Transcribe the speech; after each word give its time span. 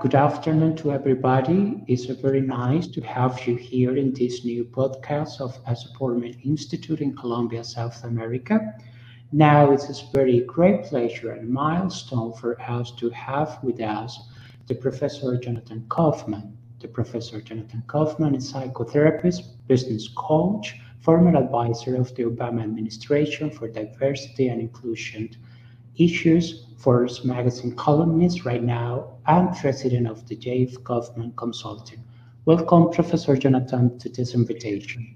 good 0.00 0.14
afternoon 0.14 0.76
to 0.76 0.92
everybody. 0.92 1.82
It's 1.86 2.04
very 2.04 2.40
nice 2.40 2.86
to 2.88 3.00
have 3.02 3.46
you 3.46 3.56
here 3.56 3.96
in 3.96 4.12
this 4.12 4.44
new 4.44 4.64
podcast 4.64 5.40
of 5.40 5.58
Supportment 5.76 6.36
Institute 6.44 7.00
in 7.00 7.16
Colombia, 7.16 7.64
South 7.64 8.02
America. 8.04 8.74
Now 9.32 9.72
it's 9.72 9.88
a 9.88 10.06
very 10.12 10.40
great 10.40 10.84
pleasure 10.84 11.32
and 11.32 11.48
milestone 11.48 12.32
for 12.34 12.60
us 12.60 12.92
to 12.92 13.10
have 13.10 13.58
with 13.62 13.80
us 13.80 14.28
the 14.66 14.74
Professor 14.74 15.36
Jonathan 15.36 15.84
Kaufman. 15.88 16.56
The 16.80 16.88
Professor 16.88 17.40
Jonathan 17.40 17.82
Kaufman 17.86 18.34
is 18.34 18.52
psychotherapist, 18.52 19.42
business 19.66 20.08
coach, 20.16 20.76
former 21.00 21.36
advisor 21.36 21.96
of 21.96 22.14
the 22.14 22.24
Obama 22.24 22.62
administration 22.62 23.50
for 23.50 23.68
diversity 23.68 24.48
and 24.48 24.60
inclusion 24.60 25.30
issues, 25.96 26.66
Forbes 26.82 27.24
magazine 27.24 27.76
columnist 27.76 28.44
right 28.44 28.62
now, 28.62 29.18
and 29.28 29.54
president 29.56 30.08
of 30.08 30.26
the 30.26 30.34
J.F. 30.34 30.82
Kaufman 30.82 31.32
Consulting. 31.36 32.02
Welcome, 32.44 32.90
Professor 32.90 33.36
Jonathan, 33.36 33.96
to 34.00 34.08
this 34.08 34.34
invitation. 34.34 35.14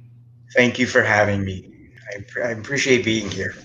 Thank 0.55 0.79
you 0.79 0.87
for 0.87 1.03
having 1.03 1.45
me. 1.45 1.91
I, 2.15 2.41
I 2.41 2.51
appreciate 2.53 3.05
being 3.05 3.29
here. 3.29 3.57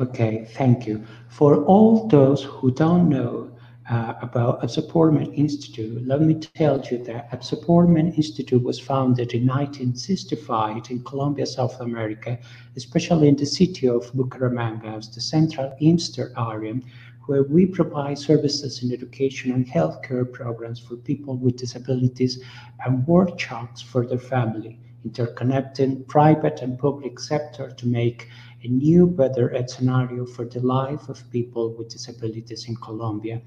Okay, 0.00 0.44
thank 0.52 0.86
you. 0.86 1.02
For 1.30 1.64
all 1.64 2.06
those 2.08 2.42
who 2.42 2.70
don't 2.72 3.08
know 3.08 3.50
uh, 3.90 4.14
about 4.22 4.70
Supportment 4.70 5.34
Institute, 5.34 6.06
let 6.06 6.20
me 6.20 6.34
tell 6.34 6.80
you 6.90 7.02
that 7.04 7.44
Supportment 7.44 8.14
Institute 8.16 8.62
was 8.62 8.78
founded 8.78 9.32
in 9.32 9.44
1965 9.46 10.90
in 10.90 11.02
Colombia, 11.02 11.44
South 11.44 11.80
America, 11.80 12.38
especially 12.76 13.26
in 13.26 13.34
the 13.34 13.44
city 13.44 13.88
of 13.88 14.12
Bucaramanga, 14.12 15.12
the 15.12 15.20
central 15.20 15.74
Eastern 15.80 16.32
area, 16.38 16.80
where 17.26 17.42
we 17.42 17.66
provide 17.66 18.16
services 18.16 18.80
in 18.84 18.92
education 18.92 19.50
and 19.50 19.66
healthcare 19.66 20.30
programs 20.30 20.78
for 20.78 20.94
people 20.96 21.36
with 21.36 21.56
disabilities 21.56 22.40
and 22.86 23.04
workshops 23.08 23.82
for 23.82 24.06
their 24.06 24.18
family, 24.18 24.78
interconnecting 25.04 26.06
private 26.06 26.60
and 26.62 26.78
public 26.78 27.18
sector 27.18 27.72
to 27.72 27.88
make 27.88 28.28
a 28.62 28.68
new, 28.68 29.06
better 29.06 29.52
scenario 29.66 30.26
for 30.26 30.44
the 30.44 30.60
life 30.60 31.08
of 31.08 31.28
people 31.30 31.74
with 31.74 31.88
disabilities 31.88 32.68
in 32.68 32.76
Colombia 32.76 33.40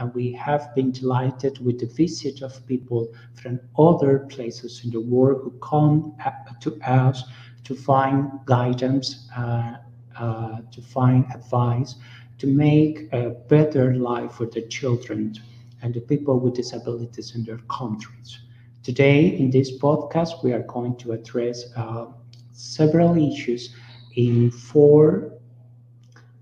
and 0.00 0.14
we 0.14 0.32
have 0.32 0.74
been 0.74 0.92
delighted 0.92 1.64
with 1.64 1.80
the 1.80 1.86
visit 1.86 2.42
of 2.42 2.66
people 2.66 3.08
from 3.34 3.60
other 3.78 4.20
places 4.30 4.82
in 4.84 4.90
the 4.90 5.00
world 5.00 5.42
who 5.44 5.52
come 5.60 6.14
to 6.60 6.80
us 6.86 7.24
to 7.64 7.74
find 7.74 8.30
guidance, 8.46 9.28
uh, 9.36 9.76
uh, 10.18 10.58
to 10.72 10.82
find 10.82 11.26
advice, 11.34 11.96
to 12.38 12.48
make 12.48 13.08
a 13.12 13.30
better 13.48 13.94
life 13.94 14.32
for 14.32 14.46
the 14.46 14.62
children 14.62 15.34
and 15.82 15.94
the 15.94 16.00
people 16.00 16.40
with 16.40 16.54
disabilities 16.54 17.34
in 17.36 17.44
their 17.44 17.60
countries. 17.70 18.40
Today, 18.82 19.26
in 19.38 19.50
this 19.50 19.78
podcast, 19.78 20.42
we 20.44 20.52
are 20.52 20.64
going 20.64 20.96
to 20.98 21.12
address 21.12 21.64
uh, 21.76 22.06
several 22.52 23.16
issues 23.18 23.74
in 24.16 24.50
four 24.50 25.32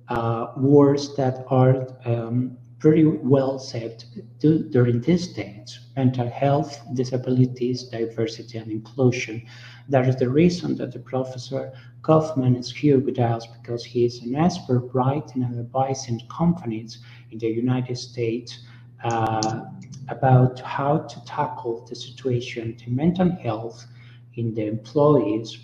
uh, 0.08 0.48
words 0.56 1.16
that 1.16 1.44
are 1.50 1.88
um, 2.06 2.57
pretty 2.78 3.04
well 3.04 3.58
said 3.58 4.04
during 4.38 5.00
these 5.00 5.28
days 5.28 5.80
mental 5.96 6.28
health, 6.30 6.80
disabilities, 6.94 7.82
diversity, 7.84 8.58
and 8.58 8.70
inclusion. 8.70 9.42
That 9.88 10.08
is 10.08 10.16
the 10.16 10.28
reason 10.28 10.76
that 10.76 10.92
the 10.92 11.00
Professor 11.00 11.72
Kaufman 12.02 12.54
is 12.54 12.70
here 12.70 13.00
with 13.00 13.18
us 13.18 13.46
because 13.46 13.84
he 13.84 14.04
is 14.04 14.22
an 14.22 14.36
expert 14.36 14.90
writing 14.94 15.42
and 15.42 15.58
advising 15.58 16.20
companies 16.30 16.98
in 17.32 17.38
the 17.38 17.48
United 17.48 17.98
States 17.98 18.60
uh, 19.02 19.64
about 20.08 20.60
how 20.60 20.98
to 20.98 21.24
tackle 21.24 21.84
the 21.88 21.96
situation 21.96 22.76
to 22.76 22.90
mental 22.90 23.30
health 23.42 23.86
in 24.36 24.54
the 24.54 24.66
employees, 24.66 25.58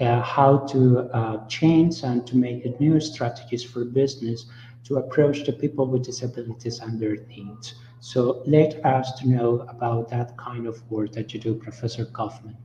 uh, 0.00 0.22
how 0.22 0.58
to 0.72 1.00
uh, 1.12 1.46
change 1.46 2.02
and 2.02 2.26
to 2.26 2.36
make 2.36 2.80
new 2.80 2.98
strategies 3.00 3.62
for 3.62 3.84
business 3.84 4.46
to 4.92 4.98
approach 4.98 5.44
the 5.44 5.52
people 5.52 5.86
with 5.86 6.04
disabilities 6.04 6.80
and 6.80 7.00
their 7.00 7.16
needs. 7.26 7.74
So 8.00 8.42
let 8.46 8.84
us 8.84 9.12
to 9.20 9.28
know 9.28 9.66
about 9.68 10.10
that 10.10 10.36
kind 10.36 10.66
of 10.66 10.82
work 10.90 11.12
that 11.12 11.32
you 11.32 11.40
do, 11.40 11.54
Professor 11.54 12.04
Kaufman. 12.04 12.56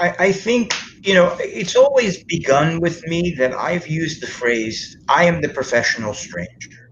I, 0.00 0.14
I 0.18 0.32
think, 0.32 0.72
you 1.02 1.14
know, 1.14 1.36
it's 1.40 1.76
always 1.76 2.24
begun 2.24 2.80
with 2.80 3.04
me 3.06 3.34
that 3.38 3.52
I've 3.52 3.88
used 3.88 4.22
the 4.22 4.28
phrase, 4.28 4.96
I 5.08 5.24
am 5.24 5.40
the 5.40 5.48
professional 5.48 6.14
stranger. 6.14 6.87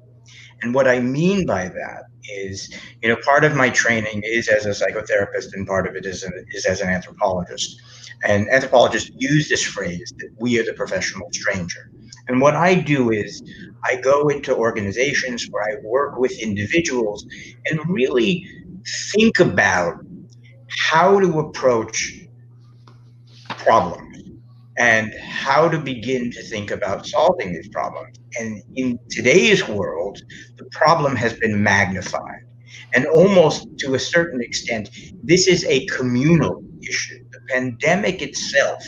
And 0.62 0.74
what 0.74 0.88
I 0.88 1.00
mean 1.00 1.46
by 1.46 1.68
that 1.68 2.04
is, 2.28 2.74
you 3.02 3.08
know, 3.08 3.16
part 3.24 3.44
of 3.44 3.54
my 3.54 3.70
training 3.70 4.22
is 4.24 4.48
as 4.48 4.66
a 4.66 4.70
psychotherapist 4.70 5.52
and 5.52 5.66
part 5.66 5.86
of 5.86 5.96
it 5.96 6.06
is, 6.06 6.24
is 6.52 6.66
as 6.66 6.80
an 6.80 6.88
anthropologist. 6.88 7.80
And 8.24 8.48
anthropologists 8.48 9.10
use 9.16 9.48
this 9.48 9.62
phrase 9.62 10.12
that 10.18 10.30
we 10.38 10.58
are 10.58 10.64
the 10.64 10.72
professional 10.72 11.28
stranger. 11.32 11.90
And 12.28 12.40
what 12.40 12.56
I 12.56 12.74
do 12.74 13.10
is 13.10 13.42
I 13.84 13.96
go 13.96 14.28
into 14.28 14.56
organizations 14.56 15.46
where 15.50 15.62
I 15.62 15.80
work 15.84 16.18
with 16.18 16.32
individuals 16.40 17.26
and 17.70 17.78
really 17.88 18.46
think 19.12 19.38
about 19.38 20.04
how 20.68 21.20
to 21.20 21.38
approach 21.38 22.26
problems 23.48 24.05
and 24.78 25.14
how 25.14 25.68
to 25.68 25.78
begin 25.78 26.30
to 26.32 26.42
think 26.42 26.70
about 26.70 27.06
solving 27.06 27.52
these 27.52 27.68
problems. 27.68 28.18
And 28.38 28.62
in 28.74 28.98
today's 29.10 29.66
world, 29.66 30.20
the 30.56 30.64
problem 30.66 31.16
has 31.16 31.34
been 31.34 31.62
magnified. 31.62 32.42
And 32.94 33.06
almost 33.06 33.66
to 33.78 33.94
a 33.94 33.98
certain 33.98 34.40
extent, 34.42 34.90
this 35.22 35.46
is 35.48 35.64
a 35.64 35.86
communal 35.86 36.62
issue. 36.82 37.24
The 37.30 37.40
pandemic 37.48 38.22
itself 38.22 38.84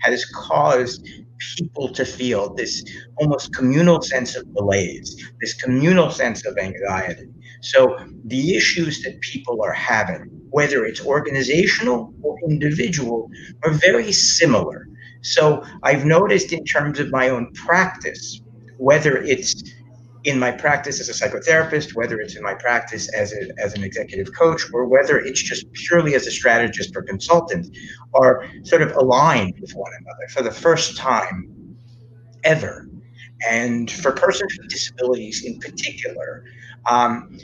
has 0.00 0.24
caused 0.26 1.08
people 1.56 1.88
to 1.90 2.04
feel 2.04 2.54
this 2.54 2.84
almost 3.16 3.54
communal 3.54 4.00
sense 4.02 4.36
of 4.36 4.46
malaise, 4.52 5.30
this 5.40 5.54
communal 5.54 6.10
sense 6.10 6.46
of 6.46 6.56
anxiety. 6.58 7.28
So 7.60 7.96
the 8.24 8.56
issues 8.56 9.02
that 9.02 9.20
people 9.20 9.62
are 9.62 9.72
having, 9.72 10.28
whether 10.50 10.84
it's 10.84 11.04
organizational 11.04 12.14
or 12.22 12.38
individual, 12.48 13.30
are 13.64 13.72
very 13.72 14.12
similar. 14.12 14.88
So 15.24 15.64
I've 15.82 16.04
noticed 16.04 16.52
in 16.52 16.64
terms 16.64 17.00
of 17.00 17.10
my 17.10 17.30
own 17.30 17.50
practice, 17.54 18.42
whether 18.76 19.16
it's 19.16 19.72
in 20.24 20.38
my 20.38 20.50
practice 20.50 21.00
as 21.00 21.08
a 21.08 21.12
psychotherapist, 21.12 21.94
whether 21.94 22.20
it's 22.20 22.36
in 22.36 22.42
my 22.42 22.54
practice 22.54 23.08
as, 23.08 23.32
a, 23.32 23.48
as 23.58 23.74
an 23.74 23.84
executive 23.84 24.34
coach, 24.34 24.62
or 24.72 24.84
whether 24.84 25.18
it's 25.18 25.42
just 25.42 25.70
purely 25.72 26.14
as 26.14 26.26
a 26.26 26.30
strategist 26.30 26.94
or 26.94 27.02
consultant, 27.02 27.74
are 28.12 28.46
sort 28.64 28.82
of 28.82 28.94
aligned 28.96 29.54
with 29.60 29.72
one 29.72 29.92
another 29.98 30.28
for 30.28 30.42
the 30.42 30.50
first 30.50 30.96
time 30.96 31.76
ever. 32.44 32.86
And 33.48 33.90
for 33.90 34.12
persons 34.12 34.56
with 34.58 34.68
disabilities 34.68 35.44
in 35.44 35.58
particular, 35.58 36.44
um, 36.88 37.38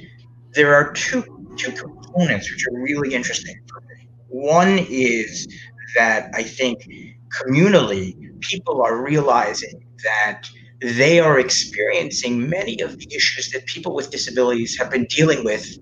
there 0.52 0.74
are 0.74 0.92
two, 0.92 1.22
two 1.56 1.72
components 1.72 2.50
which 2.50 2.66
are 2.66 2.78
really 2.78 3.14
interesting 3.14 3.58
for 3.66 3.80
me. 3.80 4.06
One 4.28 4.78
is 4.90 5.48
that 5.96 6.30
I 6.34 6.42
think 6.42 6.86
communally, 7.30 8.16
people 8.40 8.82
are 8.82 9.02
realizing 9.02 9.84
that 10.04 10.42
they 10.80 11.20
are 11.20 11.38
experiencing 11.38 12.48
many 12.48 12.80
of 12.80 12.98
the 12.98 13.06
issues 13.14 13.50
that 13.52 13.66
people 13.66 13.94
with 13.94 14.10
disabilities 14.10 14.78
have 14.78 14.90
been 14.90 15.06
dealing 15.06 15.44
with 15.44 15.78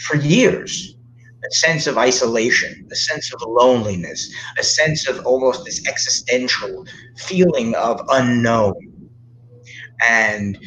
for 0.00 0.16
years 0.16 0.96
a 1.44 1.54
sense 1.54 1.86
of 1.86 1.96
isolation, 1.96 2.86
a 2.90 2.94
sense 2.94 3.32
of 3.32 3.42
loneliness, 3.46 4.32
a 4.58 4.62
sense 4.62 5.08
of 5.08 5.24
almost 5.24 5.64
this 5.64 5.86
existential 5.86 6.84
feeling 7.16 7.74
of 7.74 8.00
unknown, 8.10 8.74
and 10.06 10.58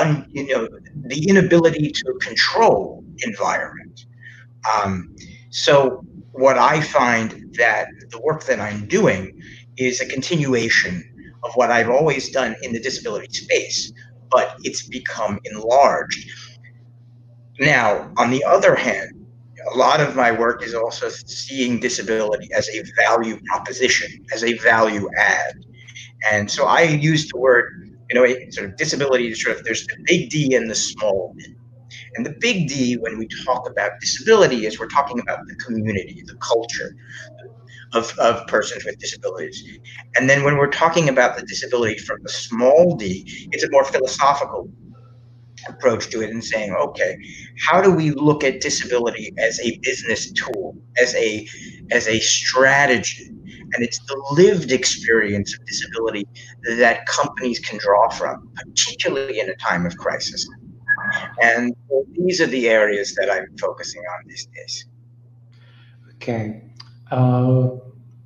un, 0.00 0.26
you 0.30 0.46
know 0.46 0.68
the 1.06 1.28
inability 1.28 1.90
to 1.90 2.18
control 2.20 3.04
environment. 3.24 4.06
Um, 4.72 5.14
so, 5.50 6.04
what 6.32 6.58
I 6.58 6.80
find 6.80 7.52
that 7.58 7.88
the 8.10 8.20
work 8.20 8.44
that 8.44 8.60
I'm 8.60 8.86
doing 8.86 9.40
is 9.80 10.00
a 10.00 10.06
continuation 10.06 11.02
of 11.42 11.52
what 11.54 11.70
I've 11.70 11.88
always 11.88 12.30
done 12.30 12.54
in 12.62 12.72
the 12.72 12.80
disability 12.80 13.32
space, 13.32 13.92
but 14.30 14.56
it's 14.62 14.86
become 14.86 15.38
enlarged. 15.44 16.30
Now, 17.58 18.12
on 18.16 18.30
the 18.30 18.44
other 18.44 18.74
hand, 18.74 19.26
a 19.72 19.76
lot 19.76 20.00
of 20.00 20.16
my 20.16 20.32
work 20.32 20.62
is 20.62 20.74
also 20.74 21.08
seeing 21.08 21.80
disability 21.80 22.48
as 22.54 22.68
a 22.68 22.82
value 22.96 23.38
proposition, 23.46 24.24
as 24.32 24.44
a 24.44 24.54
value 24.58 25.08
add. 25.16 25.64
And 26.30 26.50
so 26.50 26.66
I 26.66 26.82
use 26.82 27.28
the 27.28 27.38
word, 27.38 27.90
you 28.10 28.14
know, 28.14 28.26
sort 28.50 28.70
of 28.70 28.76
disability, 28.76 29.32
sort 29.34 29.56
of 29.56 29.64
there's 29.64 29.86
the 29.86 29.96
big 30.04 30.30
D 30.30 30.54
and 30.54 30.70
the 30.70 30.74
small 30.74 31.34
d. 31.38 31.54
And 32.16 32.24
the 32.24 32.34
big 32.40 32.68
D, 32.68 32.94
when 32.94 33.18
we 33.18 33.28
talk 33.44 33.68
about 33.68 33.92
disability, 34.00 34.66
is 34.66 34.78
we're 34.78 34.88
talking 34.88 35.20
about 35.20 35.40
the 35.46 35.54
community, 35.56 36.22
the 36.26 36.36
culture, 36.36 36.94
of, 37.92 38.16
of 38.18 38.46
persons 38.46 38.84
with 38.84 38.98
disabilities. 38.98 39.64
And 40.16 40.28
then 40.28 40.44
when 40.44 40.56
we're 40.56 40.70
talking 40.70 41.08
about 41.08 41.36
the 41.36 41.42
disability 41.42 41.98
from 41.98 42.22
the 42.22 42.28
small 42.28 42.96
d, 42.96 43.48
it's 43.52 43.64
a 43.64 43.70
more 43.70 43.84
philosophical 43.84 44.70
approach 45.68 46.08
to 46.10 46.22
it 46.22 46.30
and 46.30 46.42
saying, 46.42 46.72
okay, 46.74 47.16
how 47.58 47.82
do 47.82 47.90
we 47.90 48.10
look 48.12 48.44
at 48.44 48.60
disability 48.60 49.32
as 49.38 49.60
a 49.60 49.78
business 49.82 50.32
tool, 50.32 50.76
as 51.00 51.14
a 51.14 51.46
as 51.90 52.08
a 52.08 52.18
strategy? 52.20 53.26
And 53.72 53.84
it's 53.84 53.98
the 54.06 54.20
lived 54.32 54.72
experience 54.72 55.56
of 55.56 55.64
disability 55.66 56.26
that 56.78 57.06
companies 57.06 57.60
can 57.60 57.78
draw 57.78 58.08
from, 58.08 58.50
particularly 58.54 59.38
in 59.38 59.48
a 59.48 59.56
time 59.56 59.86
of 59.86 59.96
crisis. 59.96 60.48
And 61.40 61.74
these 62.12 62.40
are 62.40 62.46
the 62.46 62.68
areas 62.68 63.14
that 63.14 63.30
I'm 63.30 63.46
focusing 63.58 64.02
on 64.02 64.26
these 64.26 64.46
days. 64.46 64.86
Okay. 66.14 66.69
Uh, 67.10 67.70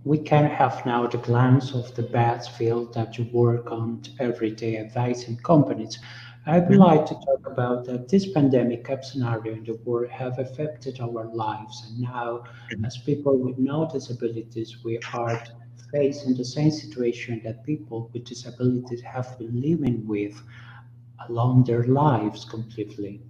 we 0.04 0.19
can 0.19 0.44
have 0.44 0.84
now 0.84 1.06
the 1.06 1.19
glance 1.19 1.72
of 1.72 1.94
the 1.94 2.02
bad 2.02 2.44
field 2.44 2.92
that 2.92 3.16
you 3.16 3.26
work 3.32 3.72
on 3.72 4.02
every 4.20 4.50
day 4.50 4.76
advising 4.76 5.36
companies. 5.38 5.98
I 6.46 6.58
would 6.58 6.69
mm-hmm. 6.69 6.81
like 6.81 7.06
to 7.06 7.14
talk 7.14 7.46
about 7.46 7.86
that 7.86 8.08
this 8.08 8.31
pandemic 8.31 8.86
scenario 9.02 9.54
in 9.54 9.64
the 9.64 9.78
world 9.84 10.10
have 10.10 10.38
affected 10.38 11.00
our 11.00 11.25
lives. 11.25 11.86
And 11.88 12.00
now, 12.00 12.44
mm-hmm. 12.70 12.84
as 12.84 12.98
people 12.98 13.38
with 13.38 13.56
no 13.56 13.88
disabilities, 13.90 14.84
we 14.84 14.98
are 15.14 15.42
facing 15.90 16.34
the 16.34 16.44
same 16.44 16.70
situation 16.70 17.40
that 17.44 17.64
people 17.64 18.10
with 18.12 18.25
disabilities 18.25 19.00
have 19.00 19.38
been 19.38 19.58
living 19.58 20.06
with 20.06 20.42
along 21.28 21.64
their 21.64 21.84
lives 21.84 22.44
completely. 22.44 23.22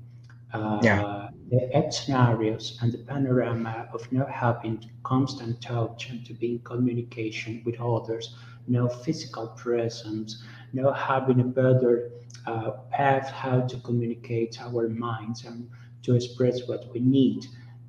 Uh, 0.55 0.79
yeah. 0.83 1.29
The 1.51 1.89
scenarios 1.91 2.79
and 2.81 2.93
the 2.93 2.99
panorama 2.99 3.89
of 3.93 4.11
not 4.13 4.31
having 4.31 4.83
constant 5.03 5.61
touch 5.61 6.09
and 6.09 6.25
to 6.27 6.33
be 6.33 6.53
in 6.53 6.59
communication 6.61 7.63
with 7.67 7.79
others, 7.81 8.35
no 8.67 8.89
physical 8.89 9.49
presence, 9.49 10.43
no 10.73 10.93
having 10.93 11.41
a 11.41 11.45
better 11.45 12.11
uh, 12.47 12.71
path 12.91 13.31
how 13.31 13.61
to 13.63 13.77
communicate 13.81 14.61
our 14.61 14.89
minds 14.89 15.45
and 15.45 15.69
to 16.03 16.15
express 16.15 16.67
what 16.69 16.91
we 16.93 17.01
need. 17.01 17.47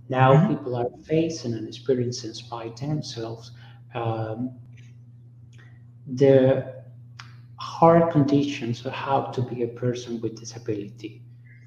Now 0.09 0.33
mm-hmm. 0.33 0.56
people 0.56 0.75
are 0.75 0.89
facing 1.03 1.53
and 1.53 1.67
experiencing 1.67 2.33
by 2.50 2.69
themselves 2.69 3.51
um, 3.94 4.57
the 6.07 6.83
hard 7.57 8.12
conditions 8.12 8.85
of 8.85 8.91
how 8.91 9.21
to 9.21 9.41
be 9.41 9.63
a 9.63 9.67
person 9.67 10.19
with 10.21 10.39
disability. 10.39 11.23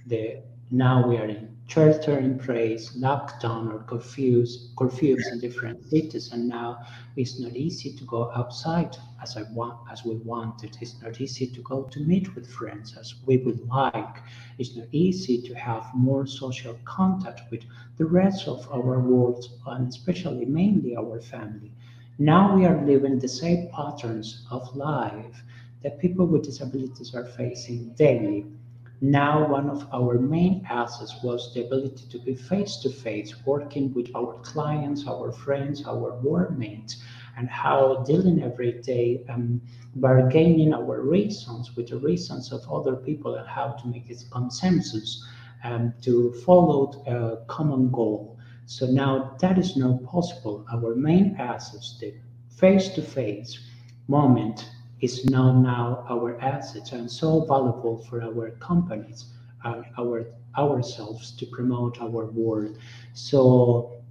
The 0.06 0.42
now 0.70 1.06
we 1.08 1.16
are 1.16 1.24
in 1.26 1.56
shelter 1.66 2.18
in 2.18 2.38
place, 2.38 2.96
lockdown 2.96 3.72
or 3.72 3.80
curfews, 3.86 4.74
curfews 4.74 5.32
in 5.32 5.38
different 5.38 5.84
cities, 5.90 6.32
and 6.32 6.48
now 6.48 6.78
it's 7.16 7.38
not 7.38 7.54
easy 7.54 7.92
to 7.92 8.04
go 8.04 8.30
outside 8.34 8.96
as 9.22 9.36
I 9.36 9.42
want 9.52 9.78
as 9.90 10.04
we 10.04 10.16
wanted. 10.16 10.76
It's 10.80 11.00
not 11.02 11.20
easy 11.20 11.46
to 11.46 11.60
go 11.62 11.82
to 11.84 12.00
meet 12.00 12.34
with 12.34 12.50
friends 12.50 12.96
as 12.98 13.14
we 13.26 13.38
would 13.38 13.66
like. 13.68 14.18
It's 14.58 14.76
not 14.76 14.88
easy 14.92 15.40
to 15.42 15.54
have 15.54 15.86
more 15.94 16.26
social 16.26 16.78
contact 16.84 17.50
with 17.50 17.64
the 17.98 18.06
rest 18.06 18.48
of 18.48 18.66
our 18.72 18.98
world 19.00 19.44
and 19.66 19.88
especially 19.88 20.46
mainly 20.46 20.96
our 20.96 21.20
family. 21.20 21.70
Now 22.18 22.56
we 22.56 22.64
are 22.66 22.84
living 22.84 23.18
the 23.18 23.28
same 23.28 23.68
patterns 23.70 24.46
of 24.50 24.74
life 24.74 25.42
that 25.82 25.98
people 25.98 26.26
with 26.26 26.44
disabilities 26.44 27.14
are 27.14 27.26
facing 27.26 27.90
daily 27.90 28.46
now, 29.00 29.46
one 29.46 29.70
of 29.70 29.86
our 29.92 30.18
main 30.18 30.66
assets 30.68 31.22
was 31.22 31.54
the 31.54 31.64
ability 31.64 32.06
to 32.10 32.18
be 32.18 32.34
face 32.34 32.78
to 32.78 32.90
face, 32.90 33.32
working 33.46 33.94
with 33.94 34.10
our 34.16 34.34
clients, 34.42 35.06
our 35.06 35.30
friends, 35.30 35.86
our 35.86 36.18
workmates, 36.20 37.00
and 37.36 37.48
how 37.48 38.02
dealing 38.04 38.42
every 38.42 38.82
day, 38.82 39.24
um, 39.28 39.60
bargaining 39.94 40.74
our 40.74 41.00
reasons 41.00 41.76
with 41.76 41.88
the 41.90 41.96
reasons 41.96 42.50
of 42.50 42.68
other 42.68 42.96
people 42.96 43.36
and 43.36 43.46
how 43.46 43.68
to 43.68 43.86
make 43.86 44.10
it 44.10 44.24
consensus 44.32 45.24
um, 45.62 45.94
to 46.02 46.32
follow 46.44 46.90
a 47.06 47.46
common 47.46 47.92
goal. 47.92 48.36
So 48.66 48.86
now 48.86 49.36
that 49.40 49.58
is 49.58 49.76
not 49.76 50.02
possible. 50.02 50.66
Our 50.72 50.96
main 50.96 51.36
assets, 51.38 51.98
the 52.00 52.14
face 52.50 52.88
to 52.90 53.02
face 53.02 53.60
moment, 54.08 54.68
is 55.00 55.24
now 55.26 55.52
now 55.52 56.04
our 56.08 56.40
assets 56.40 56.92
and 56.92 57.10
so 57.10 57.44
valuable 57.44 57.98
for 58.04 58.22
our 58.22 58.50
companies 58.58 59.26
and 59.64 59.84
our 59.98 60.26
ourselves 60.56 61.32
to 61.32 61.46
promote 61.46 62.00
our 62.00 62.26
work. 62.26 62.72
So 63.14 64.02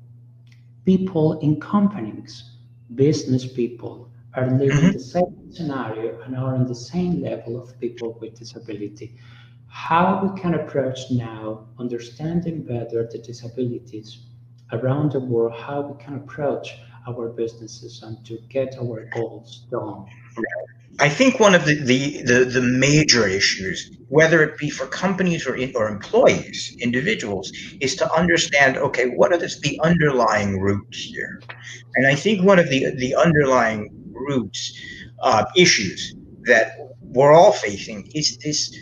people 0.85 1.39
in 1.39 1.59
companies, 1.59 2.51
business 2.95 3.45
people, 3.45 4.09
are 4.35 4.51
living 4.51 4.77
mm-hmm. 4.77 4.91
the 4.91 4.99
same 4.99 5.51
scenario 5.51 6.21
and 6.21 6.35
are 6.35 6.55
on 6.55 6.67
the 6.67 6.75
same 6.75 7.21
level 7.21 7.61
of 7.61 7.77
people 7.79 8.17
with 8.21 8.37
disability. 8.37 9.17
How 9.67 10.21
we 10.23 10.39
can 10.39 10.53
approach 10.53 10.99
now 11.11 11.67
understanding 11.79 12.61
better 12.61 13.09
the 13.11 13.17
disabilities 13.17 14.19
around 14.71 15.11
the 15.11 15.19
world, 15.19 15.53
how 15.59 15.81
we 15.81 16.03
can 16.03 16.15
approach 16.15 16.77
our 17.07 17.29
businesses 17.29 18.03
and 18.03 18.23
to 18.25 18.37
get 18.49 18.77
our 18.79 19.09
goals 19.13 19.65
done. 19.71 20.05
I 20.99 21.09
think 21.09 21.39
one 21.39 21.53
of 21.53 21.65
the, 21.65 21.75
the, 21.75 22.23
the, 22.23 22.45
the, 22.45 22.61
major 22.61 23.27
issues, 23.27 23.91
whether 24.09 24.41
it 24.41 24.57
be 24.57 24.71
for 24.71 24.87
companies 24.87 25.45
or, 25.45 25.55
in, 25.55 25.71
or 25.75 25.87
employees, 25.87 26.75
individuals, 26.79 27.51
is 27.79 27.95
to 27.97 28.11
understand, 28.11 28.77
okay, 28.77 29.09
what 29.09 29.31
are 29.31 29.37
this, 29.37 29.59
the 29.59 29.79
underlying 29.83 30.59
roots 30.59 30.97
here? 31.03 31.39
And 31.95 32.07
I 32.07 32.15
think 32.15 32.43
one 32.43 32.57
of 32.57 32.69
the, 32.69 32.95
the 32.95 33.15
underlying 33.15 33.89
roots 34.11 34.73
uh, 35.21 35.45
issues 35.55 36.15
that 36.43 36.77
we're 37.01 37.33
all 37.33 37.51
facing 37.51 38.09
is 38.15 38.37
this, 38.37 38.75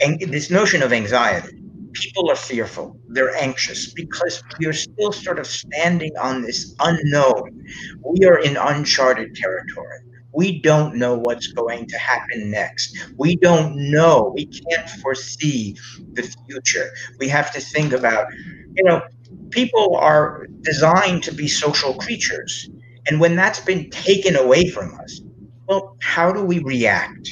and 0.00 0.20
this 0.20 0.50
notion 0.50 0.82
of 0.82 0.92
anxiety. 0.92 1.57
People 2.00 2.30
are 2.30 2.36
fearful, 2.36 2.98
they're 3.08 3.34
anxious 3.36 3.92
because 3.92 4.42
we 4.58 4.66
are 4.66 4.72
still 4.72 5.12
sort 5.12 5.38
of 5.38 5.46
standing 5.46 6.12
on 6.20 6.42
this 6.42 6.74
unknown. 6.80 7.64
We 8.04 8.26
are 8.26 8.38
in 8.38 8.56
uncharted 8.56 9.34
territory 9.34 10.00
we 10.32 10.60
don't 10.60 10.94
know 10.94 11.18
what's 11.18 11.48
going 11.48 11.86
to 11.86 11.98
happen 11.98 12.50
next. 12.50 12.96
We 13.16 13.36
don't 13.36 13.74
know. 13.90 14.32
We 14.36 14.46
can't 14.46 14.88
foresee 15.02 15.76
the 16.12 16.22
future. 16.46 16.90
We 17.18 17.28
have 17.28 17.52
to 17.54 17.60
think 17.60 17.92
about, 17.92 18.26
you 18.74 18.84
know, 18.84 19.02
people 19.50 19.96
are 19.96 20.46
designed 20.60 21.22
to 21.24 21.32
be 21.32 21.48
social 21.48 21.94
creatures. 21.94 22.70
And 23.08 23.18
when 23.20 23.36
that's 23.36 23.60
been 23.60 23.90
taken 23.90 24.36
away 24.36 24.68
from 24.70 24.94
us, 25.00 25.22
well, 25.66 25.96
how 26.00 26.30
do 26.32 26.44
we 26.44 26.60
react? 26.60 27.30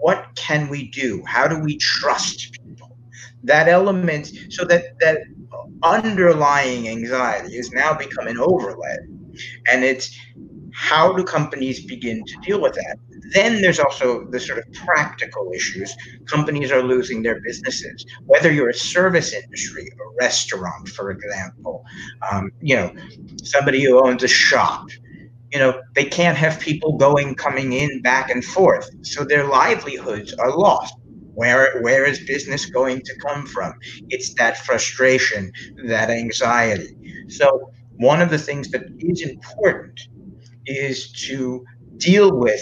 What 0.00 0.26
can 0.34 0.68
we 0.68 0.88
do? 0.90 1.22
How 1.26 1.46
do 1.48 1.58
we 1.58 1.76
trust? 1.76 2.58
That 3.44 3.68
element, 3.68 4.32
so 4.50 4.64
that 4.64 4.98
that 5.00 5.18
underlying 5.82 6.88
anxiety 6.88 7.56
is 7.56 7.70
now 7.72 7.94
become 7.94 8.26
an 8.26 8.38
overlay. 8.38 8.96
And 9.70 9.84
it's 9.84 10.16
how 10.74 11.12
do 11.12 11.24
companies 11.24 11.84
begin 11.84 12.24
to 12.24 12.36
deal 12.40 12.60
with 12.60 12.74
that? 12.74 12.98
Then 13.32 13.60
there's 13.60 13.78
also 13.78 14.24
the 14.30 14.40
sort 14.40 14.58
of 14.58 14.72
practical 14.72 15.50
issues. 15.54 15.94
Companies 16.26 16.70
are 16.70 16.82
losing 16.82 17.22
their 17.22 17.40
businesses, 17.40 18.06
whether 18.26 18.52
you're 18.52 18.70
a 18.70 18.74
service 18.74 19.32
industry, 19.32 19.88
a 19.88 20.22
restaurant, 20.22 20.88
for 20.88 21.10
example, 21.10 21.84
um, 22.30 22.50
you 22.60 22.76
know, 22.76 22.92
somebody 23.42 23.84
who 23.84 24.04
owns 24.04 24.22
a 24.22 24.28
shop, 24.28 24.88
you 25.52 25.58
know, 25.58 25.80
they 25.94 26.04
can't 26.04 26.36
have 26.36 26.60
people 26.60 26.96
going, 26.96 27.34
coming 27.34 27.72
in, 27.72 28.00
back 28.02 28.30
and 28.30 28.44
forth. 28.44 28.88
So 29.02 29.24
their 29.24 29.44
livelihoods 29.46 30.32
are 30.34 30.56
lost. 30.56 30.94
Where, 31.38 31.80
where 31.82 32.04
is 32.04 32.18
business 32.26 32.66
going 32.66 33.02
to 33.02 33.14
come 33.20 33.46
from? 33.46 33.72
It's 34.08 34.34
that 34.34 34.58
frustration, 34.58 35.52
that 35.86 36.10
anxiety. 36.10 36.96
So 37.28 37.70
one 37.98 38.20
of 38.20 38.30
the 38.30 38.38
things 38.38 38.72
that 38.72 38.82
is 38.98 39.22
important 39.22 40.00
is 40.66 41.12
to 41.28 41.64
deal 41.98 42.36
with 42.36 42.60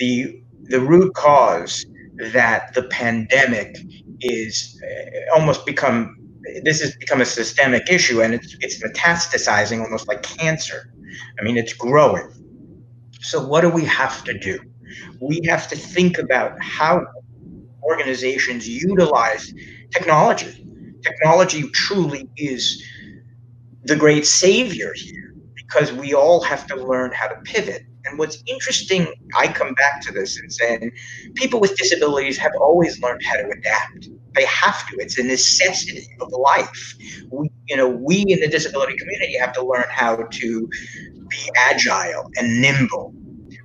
the 0.00 0.42
the 0.64 0.80
root 0.80 1.14
cause 1.14 1.86
that 2.32 2.74
the 2.74 2.82
pandemic 2.84 3.76
is 4.20 4.82
uh, 4.82 5.34
almost 5.36 5.64
become 5.64 6.16
this 6.64 6.80
has 6.80 6.96
become 6.96 7.20
a 7.20 7.24
systemic 7.24 7.88
issue 7.88 8.20
and 8.20 8.34
it's 8.34 8.56
it's 8.60 8.82
metastasizing 8.82 9.80
almost 9.80 10.08
like 10.08 10.24
cancer. 10.24 10.92
I 11.38 11.44
mean, 11.44 11.56
it's 11.56 11.72
growing. 11.72 12.28
So 13.20 13.46
what 13.46 13.60
do 13.60 13.70
we 13.70 13.84
have 13.84 14.24
to 14.24 14.36
do? 14.36 14.58
We 15.20 15.40
have 15.46 15.68
to 15.68 15.76
think 15.76 16.18
about 16.18 16.60
how 16.60 17.06
organizations 17.82 18.68
utilize 18.68 19.52
technology. 19.90 20.66
Technology 21.02 21.68
truly 21.70 22.28
is 22.36 22.82
the 23.84 23.96
great 23.96 24.26
savior 24.26 24.92
here 24.94 25.34
because 25.54 25.92
we 25.92 26.14
all 26.14 26.42
have 26.42 26.66
to 26.68 26.76
learn 26.76 27.12
how 27.12 27.28
to 27.28 27.36
pivot. 27.44 27.82
And 28.04 28.18
what's 28.18 28.42
interesting, 28.46 29.06
I 29.38 29.48
come 29.48 29.74
back 29.74 30.00
to 30.02 30.12
this 30.12 30.38
and 30.38 30.52
saying 30.52 30.90
people 31.34 31.60
with 31.60 31.76
disabilities 31.76 32.36
have 32.38 32.52
always 32.60 33.00
learned 33.00 33.22
how 33.24 33.36
to 33.36 33.48
adapt. 33.48 34.08
They 34.34 34.44
have 34.46 34.86
to. 34.88 34.96
It's 34.98 35.18
a 35.18 35.22
necessity 35.22 36.06
of 36.20 36.32
life. 36.32 36.96
We, 37.30 37.50
you 37.68 37.76
know, 37.76 37.88
we 37.88 38.24
in 38.28 38.40
the 38.40 38.48
disability 38.48 38.96
community 38.96 39.36
have 39.38 39.52
to 39.54 39.64
learn 39.64 39.84
how 39.88 40.16
to 40.16 40.68
be 41.28 41.50
agile 41.56 42.30
and 42.36 42.60
nimble. 42.60 43.14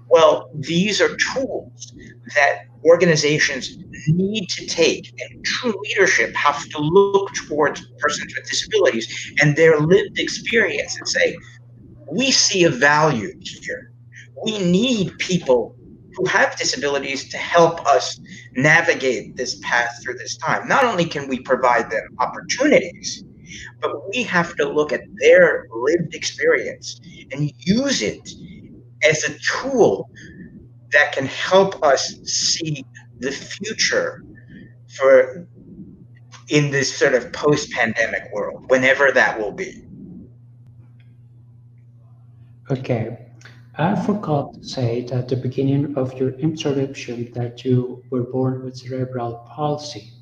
Well, 0.10 0.50
these 0.54 1.02
are 1.02 1.16
tools 1.34 1.94
that 2.36 2.66
organizations 2.86 3.78
need 4.08 4.48
to 4.50 4.66
take, 4.66 5.14
and 5.20 5.44
true 5.44 5.74
leadership 5.84 6.34
have 6.36 6.68
to 6.70 6.80
look 6.80 7.34
towards 7.34 7.86
persons 8.00 8.34
with 8.36 8.48
disabilities 8.48 9.34
and 9.42 9.56
their 9.56 9.80
lived 9.80 10.20
experience 10.20 10.98
and 10.98 11.08
say, 11.08 11.36
we 12.12 12.32
see 12.32 12.64
a 12.64 12.70
value 12.70 13.34
here. 13.42 13.92
We 14.46 14.60
need 14.60 15.18
people 15.18 15.76
who 16.16 16.26
have 16.26 16.58
disabilities 16.58 17.30
to 17.30 17.38
help 17.38 17.86
us 17.86 18.20
navigate 18.56 19.36
this 19.36 19.60
path 19.62 20.00
through 20.02 20.16
this 20.16 20.38
time. 20.38 20.68
Not 20.68 20.84
only 20.84 21.06
can 21.06 21.28
we 21.28 21.40
provide 21.40 21.92
them 21.92 22.08
opportunities, 22.20 23.24
but 23.82 24.10
we 24.10 24.24
have 24.24 24.56
to 24.56 24.68
look 24.68 24.92
at 24.92 25.02
their 25.16 25.68
lived 25.72 26.16
experience 26.16 27.00
and 27.32 27.52
use 27.58 28.02
it 28.02 28.30
as 29.04 29.24
a 29.24 29.38
tool 29.39 30.10
that 30.92 31.12
can 31.12 31.25
help 31.25 31.84
us 31.84 32.16
see 32.24 32.86
the 33.20 33.32
future 33.32 34.24
for 34.96 35.48
in 36.50 36.72
this 36.72 36.96
sort 36.96 37.13
of 37.13 37.32
post-pandemic 37.34 38.24
world 38.32 38.63
whenever 38.70 39.12
that 39.12 39.38
will 39.38 39.51
be 39.51 39.84
okay 42.72 43.27
I 43.80 43.96
forgot 43.96 44.56
to 44.56 44.63
say 44.63 45.06
at 45.12 45.27
the 45.27 45.36
beginning 45.36 45.96
of 45.98 46.12
your 46.13 46.32
introduction 46.39 47.32
that 47.34 47.63
you 47.63 48.04
were 48.10 48.24
born 48.24 48.63
with 48.63 48.75
cerebral 48.75 49.48
palsy. 49.48 50.13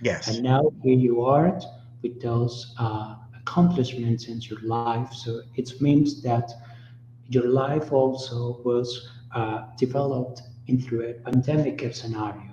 Yes. 0.00 0.28
And 0.28 0.44
now 0.44 0.70
here 0.84 0.96
you 0.96 1.22
are 1.22 1.60
with 2.02 2.22
those 2.22 2.72
uh, 2.78 3.16
accomplishments 3.36 4.28
in 4.28 4.40
your 4.42 4.60
life. 4.60 5.12
So 5.12 5.42
it 5.56 5.72
means 5.80 6.22
that 6.22 6.52
your 7.30 7.48
life 7.48 7.92
also 7.92 8.60
was 8.64 9.08
uh, 9.34 9.62
developed 9.78 10.42
into 10.66 11.02
a 11.02 11.14
pandemic 11.14 11.94
scenario, 11.94 12.50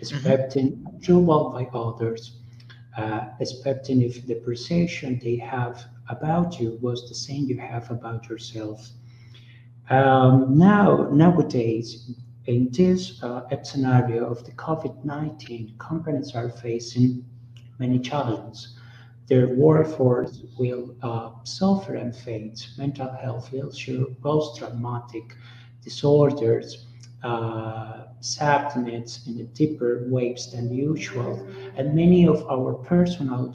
expecting 0.00 0.72
mm-hmm. 0.72 0.96
approval 0.96 1.50
by 1.50 1.64
others, 1.78 2.38
uh, 2.96 3.26
expecting 3.38 4.00
if 4.02 4.26
the 4.26 4.34
perception 4.36 5.20
they 5.22 5.36
have 5.36 5.84
about 6.08 6.58
you 6.58 6.78
was 6.80 7.08
the 7.08 7.14
same 7.14 7.44
you 7.44 7.58
have 7.58 7.90
about 7.90 8.28
yourself. 8.28 8.90
Um, 9.90 10.56
now, 10.56 11.08
nowadays, 11.12 12.10
in 12.46 12.70
this 12.72 13.22
uh, 13.22 13.42
scenario 13.62 14.26
of 14.26 14.44
the 14.44 14.52
COVID-19, 14.52 15.78
companies 15.78 16.34
are 16.34 16.48
facing 16.48 17.24
many 17.78 17.98
challenges. 17.98 18.73
Their 19.26 19.48
war 19.48 19.78
workforce 19.78 20.42
will 20.58 20.94
uh, 21.02 21.30
suffer 21.44 21.94
and 21.94 22.14
face 22.14 22.74
mental 22.78 23.10
health 23.10 23.52
issues, 23.54 24.06
post-traumatic 24.22 25.34
disorders, 25.82 26.86
uh, 27.22 28.04
sadness 28.20 29.26
in 29.26 29.46
deeper 29.54 30.04
waves 30.08 30.52
than 30.52 30.72
usual, 30.72 31.46
and 31.76 31.94
many 31.94 32.26
of 32.26 32.44
our 32.50 32.74
personal 32.74 33.54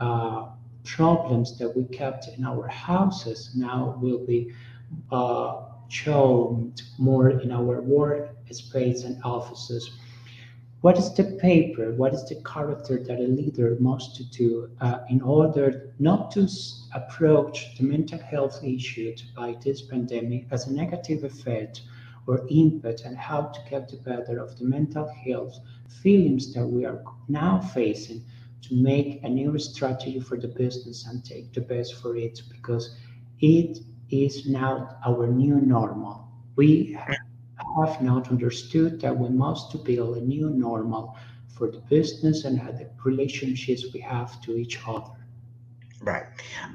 uh, 0.00 0.48
problems 0.84 1.58
that 1.58 1.74
we 1.76 1.84
kept 1.84 2.28
in 2.28 2.44
our 2.44 2.68
houses 2.68 3.52
now 3.54 3.98
will 4.00 4.24
be 4.26 4.52
uh, 5.10 5.62
shown 5.88 6.72
more 6.98 7.30
in 7.30 7.50
our 7.50 7.80
work 7.80 8.36
space 8.50 9.04
and 9.04 9.22
offices. 9.24 9.90
What 10.86 10.98
is 10.98 11.12
the 11.14 11.24
paper? 11.24 11.92
What 11.94 12.14
is 12.14 12.24
the 12.28 12.36
character 12.42 13.02
that 13.02 13.18
a 13.18 13.26
leader 13.40 13.76
must 13.80 14.30
do 14.30 14.70
uh, 14.80 15.00
in 15.10 15.20
order 15.20 15.92
not 15.98 16.30
to 16.34 16.46
approach 16.94 17.76
the 17.76 17.82
mental 17.82 18.20
health 18.20 18.62
issue 18.62 19.16
by 19.34 19.56
this 19.64 19.82
pandemic 19.82 20.46
as 20.52 20.68
a 20.68 20.72
negative 20.72 21.24
effect 21.24 21.82
or 22.28 22.46
input 22.48 23.00
and 23.04 23.16
how 23.16 23.46
to 23.46 23.60
get 23.68 23.88
the 23.88 23.96
better 23.96 24.38
of 24.38 24.56
the 24.60 24.64
mental 24.64 25.08
health 25.08 25.58
feelings 25.88 26.54
that 26.54 26.64
we 26.64 26.84
are 26.84 27.02
now 27.26 27.58
facing 27.58 28.24
to 28.62 28.76
make 28.76 29.24
a 29.24 29.28
new 29.28 29.58
strategy 29.58 30.20
for 30.20 30.38
the 30.38 30.46
business 30.46 31.04
and 31.08 31.24
take 31.24 31.52
the 31.52 31.62
best 31.62 31.94
for 32.00 32.14
it 32.14 32.42
because 32.48 32.94
it 33.40 33.80
is 34.10 34.46
now 34.46 34.96
our 35.04 35.26
new 35.26 35.56
normal. 35.56 36.28
We 36.54 36.96
have 37.84 38.00
not 38.02 38.28
understood 38.28 39.00
that 39.00 39.16
we 39.16 39.28
must 39.28 39.84
build 39.84 40.16
a 40.16 40.20
new 40.20 40.50
normal 40.50 41.16
for 41.48 41.70
the 41.70 41.78
business 41.88 42.44
and 42.44 42.58
the 42.58 42.88
relationships 43.04 43.84
we 43.92 44.00
have 44.00 44.40
to 44.42 44.56
each 44.56 44.78
other. 44.86 45.12
Right. 46.02 46.24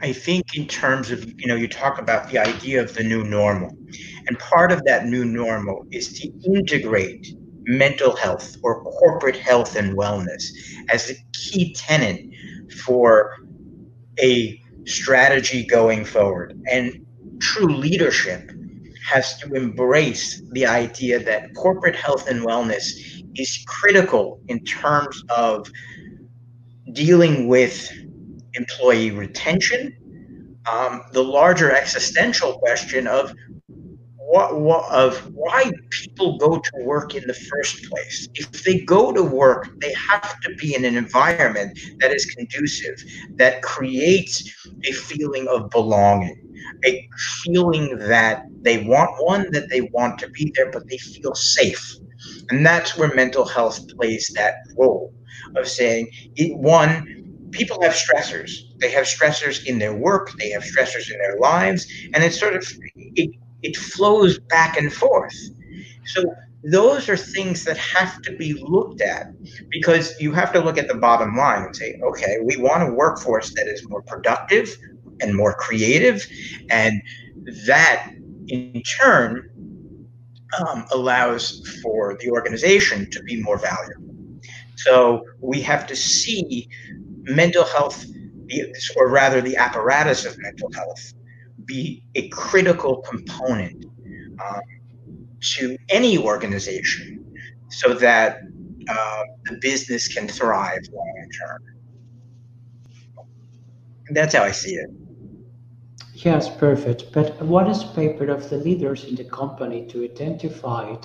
I 0.01 0.13
think 0.13 0.55
in 0.55 0.67
terms 0.67 1.11
of, 1.11 1.23
you 1.39 1.47
know, 1.47 1.55
you 1.55 1.67
talk 1.67 1.99
about 1.99 2.29
the 2.29 2.39
idea 2.39 2.81
of 2.81 2.93
the 2.95 3.03
new 3.03 3.23
normal. 3.23 3.69
And 4.27 4.37
part 4.39 4.71
of 4.71 4.83
that 4.85 5.05
new 5.05 5.25
normal 5.25 5.85
is 5.91 6.19
to 6.19 6.31
integrate 6.43 7.35
mental 7.63 8.15
health 8.15 8.57
or 8.63 8.83
corporate 8.83 9.37
health 9.37 9.75
and 9.75 9.95
wellness 9.95 10.43
as 10.89 11.11
a 11.11 11.15
key 11.33 11.73
tenet 11.73 12.25
for 12.83 13.37
a 14.19 14.59
strategy 14.85 15.65
going 15.65 16.03
forward. 16.03 16.59
And 16.69 17.05
true 17.39 17.75
leadership 17.75 18.51
has 19.11 19.37
to 19.39 19.53
embrace 19.53 20.41
the 20.51 20.65
idea 20.65 21.19
that 21.19 21.53
corporate 21.55 21.95
health 21.95 22.27
and 22.29 22.41
wellness 22.45 22.85
is 23.35 23.63
critical 23.67 24.39
in 24.47 24.63
terms 24.63 25.21
of 25.29 25.67
dealing 26.93 27.47
with 27.47 27.91
employee 28.53 29.11
retention, 29.11 29.95
um, 30.71 31.01
the 31.11 31.23
larger 31.23 31.71
existential 31.71 32.53
question 32.59 33.05
of 33.07 33.33
what, 34.31 34.61
what, 34.61 34.89
of 34.89 35.17
why 35.33 35.69
people 35.89 36.37
go 36.37 36.57
to 36.57 36.71
work 36.85 37.15
in 37.15 37.27
the 37.27 37.33
first 37.33 37.83
place. 37.89 38.29
If 38.35 38.63
they 38.63 38.79
go 38.79 39.11
to 39.11 39.21
work, 39.21 39.67
they 39.81 39.93
have 39.93 40.39
to 40.39 40.55
be 40.55 40.73
in 40.73 40.85
an 40.85 40.95
environment 40.95 41.77
that 41.99 42.13
is 42.13 42.25
conducive, 42.25 42.95
that 43.35 43.61
creates 43.61 44.65
a 44.85 44.93
feeling 44.93 45.49
of 45.49 45.69
belonging, 45.69 46.37
a 46.85 47.09
feeling 47.43 47.97
that 47.99 48.45
they 48.61 48.85
want 48.85 49.11
one, 49.19 49.51
that 49.51 49.69
they 49.69 49.81
want 49.91 50.17
to 50.19 50.29
be 50.29 50.53
there, 50.55 50.71
but 50.71 50.87
they 50.87 50.97
feel 50.97 51.35
safe. 51.35 51.97
And 52.49 52.65
that's 52.65 52.97
where 52.97 53.13
mental 53.13 53.45
health 53.45 53.85
plays 53.97 54.31
that 54.35 54.55
role 54.77 55.13
of 55.57 55.67
saying, 55.67 56.09
one, 56.51 57.49
people 57.51 57.81
have 57.81 57.93
stressors. 57.93 58.51
They 58.79 58.91
have 58.91 59.03
stressors 59.03 59.65
in 59.65 59.77
their 59.77 59.93
work, 59.93 60.31
they 60.39 60.51
have 60.51 60.63
stressors 60.63 61.11
in 61.11 61.17
their 61.17 61.37
lives, 61.37 61.85
and 62.13 62.23
it's 62.23 62.39
sort 62.39 62.55
of 62.55 62.65
it, 62.95 63.31
it 63.63 63.75
flows 63.75 64.39
back 64.39 64.77
and 64.77 64.91
forth. 64.91 65.35
So 66.05 66.33
those 66.63 67.09
are 67.09 67.17
things 67.17 67.63
that 67.63 67.77
have 67.77 68.21
to 68.21 68.35
be 68.35 68.53
looked 68.53 69.01
at 69.01 69.27
because 69.69 70.19
you 70.19 70.31
have 70.31 70.53
to 70.53 70.59
look 70.59 70.77
at 70.77 70.87
the 70.87 70.95
bottom 70.95 71.35
line 71.35 71.63
and 71.63 71.75
say, 71.75 71.99
okay, 72.03 72.37
we 72.43 72.57
want 72.57 72.87
a 72.87 72.93
workforce 72.93 73.53
that 73.55 73.67
is 73.67 73.87
more 73.89 74.01
productive 74.03 74.75
and 75.21 75.35
more 75.35 75.53
creative, 75.53 76.25
and 76.69 77.01
that 77.65 78.11
in 78.47 78.81
turn 78.83 79.49
um, 80.59 80.85
allows 80.91 81.79
for 81.81 82.17
the 82.19 82.29
organization 82.29 83.09
to 83.11 83.21
be 83.23 83.41
more 83.41 83.57
valuable. 83.57 84.15
So 84.75 85.23
we 85.39 85.61
have 85.61 85.85
to 85.87 85.95
see 85.95 86.67
mental 87.23 87.65
health, 87.65 88.05
or 88.95 89.09
rather 89.09 89.41
the 89.41 89.57
apparatus 89.57 90.25
of 90.25 90.35
mental 90.39 90.71
health, 90.73 91.13
be 91.65 92.03
a 92.15 92.27
critical 92.29 92.97
component 92.97 93.85
um, 94.43 94.61
to 95.39 95.77
any 95.89 96.17
organization 96.17 97.25
so 97.69 97.93
that 97.93 98.39
uh, 98.89 99.23
the 99.45 99.57
business 99.61 100.07
can 100.07 100.27
thrive 100.27 100.81
long 100.91 101.27
term. 101.39 101.63
That's 104.11 104.35
how 104.35 104.43
I 104.43 104.51
see 104.51 104.75
it. 104.75 104.89
Yes, 106.13 106.55
perfect. 106.55 107.11
But 107.13 107.41
what 107.41 107.67
is 107.67 107.83
paper 107.83 108.29
of 108.29 108.49
the 108.49 108.57
leaders 108.57 109.05
in 109.05 109.15
the 109.15 109.23
company 109.23 109.87
to 109.87 110.03
identify 110.03 110.95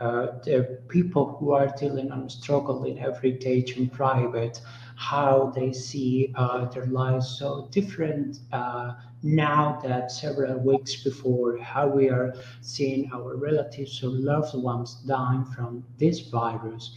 uh, 0.00 0.26
the 0.44 0.80
people 0.88 1.36
who 1.38 1.52
are 1.52 1.68
dealing 1.78 2.10
and 2.10 2.30
struggling 2.30 2.98
every 2.98 3.32
day 3.32 3.64
in 3.76 3.88
private, 3.88 4.60
how 4.96 5.52
they 5.54 5.72
see 5.72 6.32
uh, 6.36 6.66
their 6.66 6.86
lives 6.86 7.36
so 7.38 7.68
different 7.70 8.38
uh, 8.52 8.94
now 9.22 9.80
that 9.82 10.12
several 10.12 10.58
weeks 10.58 11.02
before, 11.02 11.56
how 11.58 11.88
we 11.88 12.10
are 12.10 12.34
seeing 12.60 13.10
our 13.12 13.36
relatives 13.36 14.02
or 14.04 14.10
loved 14.10 14.54
ones 14.54 14.96
dying 15.06 15.44
from 15.46 15.82
this 15.98 16.20
virus. 16.28 16.94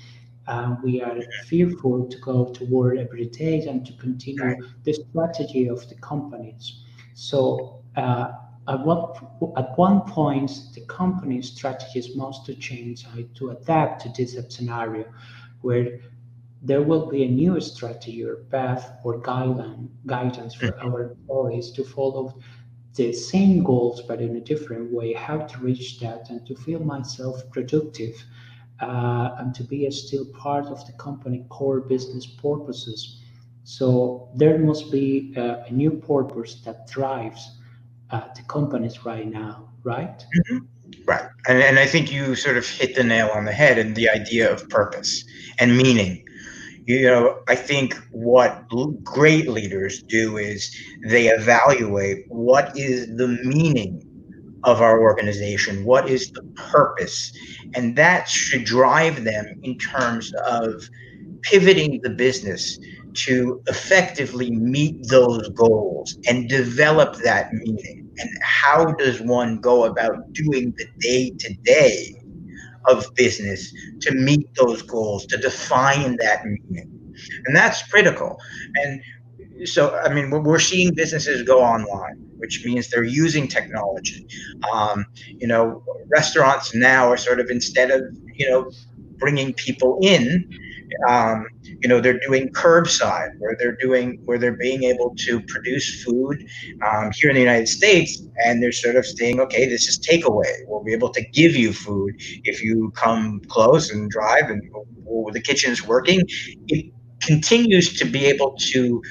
Uh, 0.48 0.76
we 0.84 1.02
are 1.02 1.20
fearful 1.46 2.08
to 2.08 2.18
go 2.20 2.46
to 2.46 2.66
work 2.66 2.98
every 2.98 3.26
day 3.28 3.66
and 3.68 3.86
to 3.86 3.94
continue 3.94 4.56
the 4.84 4.94
strategy 4.94 5.68
of 5.68 5.88
the 5.90 5.96
companies. 5.96 6.84
So 7.14 7.82
uh, 7.96 8.32
at 8.68 8.86
what 8.86 9.18
at 9.58 9.78
one 9.78 10.02
point 10.02 10.52
the 10.74 10.82
company's 10.88 11.50
strategies 11.52 12.16
must 12.16 12.46
to 12.46 12.56
change 12.56 13.06
to 13.36 13.50
adapt 13.52 14.02
to 14.02 14.10
this 14.10 14.38
scenario 14.54 15.06
where 15.62 16.00
there 16.62 16.82
will 16.82 17.08
be 17.08 17.24
a 17.24 17.28
new 17.28 17.60
strategy 17.62 18.24
or 18.24 18.38
path 18.52 18.92
or 19.04 19.22
guideline 19.22 19.88
guidance 20.06 20.56
for 20.56 20.68
mm-hmm. 20.68 20.88
our 20.88 21.12
employees 21.12 21.72
to 21.72 21.84
follow 21.84 22.38
the 22.96 23.14
same 23.14 23.64
goals 23.64 24.02
but 24.02 24.22
in 24.22 24.36
a 24.38 24.42
different 24.42 24.92
way, 24.92 25.14
how 25.14 25.38
to 25.38 25.60
reach 25.60 26.00
that 26.00 26.30
and 26.30 26.46
to 26.48 26.56
feel 26.56 26.80
myself 26.80 27.42
productive 27.52 28.16
uh, 28.82 29.36
and 29.38 29.54
to 29.56 29.64
be 29.64 29.86
a 29.86 29.92
still 29.92 30.26
part 30.34 30.66
of 30.66 30.86
the 30.88 30.94
company 30.94 31.46
core 31.50 31.82
business 31.82 32.26
purposes. 32.26 33.22
So 33.64 34.30
there 34.36 34.58
must 34.58 34.92
be 34.92 35.34
a, 35.36 35.64
a 35.68 35.72
new 35.72 35.92
purpose 35.92 36.62
that 36.66 36.88
drives 36.88 37.60
uh, 38.10 38.22
the 38.36 38.42
companies 38.44 39.06
right 39.06 39.28
now, 39.28 39.70
right? 39.84 40.26
Mm-hmm. 40.36 40.58
Right. 41.06 41.26
And, 41.48 41.62
and 41.62 41.80
I 41.80 41.86
think 41.86 42.12
you 42.12 42.36
sort 42.36 42.58
of 42.58 42.68
hit 42.68 42.96
the 42.96 43.04
nail 43.04 43.30
on 43.34 43.46
the 43.46 43.52
head 43.52 43.78
in 43.78 43.94
the 43.94 44.10
idea 44.10 44.52
of 44.52 44.68
purpose 44.70 45.24
and 45.60 45.78
meaning. 45.78 46.24
You 46.88 47.02
know, 47.06 47.42
I 47.50 47.56
think 47.56 47.96
what 48.12 48.70
great 49.04 49.50
leaders 49.50 50.02
do 50.04 50.38
is 50.38 50.74
they 51.06 51.28
evaluate 51.28 52.24
what 52.30 52.78
is 52.78 53.08
the 53.18 53.28
meaning 53.44 54.02
of 54.64 54.82
our 54.82 55.02
organization, 55.02 55.84
what 55.84 56.10
is 56.10 56.32
the 56.32 56.44
purpose, 56.56 57.34
and 57.76 57.98
that 57.98 58.30
should 58.30 58.64
drive 58.64 59.26
them 59.26 59.60
in 59.64 59.78
terms 59.78 60.34
of 60.48 60.90
pivoting 61.42 62.00
the 62.04 62.10
business 62.10 62.80
to 63.16 63.62
effectively 63.68 64.50
meet 64.52 64.96
those 65.10 65.50
goals 65.50 66.18
and 66.26 66.48
develop 66.48 67.18
that 67.18 67.52
meaning. 67.52 68.10
And 68.18 68.30
how 68.42 68.94
does 68.94 69.20
one 69.20 69.60
go 69.60 69.84
about 69.84 70.32
doing 70.32 70.74
the 70.78 70.88
day 71.02 71.32
to 71.32 71.54
day 71.64 72.17
of 72.88 73.14
business 73.16 73.74
to 74.02 74.14
meet 74.14 74.48
those 74.56 74.82
goals, 74.82 75.26
to 75.28 75.38
define 75.38 76.18
that 76.18 76.46
meaning? 76.46 76.92
And 77.46 77.56
that's 77.56 77.84
critical. 77.84 78.40
And 78.76 79.02
so, 79.66 79.96
I 79.98 80.14
mean, 80.14 80.30
we're 80.30 80.60
seeing 80.60 80.94
businesses 80.94 81.44
go 81.44 81.62
online, 81.62 82.18
which 82.38 82.64
means 82.66 82.90
they're 82.90 83.04
using 83.04 83.48
technology. 83.48 84.28
Um, 84.72 85.06
you 85.28 85.48
know, 85.48 85.84
restaurants 86.10 86.76
now 86.76 87.08
are 87.08 87.18
sort 87.18 87.40
of 87.40 87.50
instead 87.50 87.92
of, 87.92 88.02
you 88.34 88.50
know, 88.50 88.72
bringing 89.18 89.54
people 89.54 89.98
in, 90.02 90.48
um, 91.10 91.48
you 91.82 91.90
know 91.90 92.00
they're 92.00 92.20
doing 92.20 92.50
curbside 92.50 93.30
where 93.40 93.56
they're 93.60 93.78
doing 93.78 94.20
where 94.26 94.38
they're 94.38 94.58
being 94.58 94.84
able 94.84 95.14
to 95.16 95.40
produce 95.42 96.04
food 96.04 96.44
um, 96.88 97.12
here 97.16 97.30
in 97.30 97.36
the 97.36 97.42
united 97.42 97.68
states 97.68 98.24
and 98.44 98.62
they're 98.62 98.72
sort 98.72 98.96
of 98.96 99.06
saying 99.06 99.40
okay 99.40 99.68
this 99.68 99.88
is 99.88 99.98
takeaway. 100.00 100.52
We'll 100.68 100.84
be 100.84 100.94
able 100.94 101.10
to 101.10 101.22
give 101.30 101.56
you 101.56 101.74
food 101.74 102.16
if 102.44 102.64
you 102.64 102.92
come 102.96 103.42
close 103.48 103.92
and 103.92 104.10
drive 104.10 104.50
and 104.50 104.62
the 105.32 105.42
kitchen's 105.42 105.86
working. 105.86 106.22
It 106.68 106.94
continues 107.22 107.98
to 108.00 108.06
be 108.06 108.26
able 108.26 108.56
to 108.72 109.02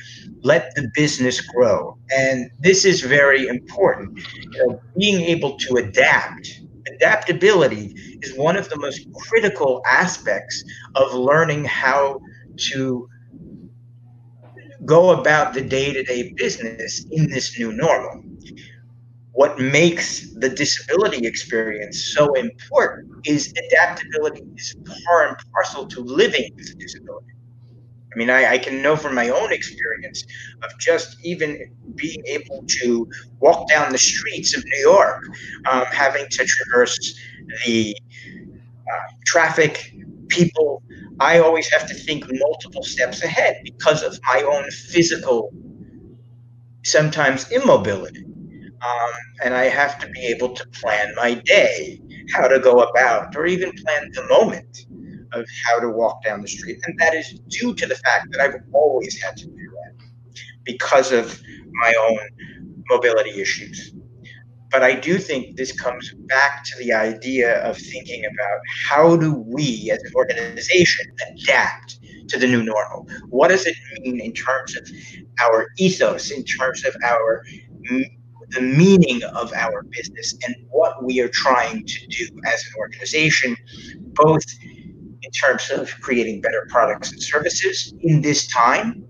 let 0.43 0.75
the 0.75 0.89
business 0.95 1.41
grow 1.41 1.99
and 2.17 2.51
this 2.61 2.85
is 2.85 3.03
very 3.03 3.47
important. 3.49 4.19
You 4.53 4.67
know, 4.67 4.81
being 4.97 5.21
able 5.23 5.57
to 5.59 5.77
adapt. 5.77 6.63
Adaptability 6.95 7.95
is 8.23 8.35
one 8.39 8.57
of 8.57 8.69
the 8.71 8.79
most 8.79 9.07
critical 9.13 9.83
aspects 9.87 10.65
of 10.95 11.13
learning 11.13 11.65
how 11.65 12.21
to 12.57 13.09
go 14.85 15.11
about 15.11 15.55
the 15.55 15.63
day-to-day 15.63 16.33
business 16.37 17.05
in 17.11 17.29
this 17.29 17.59
new 17.59 17.73
normal. 17.73 18.23
What 19.33 19.59
makes 19.59 20.33
the 20.35 20.49
disability 20.49 21.27
experience 21.27 22.15
so 22.15 22.33
important 22.35 23.27
is 23.27 23.53
adaptability 23.69 24.43
is 24.57 24.75
part 25.05 25.29
and 25.29 25.37
parcel 25.53 25.87
to 25.89 26.01
living 26.01 26.51
with 26.57 26.71
a 26.71 26.75
disability. 26.75 27.33
I 28.17 28.19
mean, 28.19 28.31
I, 28.31 28.53
I, 28.53 28.59
can 28.59 28.81
know 28.81 28.97
from 28.97 29.15
my 29.15 29.29
own 29.29 29.53
experience 29.53 30.25
of 30.63 30.71
just 30.79 31.19
even 31.23 31.71
being 31.97 32.25
able 32.27 32.65
to 32.67 33.07
walk 33.41 33.69
down 33.69 33.93
the 33.93 33.99
streets 33.99 34.57
of 34.57 34.65
New 34.65 34.81
York, 34.81 35.23
um, 35.71 35.85
having 35.93 36.27
to 36.31 36.47
traverse 36.47 37.15
the 37.67 37.95
uh, 38.91 39.13
traffic, 39.27 39.93
people. 40.29 40.83
I 41.21 41.39
always 41.39 41.71
have 41.73 41.87
to 41.89 41.95
think 41.95 42.25
multiple 42.29 42.83
steps 42.83 43.23
ahead 43.23 43.57
because 43.65 44.03
of 44.03 44.19
my 44.25 44.43
own 44.43 44.71
physical, 44.71 45.53
sometimes 46.85 47.51
immobility. 47.51 48.25
Um, 48.83 49.11
and 49.43 49.55
I 49.55 49.65
have 49.65 49.99
to 50.01 50.09
be 50.11 50.21
able 50.27 50.51
to 50.51 50.69
plan 50.69 51.15
my 51.17 51.35
day, 51.35 52.01
how 52.35 52.47
to 52.49 52.59
go 52.59 52.83
about, 52.83 53.35
or 53.35 53.47
even 53.47 53.73
plan 53.73 54.11
the 54.13 54.27
moment 54.29 54.87
of 55.33 55.47
how 55.65 55.81
to 55.81 55.89
walk 55.89 56.23
down 56.25 56.43
the 56.43 56.49
street. 56.49 56.79
And 56.87 56.99
that 56.99 57.15
is 57.15 57.41
due 57.49 57.75
to 57.75 57.87
the 57.87 57.95
fact 57.97 58.29
that 58.33 58.41
I've 58.41 58.61
always 58.73 59.21
had 59.23 59.37
to 59.39 59.47
do 59.47 59.53
that 59.53 60.07
because 60.65 61.13
of 61.13 61.41
my 61.83 61.95
own 62.09 62.19
mobility 62.91 63.41
issues. 63.41 63.93
But 64.71 64.83
I 64.83 64.95
do 64.95 65.19
think 65.19 65.57
this 65.57 65.73
comes 65.73 66.13
back 66.27 66.65
to 66.65 66.79
the 66.79 66.93
idea 66.93 67.63
of 67.63 67.77
thinking 67.79 68.25
about 68.25 68.61
how 68.89 69.17
do 69.17 69.33
we 69.47 69.91
as 69.93 70.03
an 70.03 70.13
organization 70.15 71.07
adapt 71.31 71.99
to 72.29 72.39
the 72.39 72.47
new 72.47 72.63
normal? 72.63 73.09
What 73.29 73.49
does 73.49 73.67
it 73.67 73.77
mean 74.01 74.21
in 74.21 74.33
terms 74.33 74.77
of 74.77 74.89
our 75.41 75.69
ethos, 75.79 76.31
in 76.31 76.45
terms 76.45 76.85
of 76.85 76.97
our 77.05 77.45
the 78.51 78.61
meaning 78.61 79.23
of 79.25 79.53
our 79.55 79.83
business 79.91 80.35
and 80.47 80.55
what 80.71 81.05
we 81.05 81.21
are 81.21 81.29
trying 81.29 81.85
to 81.85 82.07
do 82.07 82.29
as 82.47 82.65
an 82.65 82.73
organization, 82.79 83.57
both 84.15 84.45
in 84.63 85.31
terms 85.33 85.71
of 85.71 85.91
creating 86.01 86.41
better 86.41 86.67
products 86.71 87.11
and 87.11 87.23
services 87.23 87.93
in 88.03 88.21
this 88.21 88.47
time 88.47 89.05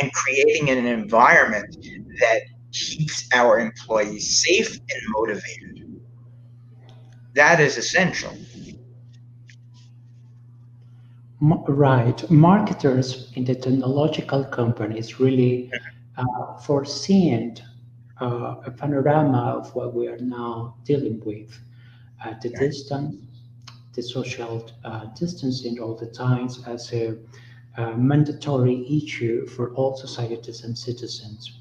and 0.00 0.12
creating 0.12 0.70
an 0.70 0.86
environment 0.86 1.76
that 2.20 2.42
keeps 2.72 3.28
our 3.34 3.58
employees 3.58 4.42
safe 4.44 4.72
and 4.72 5.02
motivated. 5.08 6.00
That 7.34 7.60
is 7.60 7.76
essential. 7.76 8.32
Right. 11.40 12.28
Marketers 12.30 13.32
in 13.36 13.44
the 13.44 13.54
technological 13.54 14.44
companies 14.44 15.20
really 15.20 15.70
uh, 16.16 16.58
foreseeing 16.58 17.56
uh, 18.20 18.56
a 18.66 18.70
panorama 18.72 19.56
of 19.58 19.72
what 19.74 19.94
we 19.94 20.08
are 20.08 20.18
now 20.18 20.74
dealing 20.84 21.22
with. 21.24 21.60
Uh, 22.24 22.34
the 22.42 22.48
distance 22.48 23.14
the 23.98 24.02
social 24.02 24.64
uh, 24.84 25.06
distancing 25.18 25.80
all 25.80 25.96
the 25.96 26.06
times 26.06 26.62
as 26.68 26.92
a, 26.92 27.16
a 27.78 27.96
mandatory 27.96 28.86
issue 28.96 29.44
for 29.48 29.74
all 29.74 29.96
societies 29.96 30.62
and 30.62 30.78
citizens. 30.78 31.57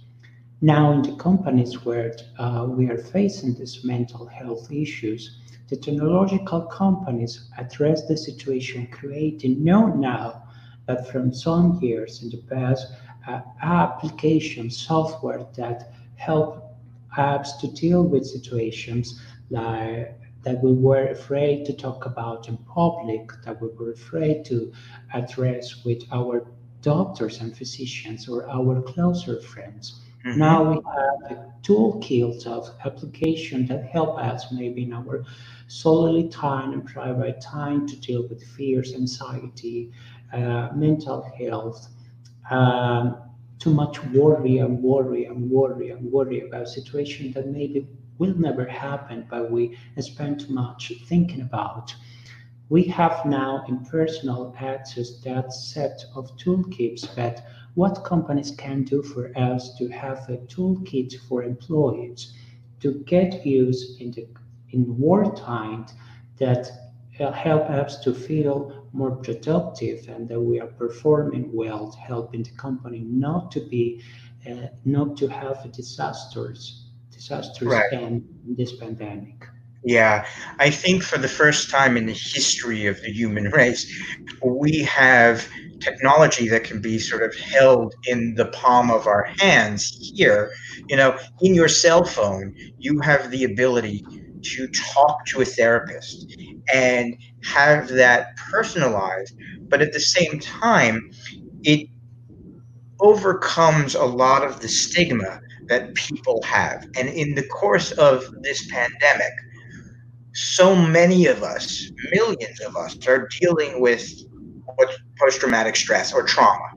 Now, 0.61 0.91
in 0.91 1.03
the 1.03 1.15
companies 1.17 1.85
where 1.85 2.15
uh, 2.39 2.65
we 2.67 2.89
are 2.89 2.97
facing 2.97 3.53
these 3.53 3.83
mental 3.83 4.25
health 4.25 4.71
issues, 4.71 5.37
the 5.67 5.75
technological 5.75 6.61
companies 6.61 7.47
address 7.59 8.07
the 8.07 8.17
situation, 8.17 8.87
creating 8.87 9.63
know 9.63 9.85
now 9.85 10.41
that 10.87 11.07
from 11.11 11.31
some 11.31 11.79
years 11.79 12.23
in 12.23 12.31
the 12.31 12.41
past, 12.49 12.87
uh, 13.27 13.41
application 13.61 14.71
software 14.71 15.45
that 15.57 15.91
help 16.15 16.75
apps 17.15 17.59
to 17.59 17.67
deal 17.67 18.03
with 18.03 18.25
situations 18.25 19.21
like 19.51 20.19
that 20.41 20.63
we 20.63 20.73
were 20.73 21.09
afraid 21.09 21.65
to 21.65 21.73
talk 21.73 22.07
about 22.07 22.47
in 22.47 22.57
public, 22.57 23.29
that 23.45 23.61
we 23.61 23.67
were 23.67 23.91
afraid 23.91 24.43
to 24.45 24.71
address 25.13 25.85
with 25.85 26.01
our 26.11 26.47
doctors 26.81 27.41
and 27.41 27.55
physicians 27.55 28.27
or 28.27 28.49
our 28.49 28.81
closer 28.81 29.39
friends. 29.39 30.01
Mm-hmm. 30.25 30.39
Now 30.39 30.71
we 30.71 30.75
have 30.75 31.37
a 31.37 31.53
toolkit 31.61 32.45
of 32.47 32.69
application 32.85 33.65
that 33.67 33.85
help 33.85 34.17
us 34.17 34.51
maybe 34.51 34.83
in 34.83 34.93
our 34.93 35.25
solely 35.67 36.27
time 36.29 36.73
and 36.73 36.85
private 36.85 37.39
time 37.41 37.87
to 37.87 37.95
deal 37.97 38.27
with 38.27 38.43
fears, 38.43 38.93
anxiety, 38.93 39.91
uh, 40.33 40.69
mental 40.75 41.21
health, 41.37 41.89
um, 42.49 43.17
too 43.59 43.73
much 43.73 44.03
worry 44.05 44.57
and 44.59 44.81
worry 44.81 45.25
and 45.25 45.49
worry 45.49 45.89
and 45.89 46.11
worry 46.11 46.41
about 46.47 46.67
situation 46.67 47.31
that 47.33 47.47
maybe 47.47 47.87
will 48.17 48.35
never 48.35 48.65
happen, 48.65 49.25
but 49.29 49.51
we 49.51 49.77
spend 49.99 50.39
too 50.39 50.53
much 50.53 50.91
thinking 51.05 51.41
about. 51.41 51.93
We 52.69 52.83
have 52.85 53.25
now 53.25 53.63
in 53.67 53.85
personal 53.85 54.53
access 54.59 55.19
that 55.21 55.53
set 55.53 56.03
of 56.15 56.35
toolkits, 56.37 57.15
but 57.15 57.45
what 57.77 58.03
companies 58.03 58.51
can 58.57 58.83
do 58.83 59.03
for 59.03 59.31
us 59.37 59.77
to 59.77 59.87
have 59.89 60.17
a 60.29 60.37
toolkit 60.53 61.13
for 61.27 61.43
employees 61.43 62.33
to 62.81 62.89
get 63.05 63.45
use 63.45 63.97
in 63.99 64.09
the 64.11 64.25
in 64.71 64.81
wartime 64.97 65.85
that 66.37 66.63
help 67.47 67.69
us 67.69 67.99
to 67.99 68.13
feel 68.13 68.57
more 68.93 69.15
productive 69.17 70.07
and 70.07 70.27
that 70.27 70.39
we 70.39 70.59
are 70.59 70.73
performing 70.83 71.51
well, 71.53 71.91
helping 71.91 72.43
the 72.43 72.55
company 72.57 72.99
not 72.99 73.51
to 73.51 73.59
be, 73.59 74.01
uh, 74.49 74.67
not 74.85 75.17
to 75.17 75.27
have 75.27 75.71
disasters 75.71 76.83
disasters 77.11 77.67
right. 77.67 77.91
and 77.93 78.23
this 78.57 78.75
pandemic. 78.75 79.45
Yeah, 79.83 80.25
I 80.59 80.69
think 80.69 81.03
for 81.03 81.17
the 81.17 81.27
first 81.27 81.69
time 81.69 81.97
in 81.97 82.07
the 82.07 82.13
history 82.13 82.87
of 82.87 83.01
the 83.01 83.11
human 83.11 83.45
race, 83.51 83.85
we 84.43 84.79
have 84.83 85.47
technology 85.79 86.49
that 86.49 86.63
can 86.63 86.81
be 86.81 86.97
sort 86.99 87.23
of 87.23 87.33
held 87.35 87.93
in 88.07 88.33
the 88.35 88.45
palm 88.47 88.89
of 88.91 89.07
our 89.07 89.27
hands 89.39 90.11
here. 90.15 90.51
You 90.89 90.97
know, 90.97 91.17
in 91.41 91.53
your 91.53 91.67
cell 91.67 92.03
phone, 92.03 92.53
you 92.77 92.99
have 93.01 93.31
the 93.31 93.43
ability 93.43 94.03
to 94.43 94.67
talk 94.69 95.25
to 95.27 95.41
a 95.41 95.45
therapist 95.45 96.25
and 96.73 97.15
have 97.43 97.87
that 97.89 98.35
personalized, 98.51 99.35
but 99.69 99.81
at 99.81 99.93
the 99.93 99.99
same 99.99 100.39
time, 100.39 101.09
it 101.63 101.87
overcomes 102.99 103.95
a 103.95 104.03
lot 104.05 104.43
of 104.43 104.59
the 104.61 104.67
stigma 104.67 105.39
that 105.67 105.93
people 105.95 106.41
have. 106.43 106.85
And 106.97 107.09
in 107.09 107.35
the 107.35 107.43
course 107.43 107.91
of 107.93 108.23
this 108.41 108.65
pandemic, 108.71 109.33
so 110.37 110.75
many 110.75 111.25
of 111.25 111.41
us, 111.41 111.89
millions 112.11 112.61
of 112.61 112.77
us, 112.77 112.95
are 113.07 113.27
dealing 113.41 113.81
with 113.81 114.07
what's 114.75 114.95
post-traumatic 115.19 115.75
stress 115.75 116.13
or 116.13 116.21
trauma. 116.21 116.69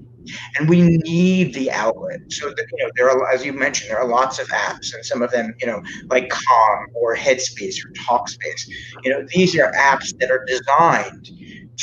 And 0.59 0.67
we 0.69 0.81
need 0.81 1.53
the 1.53 1.71
outlet. 1.71 2.21
So 2.29 2.49
you 2.49 2.85
know 2.85 2.91
there 2.97 3.11
are 3.11 3.31
as 3.31 3.45
you 3.45 3.53
mentioned 3.53 3.91
there 3.91 3.99
are 3.99 4.09
lots 4.09 4.39
of 4.39 4.49
apps 4.49 4.95
and 4.95 5.05
some 5.05 5.23
of 5.23 5.31
them 5.31 5.55
you 5.61 5.67
know 5.67 5.83
like 6.09 6.29
calm 6.29 6.87
or 6.95 7.15
headspace 7.17 7.77
or 7.85 7.91
talkspace. 7.93 8.69
You 9.03 9.11
know 9.13 9.27
these 9.35 9.59
are 9.59 9.73
apps 9.73 10.17
that 10.21 10.31
are 10.31 10.45
designed 10.47 11.31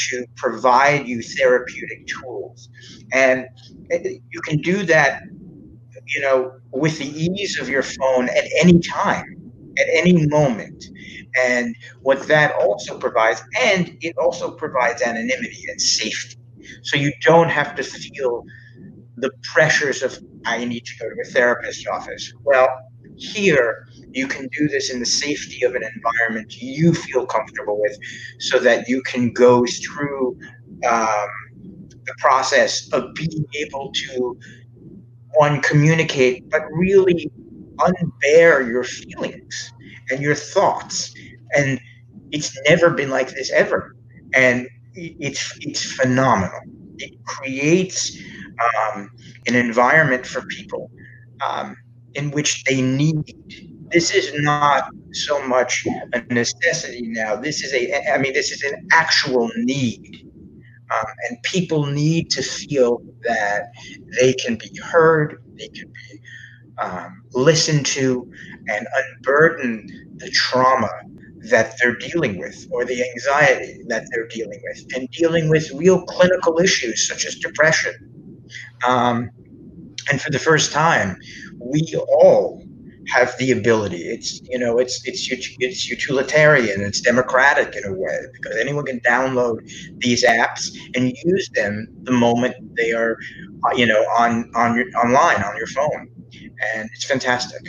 to 0.09 0.25
provide 0.35 1.07
you 1.07 1.21
therapeutic 1.21 2.07
tools. 2.07 2.69
And 3.11 3.47
eh, 3.91 4.17
you 4.29 4.41
can 4.41 4.61
do 4.61 4.83
that 4.83 5.23
you 6.07 6.21
know 6.21 6.53
with 6.71 6.97
the 6.99 7.07
ease 7.07 7.59
of 7.59 7.69
your 7.69 7.83
phone 7.83 8.29
at 8.29 8.45
any 8.61 8.79
time 8.79 9.37
at 9.77 9.85
any 9.91 10.25
moment 10.27 10.85
and 11.37 11.75
what 12.01 12.27
that 12.27 12.53
also 12.55 12.97
provides 12.97 13.41
and 13.61 13.97
it 14.01 14.15
also 14.17 14.51
provides 14.51 15.01
anonymity 15.01 15.65
and 15.69 15.81
safety 15.81 16.37
so 16.83 16.97
you 16.97 17.11
don't 17.21 17.49
have 17.49 17.75
to 17.75 17.83
feel 17.83 18.43
the 19.17 19.31
pressures 19.53 20.03
of 20.03 20.17
I 20.45 20.63
need 20.63 20.85
to 20.85 20.97
go 20.99 21.09
to 21.09 21.15
a 21.21 21.25
therapist's 21.25 21.87
office. 21.87 22.33
Well, 22.43 22.69
here 23.15 23.87
you 24.11 24.27
can 24.27 24.47
do 24.57 24.67
this 24.67 24.91
in 24.91 24.99
the 24.99 25.05
safety 25.05 25.65
of 25.65 25.75
an 25.75 25.83
environment 25.83 26.61
you 26.61 26.93
feel 26.93 27.25
comfortable 27.25 27.81
with, 27.81 27.97
so 28.39 28.59
that 28.59 28.87
you 28.87 29.01
can 29.01 29.33
go 29.33 29.65
through 29.65 30.37
um, 30.87 31.27
the 32.05 32.13
process 32.19 32.87
of 32.93 33.13
being 33.15 33.45
able 33.55 33.91
to 33.91 34.37
one 35.33 35.61
communicate, 35.61 36.49
but 36.49 36.61
really 36.71 37.29
unbear 37.77 38.67
your 38.67 38.83
feelings 38.83 39.73
and 40.09 40.21
your 40.21 40.35
thoughts. 40.35 41.13
And 41.55 41.79
it's 42.31 42.57
never 42.67 42.89
been 42.89 43.09
like 43.09 43.29
this 43.29 43.51
ever. 43.51 43.95
And 44.33 44.67
it's 44.93 45.57
it's 45.61 45.83
phenomenal. 45.83 46.59
It 46.97 47.13
creates 47.25 48.17
um, 48.59 49.09
an 49.47 49.55
environment 49.55 50.25
for 50.25 50.41
people 50.47 50.89
um, 51.47 51.75
in 52.15 52.31
which 52.31 52.63
they 52.63 52.81
need. 52.81 53.67
This 53.91 54.13
is 54.13 54.33
not 54.41 54.89
so 55.13 55.45
much 55.47 55.85
a 56.13 56.21
necessity 56.33 57.03
now. 57.03 57.35
This 57.35 57.63
is 57.63 57.73
a, 57.73 58.13
I 58.13 58.17
mean, 58.17 58.33
this 58.33 58.51
is 58.51 58.63
an 58.63 58.87
actual 58.91 59.49
need. 59.55 60.23
Um, 60.93 61.05
and 61.29 61.43
people 61.43 61.85
need 61.85 62.29
to 62.31 62.41
feel 62.41 63.01
that 63.23 63.71
they 64.19 64.33
can 64.33 64.55
be 64.55 64.71
heard, 64.81 65.43
they 65.57 65.67
can 65.67 65.87
be 65.87 66.21
um, 66.81 67.23
listened 67.33 67.85
to, 67.87 68.29
and 68.69 68.87
unburden 68.95 70.15
the 70.17 70.29
trauma 70.31 70.89
that 71.49 71.75
they're 71.79 71.95
dealing 71.95 72.37
with 72.39 72.67
or 72.71 72.85
the 72.85 73.03
anxiety 73.11 73.83
that 73.87 74.05
they're 74.11 74.27
dealing 74.27 74.61
with 74.63 74.95
and 74.95 75.09
dealing 75.11 75.49
with 75.49 75.71
real 75.71 76.03
clinical 76.05 76.59
issues 76.59 77.07
such 77.07 77.25
as 77.25 77.35
depression. 77.35 77.93
Um, 78.85 79.29
and 80.09 80.21
for 80.21 80.31
the 80.31 80.39
first 80.39 80.71
time, 80.71 81.17
we 81.59 81.81
all 82.09 82.63
have 83.09 83.37
the 83.37 83.51
ability. 83.51 84.03
It's 84.03 84.41
you 84.49 84.59
know 84.59 84.79
it's 84.79 85.05
it's 85.05 85.27
it's 85.31 85.89
utilitarian. 85.89 86.81
It's 86.81 87.01
democratic 87.01 87.75
in 87.75 87.85
a 87.85 87.93
way 87.93 88.19
because 88.33 88.57
anyone 88.57 88.85
can 88.85 88.99
download 89.01 89.59
these 89.99 90.23
apps 90.23 90.77
and 90.95 91.13
use 91.23 91.49
them 91.53 91.87
the 92.03 92.11
moment 92.11 92.55
they 92.75 92.91
are 92.91 93.17
uh, 93.65 93.75
you 93.75 93.85
know 93.85 94.01
on 94.17 94.51
on 94.55 94.75
your 94.75 94.85
online 94.97 95.43
on 95.43 95.55
your 95.57 95.67
phone, 95.67 96.09
and 96.75 96.89
it's 96.93 97.05
fantastic. 97.05 97.61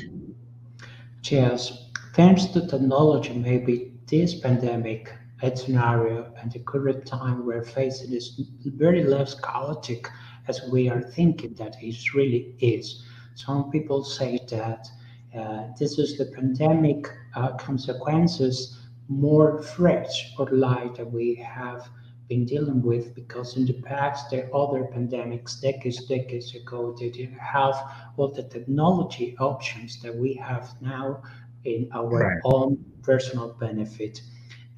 Cheers. 1.22 1.87
Thanks 2.18 2.46
to 2.46 2.66
technology, 2.66 3.32
maybe 3.32 3.92
this 4.08 4.40
pandemic 4.40 5.14
scenario 5.54 6.34
and 6.42 6.50
the 6.50 6.58
current 6.58 7.06
time 7.06 7.46
we're 7.46 7.62
facing 7.62 8.12
is 8.12 8.42
very 8.64 9.04
less 9.04 9.38
chaotic 9.38 10.08
as 10.48 10.60
we 10.72 10.88
are 10.88 11.00
thinking 11.00 11.54
that 11.54 11.76
it 11.80 12.14
really 12.14 12.56
is. 12.58 13.04
Some 13.36 13.70
people 13.70 14.02
say 14.02 14.40
that 14.50 14.88
uh, 15.32 15.68
this 15.78 15.96
is 16.00 16.18
the 16.18 16.24
pandemic 16.34 17.06
uh, 17.36 17.52
consequences 17.52 18.80
more 19.06 19.62
fresh 19.62 20.34
or 20.40 20.50
light 20.50 20.96
that 20.96 21.12
we 21.12 21.36
have 21.36 21.88
been 22.28 22.44
dealing 22.44 22.82
with 22.82 23.14
because 23.14 23.56
in 23.56 23.64
the 23.64 23.80
past 23.82 24.30
the 24.30 24.52
other 24.52 24.82
pandemics 24.92 25.60
decades 25.60 26.04
decades 26.06 26.54
ago 26.54 26.94
they 26.98 27.10
didn't 27.10 27.38
have 27.38 27.74
all 28.16 28.28
the 28.28 28.42
technology 28.42 29.36
options 29.38 30.02
that 30.02 30.14
we 30.14 30.34
have 30.34 30.68
now 30.82 31.22
in 31.68 31.88
our 31.92 32.08
right. 32.08 32.40
own 32.44 32.84
personal 33.02 33.54
benefit. 33.60 34.20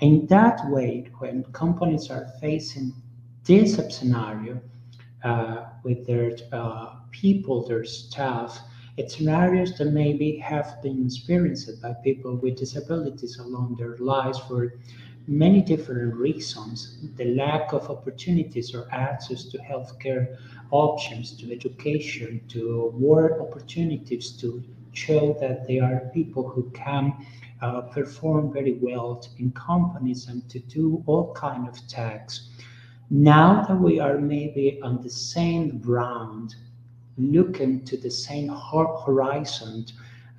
In 0.00 0.26
that 0.26 0.58
way, 0.70 1.08
when 1.18 1.44
companies 1.52 2.10
are 2.10 2.26
facing 2.40 2.92
this 3.44 3.76
scenario 3.96 4.60
uh, 5.24 5.66
with 5.84 6.06
their 6.06 6.36
uh, 6.52 6.96
people, 7.10 7.66
their 7.66 7.84
staff, 7.84 8.58
it's 8.96 9.16
scenarios 9.16 9.76
that 9.78 9.92
maybe 9.92 10.36
have 10.38 10.82
been 10.82 11.06
experienced 11.06 11.80
by 11.80 11.92
people 12.04 12.36
with 12.36 12.56
disabilities 12.56 13.38
along 13.38 13.76
their 13.78 13.96
lives 13.98 14.38
for 14.38 14.74
many 15.26 15.60
different 15.60 16.14
reasons 16.14 16.98
the 17.16 17.34
lack 17.36 17.72
of 17.72 17.88
opportunities 17.88 18.74
or 18.74 18.88
access 18.90 19.44
to 19.44 19.58
healthcare 19.58 20.36
options, 20.70 21.36
to 21.36 21.52
education, 21.52 22.40
to 22.48 22.90
work 22.94 23.40
opportunities, 23.40 24.32
to 24.32 24.62
show 24.92 25.36
that 25.40 25.66
they 25.66 25.78
are 25.78 26.10
people 26.12 26.48
who 26.48 26.70
can 26.70 27.14
uh, 27.62 27.82
perform 27.82 28.52
very 28.52 28.78
well 28.80 29.24
in 29.38 29.52
companies 29.52 30.28
and 30.28 30.48
to 30.48 30.58
do 30.60 31.02
all 31.06 31.32
kind 31.34 31.68
of 31.68 31.76
tasks. 31.88 32.48
Now 33.10 33.64
that 33.66 33.78
we 33.78 33.98
are 33.98 34.18
maybe 34.18 34.80
on 34.82 35.02
the 35.02 35.10
same 35.10 35.78
ground, 35.78 36.54
looking 37.18 37.84
to 37.84 37.96
the 37.96 38.10
same 38.10 38.48
horizon, 38.48 39.86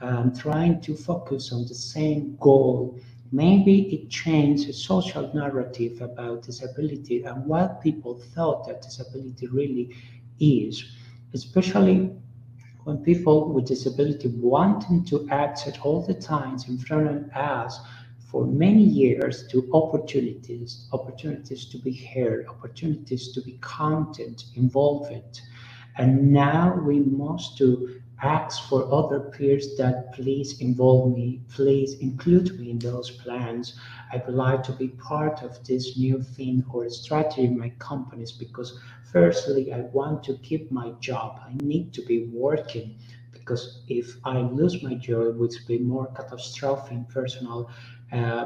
um, 0.02 0.34
trying 0.36 0.82
to 0.82 0.96
focus 0.96 1.52
on 1.52 1.68
the 1.68 1.76
same 1.76 2.38
goal, 2.40 3.00
maybe 3.32 3.94
it 3.94 4.10
changed 4.10 4.68
the 4.68 4.74
social 4.74 5.32
narrative 5.34 6.02
about 6.02 6.44
disability 6.44 7.24
and 7.24 7.46
what 7.46 7.82
people 7.82 8.16
thought 8.34 8.66
that 8.68 8.82
disability 8.82 9.48
really 9.48 9.96
is, 10.40 10.84
especially 11.34 12.10
when 12.84 12.98
people 12.98 13.54
with 13.54 13.68
disability 13.68 14.30
wanting 14.30 15.04
to 15.06 15.28
access 15.30 15.78
all 15.80 16.02
the 16.02 16.14
times 16.14 16.68
in 16.68 16.78
front 16.78 17.08
of 17.08 17.30
us 17.32 17.80
for 18.32 18.46
many 18.48 18.84
years 18.84 19.48
to 19.48 19.70
opportunities, 19.74 20.88
opportunities 20.94 21.66
to 21.66 21.78
be 21.78 21.94
heard, 21.94 22.48
opportunities 22.48 23.32
to 23.34 23.42
be 23.42 23.60
counted, 23.62 24.44
involved. 24.56 25.42
And 25.98 26.32
now 26.32 26.76
we 26.76 27.00
must 27.02 27.58
to 27.58 28.01
ask 28.22 28.68
for 28.70 28.92
other 28.94 29.20
peers 29.20 29.76
that 29.78 30.14
please 30.14 30.60
involve 30.62 31.16
me, 31.16 31.42
please 31.50 31.96
include 32.00 32.60
me 32.60 32.72
in 32.72 32.80
those 32.80 33.10
plans. 33.12 33.80
I 34.12 34.18
would 34.26 34.36
like 34.36 34.64
to 34.64 34.72
be 34.74 34.90
part 34.90 35.42
of 35.44 35.64
this 35.66 35.98
new 35.98 36.22
thing 36.22 36.64
or 36.72 36.90
strategy 36.90 37.46
in 37.46 37.58
my 37.58 37.70
companies 37.80 38.32
because 38.32 38.80
Firstly, 39.12 39.74
I 39.74 39.82
want 39.82 40.24
to 40.24 40.38
keep 40.38 40.72
my 40.72 40.92
job. 41.02 41.42
I 41.46 41.54
need 41.62 41.94
to 41.96 42.02
be 42.02 42.28
working 42.28 42.96
because 43.34 43.84
if 43.90 44.16
I 44.24 44.40
lose 44.40 44.82
my 44.84 44.94
job, 44.94 45.28
it 45.28 45.36
would 45.36 45.54
be 45.68 45.80
more 45.80 46.08
catastrophic 46.14 46.92
in 46.94 47.06
personal, 47.06 47.70
uh, 48.14 48.46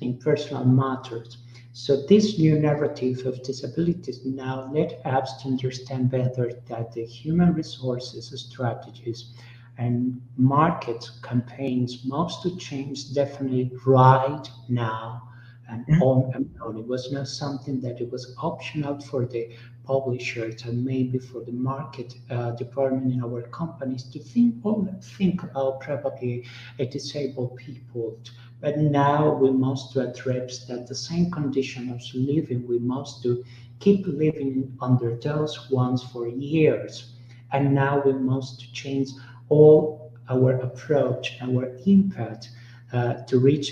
in 0.00 0.16
personal 0.16 0.64
matters. 0.64 1.36
So 1.80 2.02
this 2.08 2.40
new 2.40 2.58
narrative 2.58 3.24
of 3.24 3.40
disabilities 3.44 4.24
now 4.24 4.68
let 4.74 5.00
apps 5.04 5.40
to 5.40 5.48
understand 5.48 6.10
better 6.10 6.50
that 6.66 6.90
the 6.90 7.04
human 7.04 7.54
resources 7.54 8.32
strategies 8.36 9.32
and 9.78 10.20
market 10.36 11.08
campaigns 11.22 12.04
must 12.04 12.42
to 12.42 12.56
change 12.56 13.14
definitely 13.14 13.70
right 13.86 14.42
now 14.68 15.22
and 15.68 15.86
mm-hmm. 15.86 16.02
on 16.02 16.32
and 16.34 16.50
on. 16.60 16.78
It 16.78 16.86
was 16.88 17.12
not 17.12 17.28
something 17.28 17.80
that 17.82 18.00
it 18.00 18.10
was 18.10 18.34
optional 18.42 19.00
for 19.00 19.24
the 19.24 19.56
publishers 19.88 20.64
and 20.66 20.84
maybe 20.84 21.18
for 21.18 21.40
the 21.48 21.56
market 21.72 22.14
uh, 22.30 22.50
department 22.62 23.10
in 23.14 23.22
our 23.24 23.42
companies 23.60 24.04
to 24.12 24.18
think 24.18 24.54
think 25.18 25.42
about 25.42 25.80
probably 25.80 26.44
a 26.78 26.84
disabled 26.84 27.56
people. 27.56 28.08
But 28.60 28.78
now 28.78 29.34
we 29.42 29.50
must 29.50 29.96
address 29.96 30.66
that 30.66 30.86
the 30.88 30.94
same 31.08 31.30
condition 31.30 31.90
of 31.90 32.00
living, 32.14 32.66
we 32.68 32.78
must 32.78 33.22
to 33.22 33.44
keep 33.78 34.06
living 34.06 34.76
under 34.80 35.16
those 35.16 35.70
ones 35.70 36.02
for 36.02 36.28
years. 36.28 37.14
And 37.52 37.74
now 37.74 38.02
we 38.04 38.12
must 38.12 38.74
change 38.74 39.08
all 39.48 40.12
our 40.28 40.52
approach, 40.68 41.38
our 41.40 41.64
impact 41.86 42.50
uh, 42.92 43.14
to 43.28 43.38
reach 43.38 43.68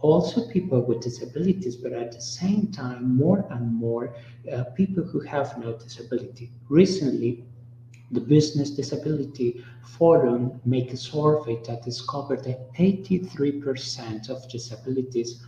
also 0.00 0.48
people 0.48 0.80
with 0.82 1.00
disabilities, 1.02 1.76
but 1.76 1.92
at 1.92 2.12
the 2.12 2.20
same 2.20 2.68
time, 2.72 3.16
more 3.16 3.46
and 3.50 3.74
more 3.74 4.14
uh, 4.52 4.64
people 4.76 5.04
who 5.04 5.20
have 5.20 5.58
no 5.58 5.72
disability. 5.76 6.50
Recently, 6.68 7.44
the 8.10 8.20
Business 8.20 8.70
Disability 8.70 9.62
Forum 9.82 10.60
made 10.64 10.88
a 10.92 10.96
survey 10.96 11.58
that 11.66 11.82
discovered 11.84 12.44
that 12.44 12.72
83% 12.78 14.28
of 14.30 14.48
disabilities 14.50 15.42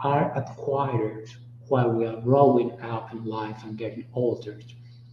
are 0.00 0.36
acquired 0.36 1.28
while 1.68 1.90
we 1.90 2.06
are 2.06 2.20
growing 2.20 2.72
up 2.80 3.12
in 3.12 3.24
life 3.24 3.62
and 3.64 3.76
getting 3.78 4.04
older. 4.14 4.58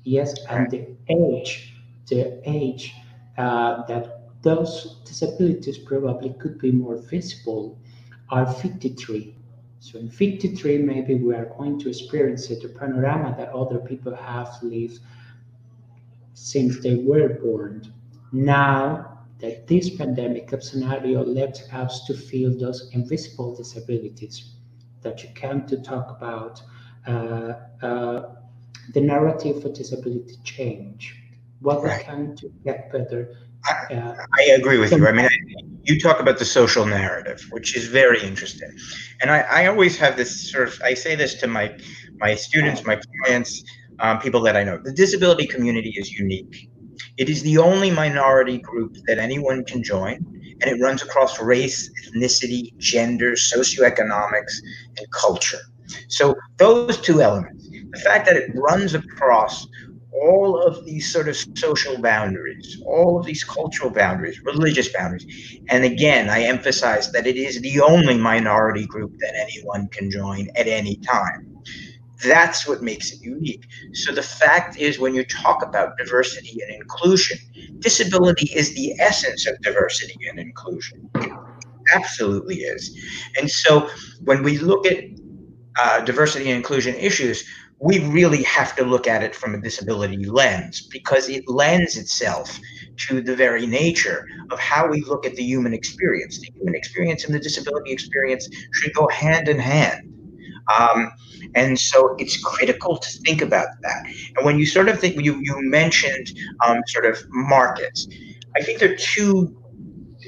Yes, 0.04 0.34
and 0.50 0.70
the 0.70 0.88
age, 1.10 1.74
the 2.08 2.42
age 2.50 2.94
uh, 3.38 3.84
that 3.88 4.30
those 4.44 5.02
disabilities 5.06 5.78
probably 5.78 6.34
could 6.40 6.60
be 6.60 6.72
more 6.72 6.98
visible 6.98 7.80
are 8.34 8.52
53. 8.52 9.36
So 9.80 10.00
in 10.00 10.10
53, 10.10 10.78
maybe 10.80 11.16
we 11.16 11.36
are 11.36 11.54
going 11.58 11.80
to 11.82 11.90
experience 11.90 12.50
it, 12.50 12.62
the 12.62 12.70
panorama 12.70 13.36
that 13.38 13.50
other 13.50 13.80
people 13.80 14.16
have 14.16 14.52
lived 14.64 15.00
since 16.34 16.82
they 16.82 16.96
were 16.96 17.30
born. 17.30 17.94
Now 18.32 19.26
that 19.40 19.68
this 19.68 19.96
pandemic 19.96 20.50
scenario 20.62 21.24
left 21.24 21.62
us 21.74 22.06
to 22.06 22.14
feel 22.14 22.58
those 22.58 22.90
invisible 22.94 23.56
disabilities 23.56 24.54
that 25.02 25.22
you 25.22 25.30
came 25.36 25.68
to 25.68 25.78
talk 25.84 26.10
about, 26.18 26.62
uh, 27.06 27.54
uh, 27.86 28.36
the 28.94 29.02
narrative 29.02 29.62
for 29.62 29.70
disability 29.70 30.38
change, 30.44 31.16
what 31.60 31.84
right. 31.84 32.00
we 32.00 32.04
can 32.06 32.36
to 32.38 32.50
get 32.64 32.92
better. 32.92 33.38
Uh, 33.70 34.16
I, 34.38 34.44
agree 34.58 34.78
with 34.78 34.92
you. 34.92 35.08
I 35.08 35.12
mean, 35.12 35.26
I, 35.26 35.30
you 35.84 36.00
talk 36.00 36.20
about 36.20 36.38
the 36.38 36.46
social 36.46 36.86
narrative, 36.86 37.46
which 37.52 37.76
is 37.76 37.88
very 37.88 38.22
interesting. 38.22 38.70
And 39.22 39.32
I, 39.32 39.40
I 39.42 39.68
always 39.68 39.98
have 39.98 40.18
this 40.18 40.52
sort 40.52 40.68
of, 40.68 40.82
I 40.84 40.94
say 40.94 41.16
this 41.16 41.36
to 41.36 41.48
my, 41.48 41.78
my 42.18 42.36
students, 42.36 42.84
my 42.86 43.00
clients, 43.22 43.64
um, 44.00 44.20
people 44.20 44.42
that 44.42 44.58
I 44.58 44.64
know. 44.64 44.80
The 44.84 44.92
disability 44.92 45.48
community 45.48 45.94
is 45.98 46.12
unique. 46.12 46.70
It 47.18 47.30
is 47.30 47.42
the 47.44 47.58
only 47.58 47.92
minority 47.92 48.58
group 48.58 48.98
that 49.08 49.18
anyone 49.18 49.64
can 49.66 49.84
join, 49.84 50.16
and 50.62 50.64
it 50.64 50.82
runs 50.82 51.02
across 51.02 51.40
race, 51.40 51.90
ethnicity, 52.08 52.76
gender, 52.78 53.34
socioeconomics, 53.34 54.54
and 54.98 55.08
culture. 55.12 55.60
So 56.08 56.36
those 56.58 57.00
two 57.00 57.22
elements, 57.22 57.70
the 57.70 58.00
fact 58.00 58.26
that 58.26 58.36
it 58.36 58.52
runs 58.56 58.94
across 58.94 59.68
all 60.22 60.62
of 60.62 60.86
these 60.86 61.12
sort 61.12 61.28
of 61.28 61.38
social 61.56 62.02
boundaries, 62.02 62.78
all 62.86 63.20
of 63.20 63.26
these 63.26 63.44
cultural 63.44 63.90
boundaries, 63.92 64.40
religious 64.46 64.92
boundaries. 64.94 65.26
And 65.70 65.84
again, 65.84 66.30
I 66.30 66.44
emphasize 66.44 67.12
that 67.12 67.28
it 67.28 67.36
is 67.38 67.62
the 67.62 67.82
only 67.82 68.18
minority 68.18 68.86
group 68.86 69.14
that 69.20 69.36
anyone 69.36 69.88
can 69.90 70.10
join 70.12 70.50
at 70.56 70.68
any 70.68 70.98
time. 70.98 71.48
That's 72.24 72.68
what 72.68 72.82
makes 72.82 73.12
it 73.12 73.20
unique. 73.22 73.66
So 73.94 74.14
the 74.14 74.22
fact 74.22 74.78
is, 74.78 75.00
when 75.00 75.14
you 75.16 75.26
talk 75.26 75.64
about 75.64 75.98
diversity 75.98 76.58
and 76.66 76.74
inclusion, 76.76 77.38
disability 77.80 78.50
is 78.56 78.74
the 78.76 78.94
essence 79.00 79.46
of 79.48 79.60
diversity 79.62 80.16
and 80.30 80.40
inclusion. 80.40 81.10
It 81.20 81.32
absolutely 81.96 82.58
is. 82.58 82.92
And 83.40 83.50
so 83.50 83.90
when 84.24 84.44
we 84.44 84.58
look 84.60 84.86
at 84.88 85.04
uh, 85.80 86.02
diversity 86.02 86.46
and 86.50 86.58
inclusion 86.58 86.96
issues, 86.96 87.44
we 87.84 88.00
really 88.08 88.44
have 88.44 88.74
to 88.78 88.86
look 88.86 89.08
at 89.08 89.22
it 89.24 89.36
from 89.36 89.54
a 89.54 89.60
disability 89.60 90.24
lens 90.24 90.88
because 90.88 91.28
it 91.28 91.44
lends 91.50 91.98
itself 91.98 92.58
to 92.96 93.20
the 93.20 93.36
very 93.36 93.66
nature 93.66 94.26
of 94.52 94.60
how 94.60 94.88
we 94.88 95.02
look 95.02 95.26
at 95.26 95.36
the 95.36 95.44
human 95.44 95.74
experience. 95.74 96.40
The 96.40 96.50
human 96.56 96.76
experience 96.76 97.26
and 97.26 97.36
the 97.36 97.40
disability 97.40 97.92
experience 97.92 98.48
should 98.72 98.94
go 98.94 99.10
hand 99.10 99.50
in 99.50 99.60
hand. 99.60 100.10
Um, 100.80 101.12
and 101.56 101.78
so 101.78 102.16
it's 102.20 102.42
critical 102.42 102.98
to 103.00 103.10
think 103.26 103.42
about 103.42 103.68
that. 103.82 104.06
And 104.38 104.46
when 104.46 104.58
you 104.58 104.66
sort 104.66 104.88
of 104.88 104.98
think, 104.98 105.22
you, 105.22 105.38
you 105.42 105.56
mentioned 105.64 106.32
um, 106.66 106.80
sort 106.88 107.06
of 107.06 107.22
markets, 107.32 108.08
I 108.56 108.62
think 108.64 108.80
there 108.80 108.94
are 108.94 108.96
two 108.96 109.54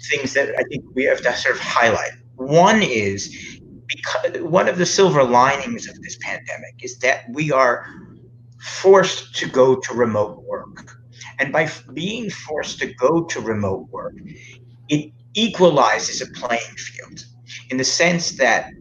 things 0.09 0.33
that 0.33 0.49
I 0.59 0.63
think 0.63 0.83
we 0.93 1.05
have 1.05 1.21
to 1.21 1.33
sort 1.37 1.55
of 1.55 1.61
highlight. 1.61 2.11
One 2.35 2.83
is 2.83 3.54
because 3.87 4.41
one 4.41 4.67
of 4.67 4.77
the 4.77 4.85
silver 4.85 5.23
linings 5.23 5.87
of 5.87 6.01
this 6.01 6.17
pandemic 6.21 6.75
is 6.81 6.97
that 6.99 7.25
we 7.29 7.51
are 7.51 7.85
forced 8.59 9.35
to 9.35 9.47
go 9.47 9.75
to 9.75 9.93
remote 9.93 10.43
work. 10.43 10.97
And 11.39 11.51
by 11.51 11.69
being 11.93 12.29
forced 12.29 12.79
to 12.79 12.93
go 12.93 13.25
to 13.25 13.41
remote 13.41 13.87
work, 13.91 14.15
it 14.89 15.11
equalizes 15.33 16.21
a 16.21 16.27
playing 16.31 16.75
field 16.77 17.25
in 17.69 17.77
the 17.77 17.83
sense 17.83 18.31
that 18.31 18.71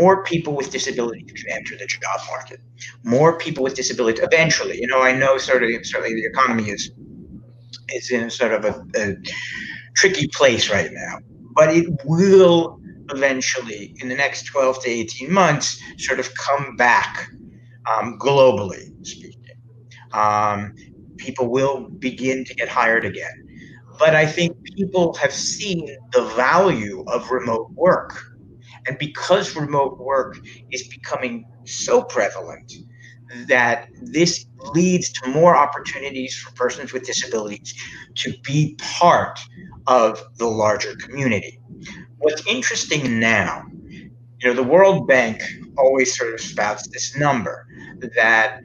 more 0.00 0.22
people 0.24 0.54
with 0.54 0.70
disabilities 0.70 1.30
can 1.32 1.50
enter 1.50 1.76
the 1.76 1.86
job 1.86 2.20
market. 2.30 2.60
More 3.04 3.38
people 3.38 3.64
with 3.64 3.74
disabilities 3.74 4.22
eventually. 4.22 4.80
You 4.80 4.86
know, 4.86 5.02
I 5.02 5.12
know 5.12 5.38
sort 5.38 5.62
of 5.62 5.70
certainly 5.86 6.14
the 6.14 6.26
economy 6.26 6.70
is 6.70 6.90
is 7.90 8.10
in 8.10 8.30
sort 8.30 8.52
of 8.52 8.64
a, 8.64 8.86
a 8.96 9.16
tricky 9.94 10.28
place 10.28 10.70
right 10.70 10.90
now, 10.92 11.18
but 11.54 11.74
it 11.74 11.86
will 12.04 12.80
eventually, 13.10 13.94
in 14.00 14.08
the 14.08 14.14
next 14.14 14.44
12 14.44 14.82
to 14.84 14.90
18 14.90 15.32
months, 15.32 15.80
sort 15.98 16.20
of 16.20 16.32
come 16.34 16.76
back 16.76 17.28
um, 17.90 18.18
globally 18.18 18.90
speaking. 19.06 19.34
Um, 20.12 20.74
people 21.16 21.50
will 21.50 21.88
begin 21.88 22.44
to 22.44 22.54
get 22.54 22.68
hired 22.68 23.04
again. 23.04 23.44
But 23.98 24.14
I 24.14 24.26
think 24.26 24.56
people 24.76 25.14
have 25.14 25.32
seen 25.32 25.88
the 26.12 26.22
value 26.36 27.04
of 27.08 27.30
remote 27.30 27.70
work. 27.72 28.22
And 28.86 28.96
because 28.98 29.56
remote 29.56 29.98
work 29.98 30.38
is 30.70 30.86
becoming 30.88 31.44
so 31.64 32.02
prevalent, 32.02 32.72
that 33.46 33.88
this 34.00 34.46
leads 34.74 35.12
to 35.12 35.28
more 35.28 35.56
opportunities 35.56 36.34
for 36.34 36.52
persons 36.52 36.92
with 36.92 37.04
disabilities 37.04 37.74
to 38.14 38.32
be 38.42 38.76
part 38.78 39.38
of 39.86 40.22
the 40.38 40.46
larger 40.46 40.94
community 40.96 41.60
what's 42.18 42.46
interesting 42.46 43.18
now, 43.20 43.64
you 43.82 44.10
know, 44.44 44.54
the 44.54 44.62
World 44.62 45.08
Bank 45.08 45.42
always 45.76 46.16
sort 46.16 46.34
of 46.34 46.40
spouts 46.40 46.88
this 46.88 47.16
number 47.16 47.66
that 48.14 48.60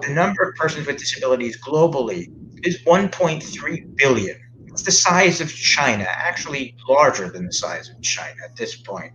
the 0.00 0.10
number 0.10 0.42
of 0.42 0.54
persons 0.54 0.86
with 0.86 0.98
disabilities 0.98 1.60
globally 1.60 2.30
is 2.64 2.82
1.3 2.82 3.96
billion. 3.96 4.36
It's 4.66 4.82
the 4.82 4.92
size 4.92 5.40
of 5.40 5.52
China, 5.52 6.06
actually 6.08 6.76
larger 6.88 7.28
than 7.28 7.46
the 7.46 7.52
size 7.52 7.88
of 7.88 8.00
China 8.02 8.36
at 8.44 8.54
this 8.56 8.76
point, 8.76 9.12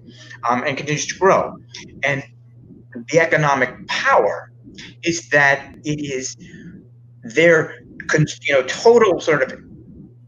um, 0.47 0.63
and 0.65 0.75
continues 0.75 1.07
to 1.07 1.17
grow. 1.17 1.55
And 2.03 2.23
the 3.09 3.19
economic 3.19 3.87
power 3.87 4.51
is 5.03 5.29
that 5.29 5.75
it 5.83 5.99
is 6.01 6.35
their 7.23 7.79
you 8.41 8.53
know 8.53 8.63
total 8.63 9.21
sort 9.21 9.43
of 9.43 9.57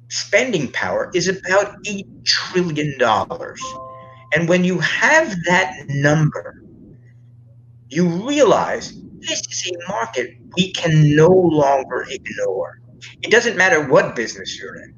spending 0.10 0.72
power 0.72 1.12
is 1.13 1.28
about 1.28 1.84
$8 1.84 2.26
trillion. 2.26 2.96
And 4.34 4.50
when 4.50 4.63
you 4.63 4.80
have 4.80 5.36
that 5.46 5.74
number, 5.88 6.63
you 7.89 8.08
realize 8.28 8.94
this 9.20 9.41
is 9.50 9.72
a 9.72 9.91
market 9.91 10.38
we 10.56 10.72
can 10.72 11.15
no 11.15 11.30
longer 11.30 12.06
ignore. 12.10 12.82
It 13.22 13.32
doesn't 13.32 13.58
matter 13.58 13.88
what 13.88 14.15
business 14.15 14.60
you're 14.60 14.76
in, 14.76 14.96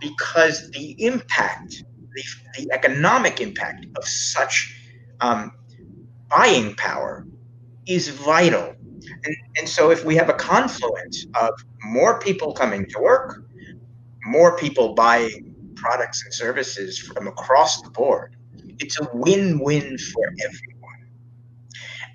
because 0.00 0.70
the 0.70 0.94
impact, 1.04 1.84
the, 2.14 2.22
the 2.58 2.72
economic 2.72 3.40
impact 3.40 3.86
of 3.96 4.04
such 4.04 4.80
um, 5.20 5.52
buying 6.28 6.74
power 6.74 7.26
is 7.86 8.08
vital. 8.08 8.74
And, 9.24 9.36
and 9.58 9.68
so, 9.68 9.90
if 9.90 10.04
we 10.04 10.16
have 10.16 10.30
a 10.30 10.34
confluence 10.34 11.26
of 11.40 11.50
more 11.84 12.18
people 12.20 12.52
coming 12.52 12.86
to 12.86 12.98
work, 13.00 13.44
more 14.26 14.56
people 14.56 14.94
buying 14.94 15.54
products 15.76 16.24
and 16.24 16.32
services 16.32 16.98
from 16.98 17.28
across 17.28 17.82
the 17.82 17.90
board. 17.90 18.36
It's 18.78 18.98
a 19.00 19.08
win 19.12 19.60
win 19.60 19.98
for 19.98 20.32
everyone. 20.42 20.74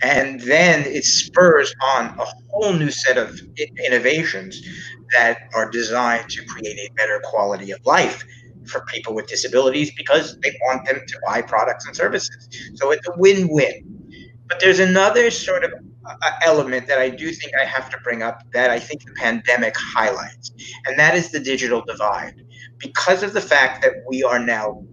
And 0.02 0.40
then 0.42 0.86
it 0.86 1.04
spurs 1.04 1.74
on 1.82 2.18
a 2.20 2.26
whole 2.50 2.74
new 2.74 2.90
set 2.92 3.18
of 3.18 3.40
innovations 3.86 4.62
that 5.12 5.40
are 5.54 5.70
designed 5.70 6.30
to 6.30 6.46
create 6.46 6.78
a 6.78 6.94
better 6.94 7.20
quality 7.24 7.72
of 7.72 7.86
life 7.86 8.24
for 8.66 8.86
people 8.86 9.14
with 9.14 9.28
disabilities 9.28 9.92
because 9.96 10.38
they 10.40 10.58
want 10.64 10.86
them 10.86 11.02
to 11.06 11.20
buy 11.26 11.42
products 11.42 11.86
and 11.86 11.96
services. 11.96 12.48
So 12.76 12.92
it's 12.92 13.08
a 13.08 13.14
win 13.18 13.48
win. 13.50 13.96
But 14.48 14.60
there's 14.60 14.80
another 14.80 15.30
sort 15.32 15.64
of 15.64 15.74
element 16.44 16.88
that 16.88 17.00
I 17.00 17.10
do 17.10 17.32
think 17.32 17.54
I 17.62 17.66
have 17.66 17.90
to 17.90 17.98
bring 18.04 18.24
up 18.24 18.44
that 18.54 18.70
I 18.70 18.80
think 18.80 19.04
the 19.04 19.14
pandemic 19.14 19.76
highlights, 19.78 20.52
and 20.86 20.98
that 20.98 21.16
is 21.16 21.32
the 21.32 21.40
digital 21.40 21.84
divide. 21.86 22.42
Because 22.78 23.24
of 23.24 23.34
the 23.34 23.42
fact 23.42 23.82
that 23.84 23.94
we 24.08 24.24
are 24.24 24.40
now 24.40 24.84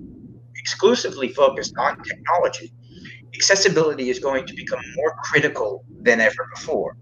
exclusively 0.57 1.29
focused 1.29 1.75
on 1.79 2.03
technology, 2.03 2.73
accessibility 3.35 4.11
is 4.11 4.19
going 4.19 4.47
to 4.47 4.55
become 4.55 4.81
more 4.97 5.17
critical 5.23 5.85
than 6.03 6.21
ever 6.21 6.49
before. 6.55 6.97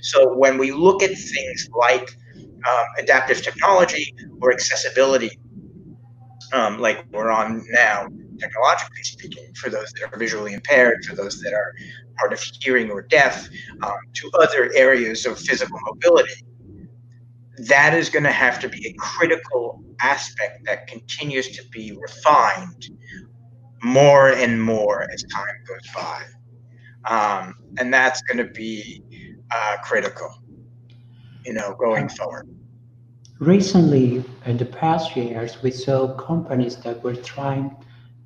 So 0.00 0.36
when 0.36 0.58
we 0.58 0.72
look 0.72 1.02
at 1.02 1.10
things 1.10 1.68
like 1.76 2.08
um, 2.68 2.84
adaptive 2.98 3.42
technology 3.42 4.14
or 4.40 4.52
accessibility, 4.52 5.30
um, 6.52 6.78
like 6.78 7.04
we're 7.12 7.30
on 7.30 7.64
now, 7.70 8.06
technologically 8.40 9.02
speaking, 9.02 9.52
for 9.54 9.70
those 9.70 9.92
that 9.92 10.12
are 10.12 10.18
visually 10.18 10.54
impaired, 10.54 11.04
for 11.04 11.14
those 11.14 11.40
that 11.42 11.52
are 11.52 11.72
hard 12.18 12.32
of 12.32 12.40
hearing 12.60 12.90
or 12.90 13.02
deaf, 13.02 13.48
um, 13.82 13.96
to 14.14 14.30
other 14.40 14.70
areas 14.74 15.26
of 15.26 15.38
physical 15.38 15.78
mobility, 15.84 16.44
that 17.58 17.94
is 17.94 18.08
going 18.08 18.22
to 18.24 18.32
have 18.32 18.58
to 18.60 18.68
be 18.68 18.88
a 18.88 18.92
critical 18.94 19.82
aspect 20.00 20.64
that 20.64 20.86
continues 20.86 21.48
to 21.50 21.62
be 21.70 21.92
refined 22.00 22.88
more 23.82 24.30
and 24.30 24.62
more 24.62 25.06
as 25.12 25.22
time 25.24 25.56
goes 25.66 25.94
by. 25.94 26.22
Um, 27.04 27.54
and 27.78 27.92
that's 27.92 28.22
going 28.22 28.38
to 28.38 28.52
be 28.52 29.02
uh, 29.50 29.76
critical, 29.82 30.30
you 31.44 31.52
know, 31.52 31.74
going 31.78 32.08
forward. 32.08 32.48
Recently, 33.38 34.22
in 34.44 34.58
the 34.58 34.66
past 34.66 35.16
years, 35.16 35.62
we 35.62 35.70
saw 35.70 36.14
companies 36.14 36.76
that 36.76 37.02
were 37.02 37.16
trying 37.16 37.74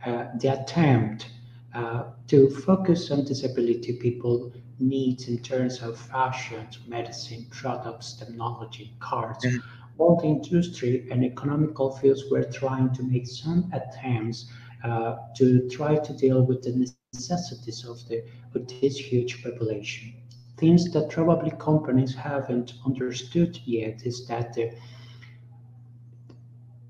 the 0.05 0.61
attempt 0.61 1.31
uh, 1.75 2.05
to 2.29 2.51
focus 2.51 3.11
on 3.11 3.25
disability 3.25 3.95
people 3.95 4.53
needs 4.79 5.29
in 5.29 5.39
terms 5.39 5.81
of 5.83 5.99
fashion, 5.99 6.67
medicine, 6.87 7.47
products, 7.51 8.15
technology, 8.15 8.95
cars. 9.01 9.37
Mm-hmm. 9.45 9.59
All 9.99 10.21
the 10.21 10.27
industry 10.27 11.07
and 11.11 11.25
economical 11.25 11.97
fields 11.97 12.25
were 12.31 12.45
trying 12.45 12.93
to 12.95 13.03
make 13.03 13.27
some 13.27 13.73
attempts 13.73 14.51
uh, 14.83 15.17
to 15.37 15.69
try 15.69 15.97
to 15.97 16.13
deal 16.13 16.43
with 16.43 16.63
the 16.63 16.89
necessities 17.13 17.85
of 17.85 18.07
the 18.09 18.23
of 18.55 18.69
this 18.69 18.97
huge 18.99 19.43
population. 19.43 20.15
Things 20.59 20.93
that 20.93 21.11
probably 21.11 21.53
companies 21.53 22.15
haven't 22.15 22.75
understood 22.85 23.59
yet 23.65 24.03
is 24.05 24.27
that 24.27 24.53
the 24.55 24.73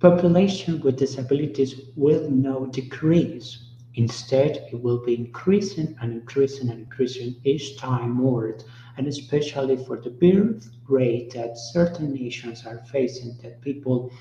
population 0.04 0.82
with 0.82 0.98
disabilities 0.98 1.80
will 1.96 2.28
not 2.28 2.72
decrease. 2.72 3.70
Instead, 3.94 4.50
it 4.70 4.82
will 4.82 5.02
be 5.02 5.14
increasing 5.14 5.96
and 6.02 6.12
increasing 6.12 6.68
and 6.68 6.80
increasing 6.80 7.36
each 7.44 7.78
time 7.78 8.10
more, 8.10 8.58
and 8.98 9.06
especially 9.06 9.78
for 9.86 9.96
the 9.98 10.10
birth 10.10 10.68
rate 10.88 11.32
that 11.32 11.56
certain 11.56 12.12
nations 12.12 12.66
are 12.66 12.84
facing, 12.92 13.34
that 13.42 13.62
people 13.62 14.12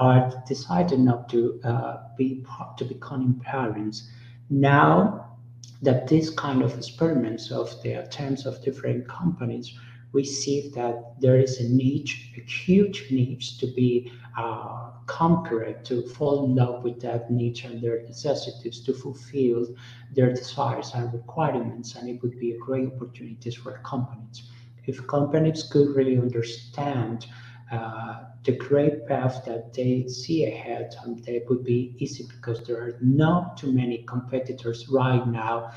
are 0.00 0.42
deciding 0.48 1.04
not 1.04 1.28
to 1.28 1.60
uh, 1.62 1.98
be 2.18 2.44
to 2.78 2.84
becoming 2.84 3.34
parents. 3.38 4.10
Now 4.50 5.36
that 5.82 6.08
this 6.08 6.30
kind 6.30 6.62
of 6.62 6.76
experiments 6.76 7.52
of 7.52 7.80
the 7.82 7.92
attempts 7.92 8.44
of 8.44 8.60
different 8.64 9.06
companies, 9.06 9.72
we 10.12 10.24
see 10.24 10.70
that 10.74 11.14
there 11.20 11.38
is 11.38 11.60
a 11.60 11.68
niche, 11.68 12.32
a 12.36 12.40
huge 12.40 13.06
niche 13.10 13.58
to 13.58 13.66
be 13.66 14.10
uh, 14.36 14.90
conquered, 15.06 15.84
to 15.84 16.02
fall 16.08 16.46
in 16.46 16.54
love 16.54 16.82
with 16.82 17.00
that 17.00 17.30
niche 17.30 17.64
and 17.64 17.82
their 17.82 18.02
necessities, 18.02 18.80
to 18.80 18.92
fulfill 18.94 19.66
their 20.12 20.32
desires 20.32 20.92
and 20.94 21.12
requirements, 21.12 21.96
and 21.96 22.08
it 22.08 22.22
would 22.22 22.38
be 22.38 22.52
a 22.52 22.58
great 22.58 22.86
opportunity 22.86 23.50
for 23.50 23.78
companies. 23.84 24.50
If 24.86 25.06
companies 25.06 25.62
could 25.62 25.94
really 25.94 26.18
understand 26.18 27.26
uh, 27.72 28.24
the 28.44 28.52
great 28.52 29.06
path 29.06 29.42
that 29.46 29.72
they 29.72 30.06
see 30.06 30.44
ahead 30.44 30.94
and 31.04 31.24
they 31.24 31.42
would 31.48 31.64
be 31.64 31.94
easy 31.98 32.26
because 32.28 32.62
there 32.64 32.76
are 32.76 32.98
not 33.00 33.56
too 33.56 33.72
many 33.72 34.04
competitors 34.06 34.88
right 34.90 35.26
now 35.26 35.70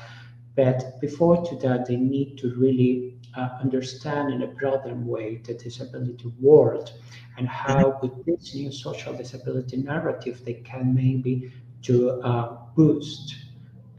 but 0.56 1.00
before 1.00 1.42
to 1.44 1.56
that 1.56 1.86
they 1.86 1.96
need 1.96 2.36
to 2.36 2.54
really 2.56 3.15
uh, 3.36 3.48
understand 3.60 4.32
in 4.32 4.42
a 4.42 4.46
broader 4.46 4.94
way 4.94 5.40
the 5.44 5.54
disability 5.54 6.32
world 6.40 6.92
and 7.36 7.46
how 7.48 7.98
with 8.02 8.24
this 8.24 8.54
new 8.54 8.72
social 8.72 9.12
disability 9.14 9.76
narrative 9.76 10.42
they 10.44 10.54
can 10.54 10.94
maybe 10.94 11.52
to 11.82 12.10
uh, 12.22 12.56
boost 12.74 13.36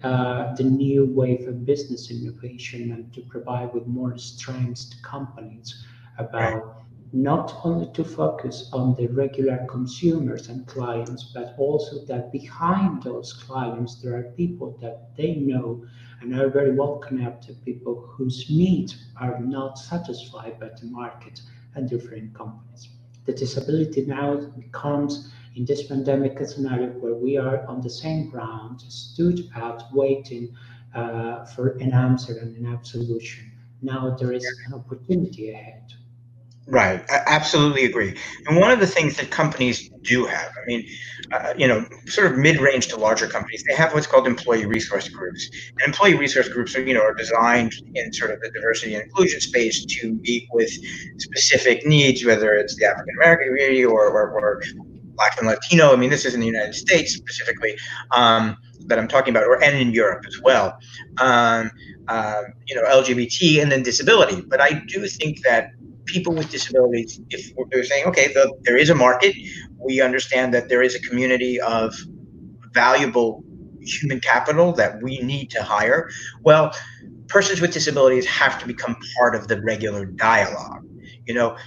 uh, 0.03 0.53
the 0.55 0.63
new 0.63 1.05
wave 1.05 1.47
of 1.47 1.65
business 1.65 2.11
innovation 2.11 2.91
and 2.91 3.13
to 3.13 3.21
provide 3.21 3.73
with 3.73 3.87
more 3.87 4.17
strengths 4.17 4.85
to 4.85 5.01
companies 5.01 5.85
about 6.17 6.83
not 7.13 7.59
only 7.63 7.91
to 7.93 8.03
focus 8.03 8.69
on 8.73 8.93
the 8.95 9.07
regular 9.07 9.65
consumers 9.69 10.49
and 10.49 10.67
clients, 10.67 11.31
but 11.33 11.55
also 11.57 12.03
that 12.05 12.31
behind 12.31 13.01
those 13.01 13.33
clients, 13.33 13.95
there 14.01 14.17
are 14.17 14.31
people 14.35 14.77
that 14.81 15.15
they 15.15 15.35
know 15.35 15.83
and 16.21 16.33
are 16.39 16.49
very 16.49 16.73
well 16.73 16.97
connected, 16.97 17.63
people 17.63 17.95
whose 18.09 18.49
needs 18.49 18.95
are 19.19 19.39
not 19.39 19.77
satisfied 19.77 20.59
by 20.59 20.69
the 20.69 20.87
market 20.87 21.41
and 21.75 21.89
different 21.89 22.33
companies. 22.33 22.89
The 23.25 23.33
disability 23.33 24.05
now 24.05 24.35
becomes 24.35 25.31
in 25.55 25.65
this 25.65 25.87
pandemic 25.87 26.39
scenario 26.47 26.89
where 26.99 27.15
we 27.15 27.37
are 27.37 27.65
on 27.67 27.81
the 27.81 27.89
same 27.89 28.29
ground, 28.29 28.81
stood 28.87 29.49
out 29.55 29.83
waiting 29.91 30.55
uh, 30.95 31.45
for 31.45 31.77
an 31.77 31.93
answer 31.93 32.37
and 32.37 32.55
an 32.55 32.71
absolution. 32.71 33.51
Now 33.81 34.15
there 34.15 34.31
is 34.31 34.45
an 34.67 34.73
opportunity 34.73 35.51
ahead. 35.51 35.93
Right, 36.69 37.01
I 37.09 37.21
absolutely 37.27 37.85
agree. 37.85 38.13
And 38.45 38.57
one 38.57 38.71
of 38.71 38.81
the 38.81 38.87
things 38.87 39.15
that 39.17 39.31
companies 39.31 39.89
do 40.01 40.25
have, 40.25 40.51
I 40.61 40.65
mean, 40.65 40.85
uh, 41.31 41.53
you 41.57 41.65
know, 41.65 41.85
sort 42.07 42.29
of 42.29 42.37
mid-range 42.37 42.87
to 42.87 42.97
larger 42.97 43.25
companies, 43.25 43.63
they 43.63 43.73
have 43.73 43.93
what's 43.93 44.05
called 44.05 44.27
employee 44.27 44.65
resource 44.65 45.07
groups. 45.07 45.49
And 45.79 45.87
employee 45.87 46.15
resource 46.15 46.49
groups 46.49 46.75
are, 46.75 46.81
you 46.81 46.93
know, 46.93 47.03
are 47.03 47.13
designed 47.13 47.71
in 47.95 48.11
sort 48.11 48.31
of 48.31 48.41
the 48.41 48.51
diversity 48.51 48.95
and 48.95 49.03
inclusion 49.03 49.39
space 49.39 49.85
to 49.85 50.13
meet 50.15 50.49
with 50.51 50.69
specific 51.21 51.85
needs, 51.85 52.25
whether 52.25 52.53
it's 52.53 52.75
the 52.75 52.85
African 52.85 53.15
American 53.21 53.47
community 53.47 53.85
or, 53.85 54.09
or, 54.09 54.31
or 54.31 54.61
Black 55.15 55.37
and 55.37 55.47
Latino. 55.47 55.93
I 55.93 55.95
mean, 55.95 56.09
this 56.09 56.25
is 56.25 56.33
in 56.33 56.41
the 56.41 56.45
United 56.45 56.75
States 56.75 57.13
specifically 57.13 57.77
um, 58.11 58.57
that 58.87 58.99
I'm 58.99 59.07
talking 59.07 59.33
about, 59.33 59.43
or 59.43 59.63
and 59.63 59.77
in 59.77 59.93
Europe 59.93 60.25
as 60.27 60.41
well. 60.41 60.77
Um, 61.19 61.71
uh, 62.07 62.43
you 62.65 62.75
know, 62.75 62.83
LGBT 62.83 63.61
and 63.61 63.71
then 63.71 63.83
disability. 63.83 64.41
But 64.41 64.61
I 64.61 64.81
do 64.87 65.05
think 65.07 65.43
that 65.43 65.71
people 66.07 66.33
with 66.33 66.49
disabilities, 66.49 67.19
if 67.29 67.53
they're 67.69 67.83
saying, 67.83 68.05
okay, 68.05 68.33
the, 68.33 68.53
there 68.63 68.77
is 68.77 68.89
a 68.89 68.95
market, 68.95 69.35
we 69.77 70.01
understand 70.01 70.53
that 70.53 70.69
there 70.69 70.81
is 70.81 70.95
a 70.95 70.99
community 71.01 71.59
of 71.61 71.93
valuable 72.73 73.43
human 73.81 74.19
capital 74.19 74.73
that 74.73 75.01
we 75.01 75.19
need 75.19 75.49
to 75.51 75.63
hire. 75.63 76.09
Well, 76.41 76.75
persons 77.27 77.61
with 77.61 77.71
disabilities 77.71 78.25
have 78.25 78.59
to 78.59 78.67
become 78.67 78.95
part 79.17 79.35
of 79.35 79.47
the 79.47 79.61
regular 79.61 80.05
dialogue. 80.05 80.85
You 81.25 81.33
know, 81.33 81.57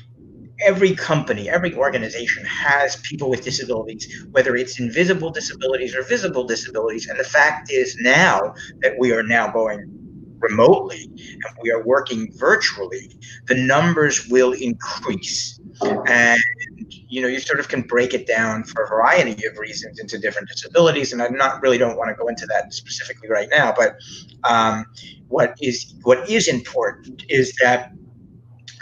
every 0.60 0.94
company, 0.94 1.48
every 1.48 1.74
organization 1.74 2.44
has 2.44 2.96
people 2.96 3.30
with 3.30 3.42
disabilities, 3.42 4.26
whether 4.32 4.56
it's 4.56 4.78
invisible 4.78 5.30
disabilities 5.30 5.94
or 5.94 6.02
visible 6.02 6.44
disabilities. 6.44 7.08
And 7.08 7.18
the 7.18 7.24
fact 7.24 7.70
is 7.70 7.96
now 8.00 8.54
that 8.80 8.98
we 8.98 9.12
are 9.12 9.22
now 9.22 9.50
going 9.50 9.99
remotely 10.40 11.10
and 11.14 11.56
we 11.62 11.70
are 11.70 11.82
working 11.84 12.32
virtually, 12.36 13.16
the 13.46 13.54
numbers 13.54 14.28
will 14.28 14.52
increase. 14.52 15.60
And 16.06 16.40
you 16.88 17.20
know, 17.20 17.28
you 17.28 17.40
sort 17.40 17.60
of 17.60 17.68
can 17.68 17.82
break 17.82 18.14
it 18.14 18.26
down 18.26 18.64
for 18.64 18.84
a 18.84 18.88
variety 18.88 19.46
of 19.46 19.58
reasons 19.58 19.98
into 19.98 20.18
different 20.18 20.48
disabilities. 20.48 21.12
And 21.12 21.22
I'm 21.22 21.34
not 21.34 21.60
really 21.62 21.78
don't 21.78 21.96
want 21.96 22.10
to 22.10 22.14
go 22.14 22.28
into 22.28 22.46
that 22.46 22.72
specifically 22.72 23.28
right 23.28 23.48
now. 23.50 23.74
But 23.76 23.96
um, 24.44 24.84
what 25.28 25.54
is 25.60 25.94
what 26.02 26.28
is 26.28 26.48
important 26.48 27.24
is 27.28 27.54
that 27.62 27.92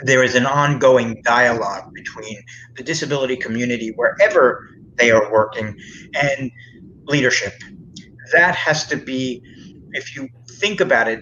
there 0.03 0.23
is 0.23 0.35
an 0.35 0.47
ongoing 0.47 1.21
dialogue 1.23 1.93
between 1.93 2.43
the 2.77 2.83
disability 2.83 3.37
community 3.37 3.93
wherever 3.97 4.69
they 4.95 5.11
are 5.11 5.31
working 5.33 5.77
and 6.15 6.51
leadership. 7.05 7.55
That 8.33 8.55
has 8.55 8.87
to 8.89 8.97
be, 8.97 9.43
if 9.93 10.15
you 10.15 10.29
think 10.51 10.81
about 10.81 11.09
it, 11.09 11.21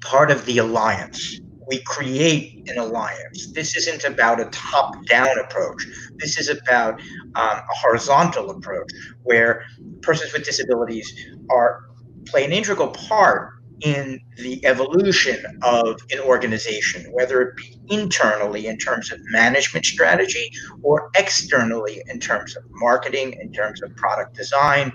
part 0.00 0.30
of 0.30 0.44
the 0.46 0.58
alliance. 0.58 1.40
We 1.66 1.82
create 1.82 2.68
an 2.70 2.78
alliance. 2.78 3.52
This 3.52 3.76
isn't 3.76 4.04
about 4.04 4.40
a 4.40 4.46
top 4.46 5.04
down 5.06 5.38
approach. 5.38 5.86
This 6.16 6.38
is 6.38 6.48
about 6.48 7.00
um, 7.34 7.58
a 7.58 7.74
horizontal 7.74 8.50
approach 8.50 8.90
where 9.24 9.64
persons 10.00 10.32
with 10.32 10.44
disabilities 10.44 11.12
are 11.50 11.84
play 12.24 12.44
an 12.44 12.52
integral 12.52 12.88
part 12.88 13.58
in 13.80 14.20
the 14.38 14.64
evolution 14.66 15.44
of 15.62 16.00
an 16.10 16.18
organization, 16.20 17.04
whether 17.12 17.40
it 17.42 17.56
be 17.56 17.78
internally 17.88 18.66
in 18.66 18.76
terms 18.76 19.12
of 19.12 19.20
management 19.30 19.86
strategy 19.86 20.50
or 20.82 21.10
externally 21.16 22.02
in 22.06 22.18
terms 22.18 22.56
of 22.56 22.64
marketing, 22.70 23.38
in 23.40 23.52
terms 23.52 23.82
of 23.82 23.94
product 23.96 24.34
design, 24.34 24.92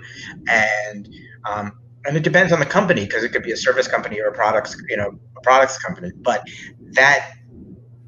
and 0.48 1.08
um, 1.44 1.72
and 2.06 2.16
it 2.16 2.22
depends 2.22 2.52
on 2.52 2.60
the 2.60 2.66
company 2.66 3.04
because 3.04 3.24
it 3.24 3.30
could 3.30 3.42
be 3.42 3.52
a 3.52 3.56
service 3.56 3.88
company 3.88 4.20
or 4.20 4.28
a 4.28 4.32
products 4.32 4.76
you 4.88 4.96
know 4.96 5.18
a 5.36 5.40
products 5.40 5.78
company, 5.78 6.10
but 6.22 6.46
that 6.92 7.30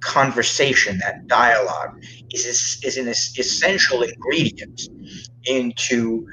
conversation, 0.01 0.99
that 0.99 1.27
dialogue, 1.27 2.01
is 2.31 2.81
is 2.85 2.97
an 2.97 3.09
essential 3.09 4.03
ingredient 4.03 4.89
into 5.45 6.27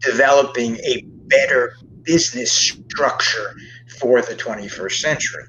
developing 0.00 0.76
a 0.78 1.02
better 1.28 1.76
business 2.02 2.52
structure 2.52 3.56
for 3.98 4.22
the 4.22 4.34
21st 4.34 5.00
century. 5.00 5.44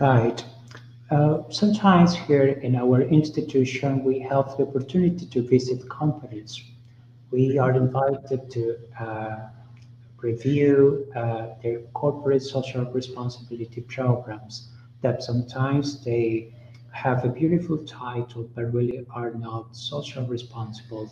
Right. 0.00 0.44
Uh, 1.10 1.42
sometimes 1.50 2.16
here 2.16 2.48
in 2.66 2.74
our 2.74 3.02
institution, 3.02 4.02
we 4.02 4.18
have 4.20 4.56
the 4.56 4.66
opportunity 4.66 5.26
to 5.26 5.42
visit 5.42 5.88
companies. 5.90 6.60
We 7.30 7.58
are 7.58 7.72
invited 7.72 8.50
to 8.50 8.76
uh, 8.98 9.36
review 10.22 11.06
uh, 11.16 11.48
their 11.62 11.80
corporate 11.94 12.42
social 12.42 12.84
responsibility 12.92 13.80
programs 13.82 14.68
that 15.02 15.22
sometimes 15.22 16.04
they 16.04 16.54
have 16.92 17.24
a 17.24 17.28
beautiful 17.28 17.78
title 17.78 18.48
but 18.54 18.72
really 18.72 19.04
are 19.10 19.32
not 19.32 19.74
social 19.74 20.24
responsible 20.26 21.10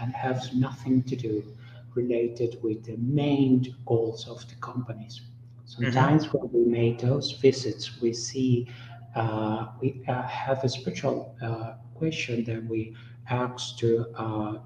and 0.00 0.12
have 0.14 0.42
nothing 0.54 1.02
to 1.02 1.14
do 1.14 1.44
related 1.94 2.58
with 2.62 2.84
the 2.84 2.96
main 2.98 3.74
goals 3.86 4.26
of 4.28 4.48
the 4.48 4.54
companies. 4.56 5.20
Sometimes 5.66 6.26
mm-hmm. 6.26 6.38
when 6.38 6.52
we 6.52 6.70
make 6.70 7.00
those 7.00 7.32
visits, 7.32 8.00
we 8.00 8.12
see 8.12 8.68
uh, 9.14 9.66
we 9.80 10.02
uh, 10.08 10.22
have 10.22 10.62
a 10.64 10.68
special 10.68 11.34
uh, 11.42 11.74
question 11.94 12.44
that 12.44 12.64
we 12.64 12.96
ask 13.28 13.76
to 13.78 14.06
uh, 14.16 14.58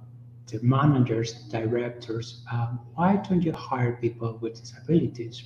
the 0.47 0.61
managers, 0.63 1.35
directors, 1.49 2.43
um, 2.53 2.81
why 2.95 3.17
don't 3.17 3.43
you 3.43 3.53
hire 3.53 3.93
people 4.01 4.39
with 4.41 4.55
disabilities? 4.61 5.45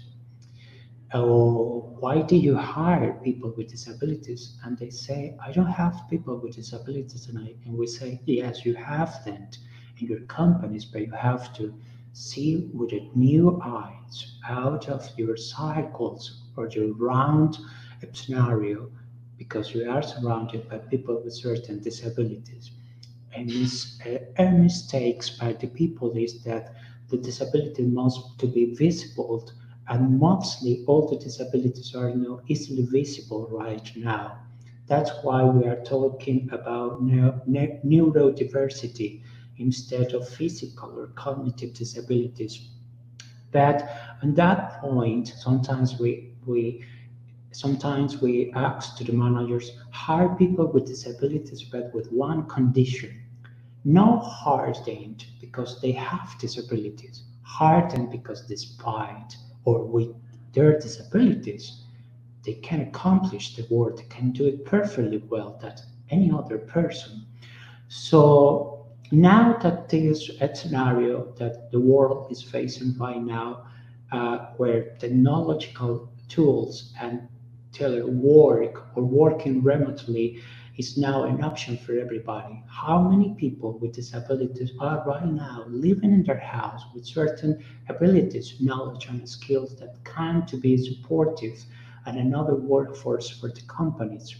Or 1.15 1.81
why 2.01 2.23
do 2.23 2.37
you 2.37 2.55
hire 2.57 3.15
people 3.25 3.55
with 3.57 3.69
disabilities? 3.69 4.59
And 4.65 4.77
they 4.77 4.91
say, 4.91 5.37
I 5.45 5.53
don't 5.53 5.67
have 5.71 6.03
people 6.11 6.39
with 6.39 6.57
disabilities. 6.57 7.31
I, 7.35 7.55
and 7.65 7.79
we 7.79 7.87
say, 7.87 8.21
yes, 8.27 8.65
you 8.65 8.75
have 8.75 9.25
them 9.25 9.49
in 9.99 10.07
your 10.07 10.21
companies, 10.21 10.85
but 10.85 11.03
you 11.03 11.13
have 11.13 11.53
to 11.55 11.75
see 12.13 12.69
with 12.75 12.93
a 12.93 13.09
new 13.15 13.61
eyes 13.65 14.39
out 14.49 14.89
of 14.89 15.09
your 15.17 15.37
cycles 15.37 16.43
or 16.57 16.69
your 16.69 16.93
round 16.95 17.59
scenario 18.13 18.91
because 19.39 19.75
you 19.75 19.89
are 19.91 20.03
surrounded 20.03 20.69
by 20.69 20.79
people 20.79 21.23
with 21.23 21.33
certain 21.33 21.81
disabilities. 21.81 22.73
And 23.39 23.47
mis- 23.47 24.01
uh, 24.39 24.51
mistakes 24.53 25.31
by 25.41 25.55
the 25.55 25.69
people 25.69 26.13
is 26.17 26.43
that 26.45 26.69
the 27.11 27.19
disability 27.19 27.85
must 27.85 28.39
to 28.41 28.47
be 28.47 28.75
visible 28.75 29.45
and 29.89 30.19
mostly 30.21 30.85
all 30.87 31.09
the 31.09 31.17
disabilities 31.17 31.95
are 31.97 32.15
now 32.15 32.41
easily 32.49 32.87
visible 32.91 33.49
right 33.53 33.91
now. 33.97 34.39
That's 34.89 35.11
why 35.23 35.45
we 35.45 35.67
are 35.67 35.83
talking 35.85 36.49
about 36.53 37.03
neuro- 37.03 37.41
neurodiversity 37.85 39.21
instead 39.59 40.13
of 40.15 40.29
physical 40.29 40.91
or 40.99 41.09
cognitive 41.17 41.75
disabilities. 41.75 42.69
But 43.53 43.89
on 44.23 44.35
that 44.35 44.81
point, 44.81 45.29
sometimes 45.37 45.99
we 45.99 46.33
we 46.47 46.81
sometimes 47.53 48.21
we 48.21 48.53
ask 48.55 48.97
to 48.99 49.05
the 49.05 49.13
managers 49.13 49.71
hire 49.93 50.35
people 50.37 50.71
with 50.73 50.87
disabilities 50.87 51.65
but 51.73 51.93
with 51.95 52.13
one 52.13 52.47
condition 52.49 53.11
hire 54.19 54.75
them 54.87 55.17
because 55.41 55.81
they 55.81 55.93
have 55.93 56.37
disabilities 56.39 57.23
them 57.89 58.09
because 58.11 58.43
despite 58.43 59.37
or 59.65 59.85
with 59.85 60.09
their 60.53 60.79
disabilities 60.79 61.85
they 62.45 62.55
can 62.55 62.81
accomplish 62.83 63.57
the 63.57 63.67
work 63.75 63.97
they 63.97 64.05
can 64.05 64.31
do 64.33 64.47
it 64.47 64.65
perfectly 64.65 65.19
well 65.29 65.59
that 65.61 65.83
any 66.11 66.31
other 66.31 66.59
person. 66.59 67.27
So 67.89 68.87
now 69.11 69.59
that 69.63 69.89
this 69.89 70.31
scenario 70.55 71.33
that 71.39 71.71
the 71.71 71.81
world 71.81 72.31
is 72.31 72.43
facing 72.43 72.97
right 72.99 73.23
now, 73.23 73.67
uh, 74.13 74.39
where 74.57 74.97
technological 74.99 76.11
tools 76.29 76.93
and 77.01 77.29
telework 77.73 78.83
or 78.95 79.03
working 79.03 79.63
remotely 79.63 80.41
is 80.79 80.97
now 80.97 81.25
an 81.25 81.43
option 81.43 81.77
for 81.77 81.99
everybody. 81.99 82.63
How 82.69 83.03
many 83.03 83.35
people 83.35 83.79
with 83.81 83.93
disabilities 83.93 84.71
are 84.79 85.03
right 85.05 85.27
now 85.27 85.65
living 85.67 86.13
in 86.13 86.23
their 86.23 86.39
house 86.39 86.85
with 86.95 87.05
certain 87.05 87.63
abilities, 87.89 88.55
knowledge, 88.61 89.07
and 89.07 89.29
skills 89.29 89.77
that 89.81 89.97
can 90.05 90.47
to 90.47 90.57
be 90.57 90.77
supportive 90.77 91.65
and 92.07 92.17
another 92.17 92.55
workforce 92.55 93.29
for 93.29 93.49
the 93.49 93.61
companies? 93.63 94.37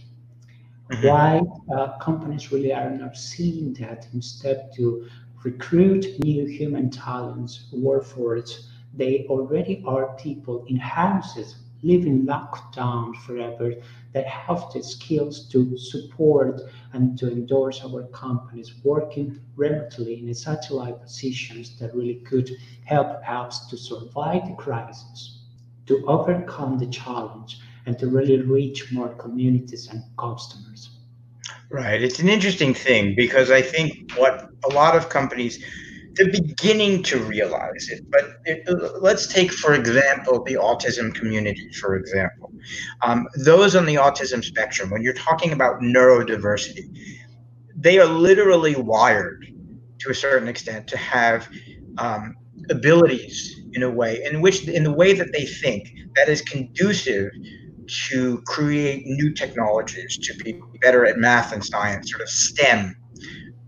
Mm-hmm. 0.89 1.07
Why 1.07 1.41
uh, 1.75 1.97
companies 1.97 2.53
really 2.53 2.73
are 2.73 2.89
not 2.89 3.17
seeing 3.17 3.73
that 3.73 4.07
instead 4.13 4.71
to 4.77 5.09
recruit 5.43 6.05
new 6.19 6.45
human 6.45 6.89
talents, 6.89 7.67
workforce, 7.73 8.69
they 8.93 9.25
already 9.29 9.83
are 9.85 10.15
people 10.15 10.65
in 10.69 10.77
houses 10.77 11.57
living 11.83 12.25
locked 12.25 12.75
down 12.75 13.13
forever 13.25 13.73
that 14.13 14.25
have 14.25 14.71
the 14.73 14.81
skills 14.81 15.47
to 15.49 15.77
support 15.77 16.61
and 16.93 17.17
to 17.17 17.31
endorse 17.31 17.81
our 17.83 18.03
companies 18.07 18.73
working 18.83 19.39
remotely 19.55 20.19
in 20.19 20.29
a 20.29 20.33
satellite 20.33 20.99
positions 21.01 21.77
that 21.79 21.93
really 21.95 22.21
could 22.25 22.49
help 22.85 23.07
us 23.27 23.67
to 23.67 23.77
survive 23.77 24.47
the 24.47 24.55
crisis, 24.55 25.43
to 25.85 26.03
overcome 26.07 26.79
the 26.79 26.87
challenge, 26.87 27.59
and 27.85 27.97
to 27.99 28.07
really 28.07 28.41
reach 28.41 28.91
more 28.91 29.09
communities 29.15 29.89
and 29.91 30.01
customers. 30.17 30.89
Right. 31.69 32.01
It's 32.01 32.19
an 32.19 32.29
interesting 32.29 32.73
thing 32.73 33.13
because 33.15 33.51
I 33.51 33.61
think 33.61 34.11
what 34.13 34.49
a 34.69 34.73
lot 34.73 34.95
of 34.95 35.09
companies 35.09 35.63
they're 36.19 36.31
beginning 36.31 37.01
to 37.01 37.17
realize 37.23 37.87
it. 37.89 38.03
But 38.11 38.39
it, 38.43 38.67
let's 39.01 39.25
take, 39.25 39.53
for 39.53 39.73
example, 39.73 40.43
the 40.43 40.55
autism 40.55 41.15
community, 41.15 41.71
for 41.79 41.95
example. 41.95 42.51
Um, 43.01 43.25
those 43.45 43.73
on 43.73 43.85
the 43.85 43.95
autism 43.95 44.43
spectrum, 44.43 44.89
when 44.89 45.01
you're 45.01 45.13
talking 45.13 45.53
about 45.53 45.79
neurodiversity, 45.79 46.93
they 47.73 47.99
are 47.99 48.05
literally 48.05 48.75
wired 48.75 49.45
to 49.99 50.09
a 50.09 50.13
certain 50.13 50.49
extent 50.49 50.87
to 50.89 50.97
have 50.97 51.47
um, 51.97 52.35
abilities 52.69 53.61
in 53.71 53.83
a 53.83 53.89
way 53.89 54.21
in 54.29 54.41
which 54.41 54.67
in 54.67 54.83
the 54.83 54.91
way 54.91 55.13
that 55.13 55.31
they 55.31 55.45
think 55.45 55.89
that 56.15 56.27
is 56.27 56.41
conducive 56.41 57.31
to 57.87 58.41
create 58.41 59.05
new 59.05 59.31
technologies 59.31 60.17
to 60.17 60.33
be 60.43 60.59
better 60.81 61.05
at 61.05 61.17
math 61.17 61.53
and 61.53 61.63
science 61.63 62.11
sort 62.11 62.21
of 62.21 62.29
stem 62.29 62.95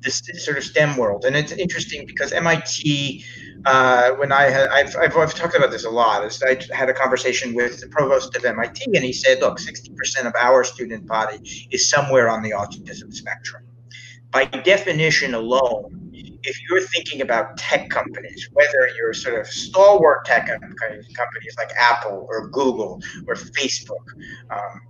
this 0.02 0.22
sort 0.44 0.58
of 0.58 0.64
STEM 0.64 0.98
world. 0.98 1.26
And 1.26 1.36
it's 1.36 1.52
interesting 1.52 2.06
because 2.06 2.32
MIT, 2.32 3.24
uh, 3.66 4.12
when 4.12 4.32
I 4.32 4.44
had, 4.44 4.70
I've, 4.70 4.96
I've, 4.96 5.16
I've, 5.16 5.34
talked 5.34 5.56
about 5.56 5.72
this 5.72 5.86
a 5.86 5.90
lot. 5.90 6.24
I 6.44 6.58
had 6.74 6.90
a 6.90 6.94
conversation 6.94 7.54
with 7.54 7.80
the 7.80 7.88
provost 7.88 8.36
of 8.36 8.44
MIT, 8.44 8.86
and 8.86 9.04
he 9.04 9.14
said, 9.14 9.40
look, 9.42 9.60
60% 9.60 10.26
of 10.26 10.34
our 10.40 10.64
student 10.64 11.06
body 11.06 11.68
is 11.72 11.88
somewhere 11.88 12.30
on 12.30 12.42
the 12.42 12.52
autism 12.52 13.14
spectrum. 13.14 13.64
By 14.32 14.46
definition 14.46 15.34
alone, 15.34 16.02
if 16.44 16.60
you're 16.68 16.82
thinking 16.82 17.22
about 17.22 17.58
tech 17.58 17.90
companies, 17.90 18.50
whether 18.54 18.90
you're 18.98 19.14
sort 19.14 19.40
of 19.40 19.48
stalwart 19.48 20.26
tech 20.26 20.48
companies 20.48 21.56
like 21.58 21.72
Apple 21.80 22.26
or 22.30 22.48
Google 22.50 23.02
or 23.28 23.36
Facebook, 23.36 24.06
um, 24.50 24.82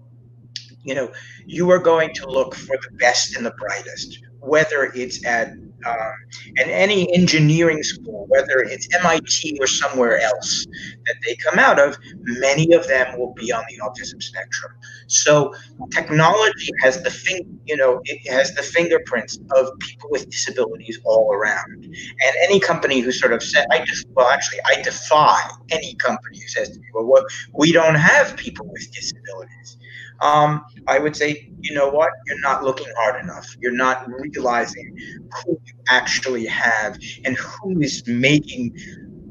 you 0.83 0.95
know, 0.95 1.11
you 1.45 1.69
are 1.69 1.79
going 1.79 2.13
to 2.15 2.29
look 2.29 2.55
for 2.55 2.77
the 2.77 2.97
best 2.97 3.35
and 3.35 3.45
the 3.45 3.53
brightest, 3.57 4.19
whether 4.39 4.91
it's 4.95 5.25
at 5.25 5.53
um, 5.85 6.13
any 6.57 7.13
engineering 7.13 7.83
school, 7.83 8.25
whether 8.27 8.59
it's 8.59 8.87
MIT 8.95 9.57
or 9.59 9.67
somewhere 9.67 10.19
else 10.19 10.65
that 11.05 11.15
they 11.25 11.35
come 11.35 11.59
out 11.59 11.79
of, 11.79 11.97
many 12.21 12.71
of 12.73 12.87
them 12.87 13.17
will 13.17 13.33
be 13.33 13.51
on 13.51 13.63
the 13.69 13.77
autism 13.83 14.21
spectrum. 14.21 14.71
So 15.07 15.53
technology 15.91 16.69
has 16.81 17.01
the 17.01 17.09
thing, 17.09 17.59
you 17.65 17.75
know, 17.75 18.01
it 18.05 18.29
has 18.31 18.53
the 18.53 18.63
fingerprints 18.63 19.39
of 19.55 19.67
people 19.79 20.09
with 20.11 20.29
disabilities 20.29 20.99
all 21.03 21.33
around. 21.33 21.83
And 21.83 22.35
any 22.43 22.59
company 22.59 22.99
who 22.99 23.11
sort 23.11 23.33
of 23.33 23.41
said, 23.41 23.65
I 23.71 23.83
just, 23.83 24.05
well, 24.13 24.29
actually, 24.29 24.59
I 24.67 24.81
defy 24.81 25.39
any 25.71 25.95
company 25.95 26.39
who 26.39 26.47
says 26.47 26.69
to 26.69 26.79
me, 26.79 26.85
well, 26.93 27.25
we 27.53 27.71
don't 27.71 27.95
have 27.95 28.35
people 28.37 28.67
with 28.67 28.91
disabilities 28.91 29.77
um, 30.21 30.63
I 30.87 30.99
would 30.99 31.15
say, 31.15 31.51
you 31.61 31.75
know 31.75 31.89
what? 31.89 32.11
You're 32.27 32.41
not 32.41 32.63
looking 32.63 32.87
hard 32.97 33.23
enough. 33.23 33.47
You're 33.59 33.75
not 33.75 34.07
realizing 34.07 34.95
who 35.33 35.59
you 35.65 35.73
actually 35.89 36.45
have 36.45 36.97
and 37.25 37.35
who 37.37 37.81
is 37.81 38.03
making 38.07 38.75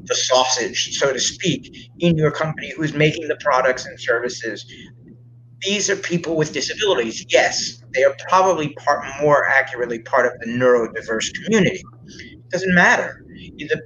the 0.05 0.14
sausage, 0.14 0.99
so 0.99 1.12
to 1.12 1.20
speak, 1.20 1.91
in 2.01 2.16
your 2.16 2.30
company 2.30 2.72
who's 2.76 2.95
making 2.95 3.28
the 3.28 3.36
products 3.36 3.86
and 3.86 3.99
services. 4.01 4.66
These 5.61 5.91
are 5.91 5.97
people 5.97 6.36
with 6.36 6.53
disabilities. 6.53 7.24
Yes, 7.28 7.82
they 7.93 8.03
are 8.03 8.16
probably 8.28 8.74
part 8.74 9.05
more 9.20 9.47
accurately 9.47 10.01
part 10.01 10.26
of 10.26 10.32
the 10.41 10.47
neurodiverse 10.47 11.32
community. 11.34 11.82
It 12.07 12.49
doesn't 12.49 12.74
matter. 12.74 13.24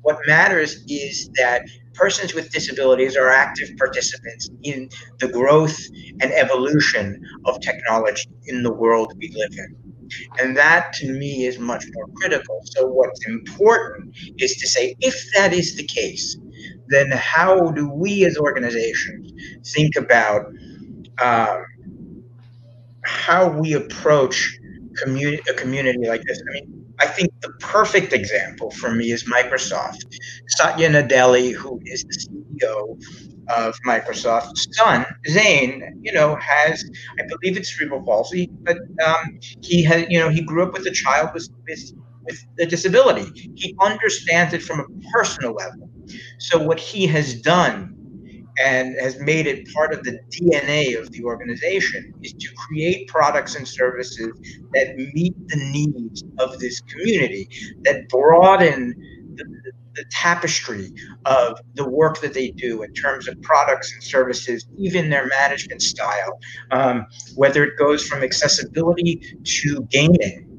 What 0.02 0.18
matters 0.26 0.84
is 0.88 1.30
that 1.36 1.62
persons 1.94 2.34
with 2.34 2.50
disabilities 2.50 3.16
are 3.16 3.30
active 3.30 3.70
participants 3.78 4.50
in 4.62 4.88
the 5.18 5.28
growth 5.28 5.78
and 6.20 6.32
evolution 6.32 7.22
of 7.44 7.60
technology 7.60 8.28
in 8.46 8.62
the 8.62 8.72
world 8.72 9.12
we 9.18 9.32
live 9.34 9.52
in. 9.56 9.76
And 10.38 10.56
that 10.56 10.92
to 10.94 11.12
me 11.12 11.46
is 11.46 11.58
much 11.58 11.84
more 11.94 12.06
critical. 12.16 12.60
So, 12.64 12.86
what's 12.86 13.26
important 13.26 14.16
is 14.38 14.56
to 14.56 14.68
say 14.68 14.94
if 15.00 15.16
that 15.34 15.52
is 15.52 15.76
the 15.76 15.84
case, 15.84 16.36
then 16.88 17.10
how 17.12 17.70
do 17.70 17.88
we 17.90 18.24
as 18.24 18.36
organizations 18.36 19.32
think 19.72 19.96
about 19.96 20.46
um, 21.22 21.64
how 23.04 23.48
we 23.48 23.74
approach 23.74 24.58
a 25.02 25.54
community 25.54 26.06
like 26.06 26.22
this? 26.24 26.42
I 26.48 26.52
mean, 26.52 26.83
I 27.00 27.06
think 27.06 27.30
the 27.40 27.50
perfect 27.60 28.12
example 28.12 28.70
for 28.70 28.90
me 28.90 29.10
is 29.10 29.24
Microsoft. 29.24 30.04
Satya 30.48 30.88
Nadella, 30.90 31.52
who 31.52 31.80
is 31.84 32.04
the 32.04 32.16
CEO 32.16 33.00
of 33.48 33.76
Microsoft's 33.86 34.68
son, 34.76 35.04
Zain, 35.28 36.00
you 36.02 36.12
know, 36.12 36.36
has, 36.36 36.84
I 37.18 37.24
believe 37.26 37.56
it's 37.56 37.76
cerebral 37.76 38.02
palsy, 38.02 38.48
but 38.62 38.78
um, 39.04 39.38
he 39.62 39.82
has, 39.84 40.06
you 40.08 40.18
know, 40.18 40.28
he 40.28 40.42
grew 40.42 40.62
up 40.62 40.72
with 40.72 40.86
a 40.86 40.90
child 40.90 41.30
with, 41.34 41.48
with, 41.68 41.92
with 42.24 42.44
a 42.60 42.66
disability. 42.66 43.52
He 43.54 43.74
understands 43.80 44.54
it 44.54 44.62
from 44.62 44.80
a 44.80 44.84
personal 45.12 45.52
level. 45.52 45.90
So 46.38 46.62
what 46.62 46.78
he 46.78 47.06
has 47.08 47.40
done 47.40 47.94
and 48.58 48.94
has 49.00 49.18
made 49.20 49.46
it 49.46 49.72
part 49.72 49.92
of 49.92 50.02
the 50.04 50.18
DNA 50.30 50.98
of 50.98 51.10
the 51.10 51.24
organization 51.24 52.12
is 52.22 52.32
to 52.34 52.48
create 52.54 53.08
products 53.08 53.54
and 53.54 53.66
services 53.66 54.30
that 54.72 54.96
meet 54.96 55.34
the 55.48 55.56
needs 55.56 56.22
of 56.38 56.58
this 56.60 56.80
community, 56.82 57.48
that 57.82 58.08
broaden 58.08 58.94
the, 59.34 59.44
the, 59.94 60.04
tapestry 60.10 60.92
of 61.24 61.58
the 61.74 61.88
work 61.88 62.20
that 62.20 62.34
they 62.34 62.50
do 62.50 62.82
in 62.82 62.92
terms 62.94 63.28
of 63.28 63.40
products 63.42 63.92
and 63.92 64.02
services, 64.02 64.66
even 64.76 65.08
their 65.08 65.26
management 65.26 65.82
style, 65.82 66.38
um, 66.72 67.06
whether 67.36 67.64
it 67.64 67.76
goes 67.78 68.06
from 68.06 68.22
accessibility 68.22 69.36
to 69.44 69.82
gaming. 69.90 70.50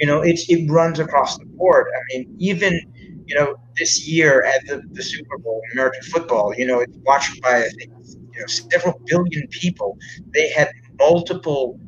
You 0.00 0.06
know, 0.06 0.20
it's, 0.22 0.48
it 0.50 0.70
runs 0.70 0.98
across 0.98 1.38
the 1.38 1.46
board. 1.46 1.86
I 1.94 2.00
mean, 2.08 2.34
even 2.38 2.80
you 3.26 3.34
know, 3.34 3.54
this 3.76 4.06
year 4.06 4.44
at 4.44 4.66
the, 4.66 4.82
the 4.92 5.02
Super 5.02 5.38
Bowl, 5.38 5.60
American 5.72 6.02
football, 6.02 6.54
you 6.56 6.66
know, 6.66 6.80
it's 6.80 6.96
watched 7.04 7.40
by 7.42 7.64
I 7.64 7.68
think 7.68 7.90
you 8.32 8.40
know 8.40 8.46
several 8.46 9.00
billion 9.06 9.46
people. 9.48 9.98
They 10.32 10.50
had 10.50 10.70
multiple 10.98 11.78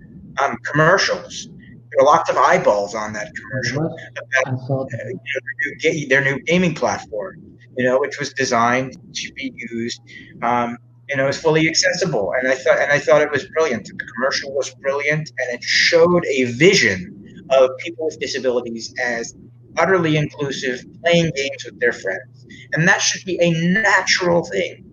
um, 0.43 0.57
commercials. 0.71 1.49
There 1.49 1.99
were 1.99 2.05
lots 2.05 2.31
of 2.31 2.37
eyeballs 2.37 2.95
on 2.95 3.13
that 3.13 3.33
commercial 3.35 3.87
about 3.87 4.55
uh, 4.55 4.57
you 4.71 4.73
know, 4.73 4.89
their, 4.91 5.93
new, 5.93 6.09
their 6.09 6.25
new 6.25 6.39
gaming 6.41 6.75
platform. 6.75 7.43
You 7.77 7.85
know, 7.85 8.01
which 8.01 8.19
was 8.19 8.33
designed 8.33 8.97
to 9.15 9.33
be 9.35 9.53
used. 9.71 10.01
Um, 10.43 10.79
you 11.11 11.17
know, 11.17 11.29
it's 11.29 11.39
fully 11.39 11.69
accessible, 11.69 12.33
and 12.39 12.49
I 12.49 12.55
thought 12.55 12.79
and 12.79 12.91
I 12.91 12.99
thought 12.99 13.21
it 13.21 13.31
was 13.31 13.47
brilliant. 13.49 13.87
The 13.87 14.05
commercial 14.15 14.53
was 14.55 14.75
brilliant, 14.77 15.31
and 15.39 15.55
it 15.59 15.63
showed 15.63 16.25
a 16.27 16.45
vision 16.45 17.45
of 17.51 17.71
people 17.79 18.07
with 18.07 18.19
disabilities 18.19 18.93
as 19.03 19.35
utterly 19.79 20.17
inclusive, 20.17 20.85
playing 21.03 21.31
games 21.37 21.65
with 21.65 21.79
their 21.81 21.93
friends. 21.93 22.47
And 22.73 22.87
that 22.89 23.01
should 23.01 23.25
be 23.25 23.39
a 23.41 23.51
natural 23.51 24.45
thing. 24.45 24.85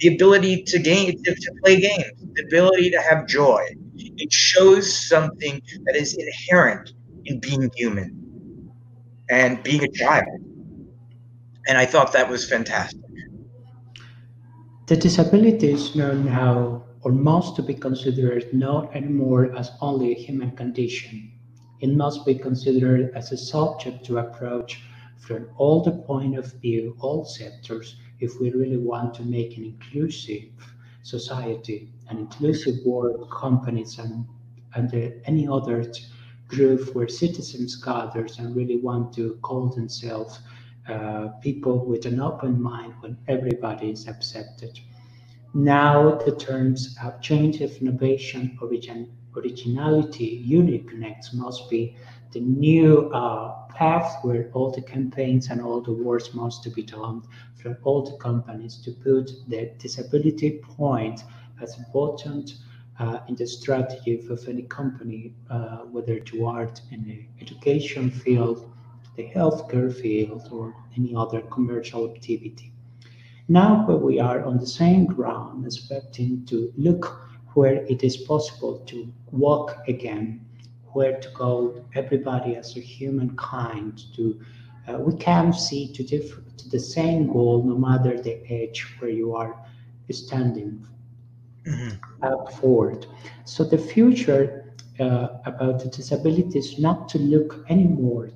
The 0.00 0.14
ability 0.14 0.64
to 0.64 0.78
game 0.78 1.22
to, 1.22 1.34
to 1.34 1.52
play 1.62 1.80
games, 1.80 2.20
the 2.34 2.44
ability 2.44 2.90
to 2.90 3.00
have 3.00 3.26
joy. 3.26 3.64
It 3.96 4.32
shows 4.32 5.08
something 5.08 5.60
that 5.84 5.96
is 5.96 6.14
inherent 6.14 6.92
in 7.24 7.40
being 7.40 7.70
human 7.76 8.70
and 9.30 9.62
being 9.62 9.82
a 9.82 9.88
child. 9.88 10.40
And 11.66 11.78
I 11.78 11.86
thought 11.86 12.12
that 12.12 12.28
was 12.28 12.48
fantastic. 12.48 13.00
The 14.86 14.96
disability 14.96 15.72
is 15.72 15.96
known 15.96 16.26
now 16.26 16.84
or 17.00 17.12
must 17.12 17.64
be 17.66 17.74
considered 17.74 18.52
not 18.52 18.94
anymore 18.94 19.54
as 19.56 19.70
only 19.80 20.12
a 20.12 20.14
human 20.14 20.50
condition, 20.52 21.32
it 21.84 21.94
must 21.94 22.24
be 22.24 22.34
considered 22.34 23.12
as 23.14 23.30
a 23.30 23.36
subject 23.36 24.06
to 24.06 24.16
approach 24.16 24.80
from 25.18 25.46
all 25.58 25.82
the 25.82 25.92
point 25.92 26.34
of 26.38 26.46
view, 26.62 26.96
all 26.98 27.26
sectors, 27.26 27.96
if 28.20 28.40
we 28.40 28.50
really 28.52 28.78
want 28.78 29.12
to 29.12 29.22
make 29.22 29.58
an 29.58 29.64
inclusive 29.64 30.48
society, 31.02 31.92
an 32.08 32.16
inclusive 32.16 32.76
world, 32.86 33.30
companies 33.30 33.98
and, 33.98 34.24
and 34.74 34.94
any 35.26 35.46
other 35.46 35.84
group 36.48 36.94
where 36.94 37.06
citizens 37.06 37.76
gather 37.76 38.26
and 38.38 38.56
really 38.56 38.78
want 38.78 39.12
to 39.12 39.38
call 39.42 39.68
themselves 39.68 40.40
uh, 40.88 41.28
people 41.42 41.84
with 41.84 42.06
an 42.06 42.18
open 42.18 42.62
mind 42.62 42.94
when 43.00 43.14
everybody 43.28 43.90
is 43.90 44.08
accepted. 44.08 44.80
Now 45.52 46.16
the 46.24 46.34
terms 46.34 46.96
have 46.96 47.20
changed 47.20 47.60
of 47.60 47.76
innovation, 47.76 48.56
origin, 48.62 49.12
originality, 49.36 50.42
uniqueness 50.44 51.32
must 51.32 51.68
be 51.70 51.96
the 52.32 52.40
new 52.40 53.10
uh, 53.12 53.66
path 53.68 54.18
where 54.22 54.50
all 54.52 54.70
the 54.70 54.82
campaigns 54.82 55.48
and 55.48 55.60
all 55.60 55.80
the 55.80 55.92
works 55.92 56.34
must 56.34 56.72
be 56.74 56.82
done 56.82 57.22
from 57.54 57.76
all 57.84 58.02
the 58.02 58.16
companies 58.18 58.76
to 58.84 58.90
put 58.90 59.30
the 59.48 59.70
disability 59.78 60.60
point 60.62 61.20
as 61.62 61.78
important 61.78 62.56
uh, 62.98 63.18
in 63.28 63.34
the 63.34 63.46
strategy 63.46 64.24
of 64.28 64.48
any 64.48 64.62
company, 64.62 65.34
uh, 65.50 65.78
whether 65.78 66.18
to 66.20 66.46
art 66.46 66.80
in 66.90 67.04
the 67.04 67.26
education 67.40 68.10
field, 68.10 68.70
the 69.16 69.28
healthcare 69.34 69.92
field, 69.92 70.48
or 70.52 70.74
any 70.96 71.14
other 71.14 71.40
commercial 71.42 72.12
activity. 72.12 72.72
Now, 73.48 73.86
where 73.86 73.96
we 73.96 74.20
are 74.20 74.44
on 74.44 74.58
the 74.58 74.66
same 74.66 75.06
ground, 75.06 75.66
expecting 75.66 76.46
to 76.46 76.72
look 76.76 77.23
where 77.54 77.84
it 77.84 78.02
is 78.02 78.16
possible 78.16 78.78
to 78.86 79.12
walk 79.30 79.78
again, 79.88 80.44
where 80.92 81.18
to 81.20 81.28
go, 81.30 81.84
everybody 81.94 82.56
as 82.56 82.76
a 82.76 82.80
humankind 82.80 84.02
to 84.16 84.40
uh, 84.86 84.98
we 84.98 85.16
can 85.16 85.52
see 85.52 85.90
to, 85.92 86.04
to 86.04 86.68
the 86.70 86.78
same 86.78 87.26
goal 87.26 87.62
no 87.62 87.76
matter 87.76 88.20
the 88.20 88.40
age 88.52 88.96
where 88.98 89.10
you 89.10 89.34
are 89.34 89.56
standing 90.10 90.86
mm-hmm. 91.66 92.24
up 92.24 92.52
forward. 92.54 93.06
So 93.44 93.64
the 93.64 93.78
future 93.78 94.74
uh, 95.00 95.28
about 95.46 95.82
the 95.82 95.88
disability 95.88 96.58
is 96.58 96.78
not 96.78 97.08
to 97.08 97.18
look 97.18 97.64
anymore 97.68 98.30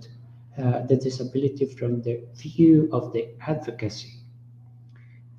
uh, 0.58 0.80
the 0.86 0.96
disability 0.96 1.66
from 1.66 2.02
the 2.02 2.20
view 2.34 2.88
of 2.92 3.12
the 3.12 3.28
advocacy 3.46 4.17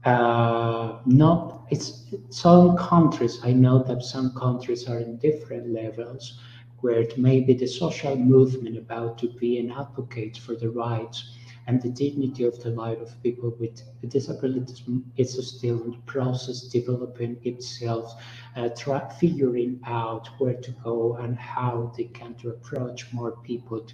uh, 0.06 1.00
not 1.06 1.66
it's 1.70 2.06
some 2.30 2.78
countries 2.78 3.40
i 3.44 3.52
know 3.52 3.84
that 3.84 4.02
some 4.04 4.34
countries 4.34 4.88
are 4.88 5.00
in 5.00 5.18
different 5.18 5.70
levels 5.74 6.40
where 6.82 7.00
it 7.00 7.18
may 7.18 7.42
be 7.42 7.54
the 7.54 7.68
social 7.68 8.16
movement 8.16 8.78
about 8.78 9.18
to 9.18 9.28
be 9.34 9.60
an 9.60 9.72
advocate 9.72 10.38
for 10.38 10.56
the 10.56 10.70
rights 10.70 11.36
and 11.68 11.82
the 11.82 11.90
dignity 11.90 12.46
of 12.46 12.62
the 12.64 12.70
life 12.72 13.00
of 13.00 13.22
people 13.22 13.54
with 13.60 13.84
disabilities. 14.10 14.82
Is 15.18 15.34
still 15.58 15.84
in 15.84 15.92
the 15.92 15.98
process 16.06 16.62
developing 16.62 17.38
itself 17.44 18.20
uh, 18.56 18.70
try, 18.70 19.08
figuring 19.20 19.80
out 19.86 20.28
where 20.40 20.56
to 20.56 20.72
go 20.84 21.16
and 21.18 21.38
how 21.38 21.94
they 21.96 22.06
can 22.06 22.34
to 22.36 22.50
approach 22.50 23.12
more 23.14 23.34
people 23.44 23.86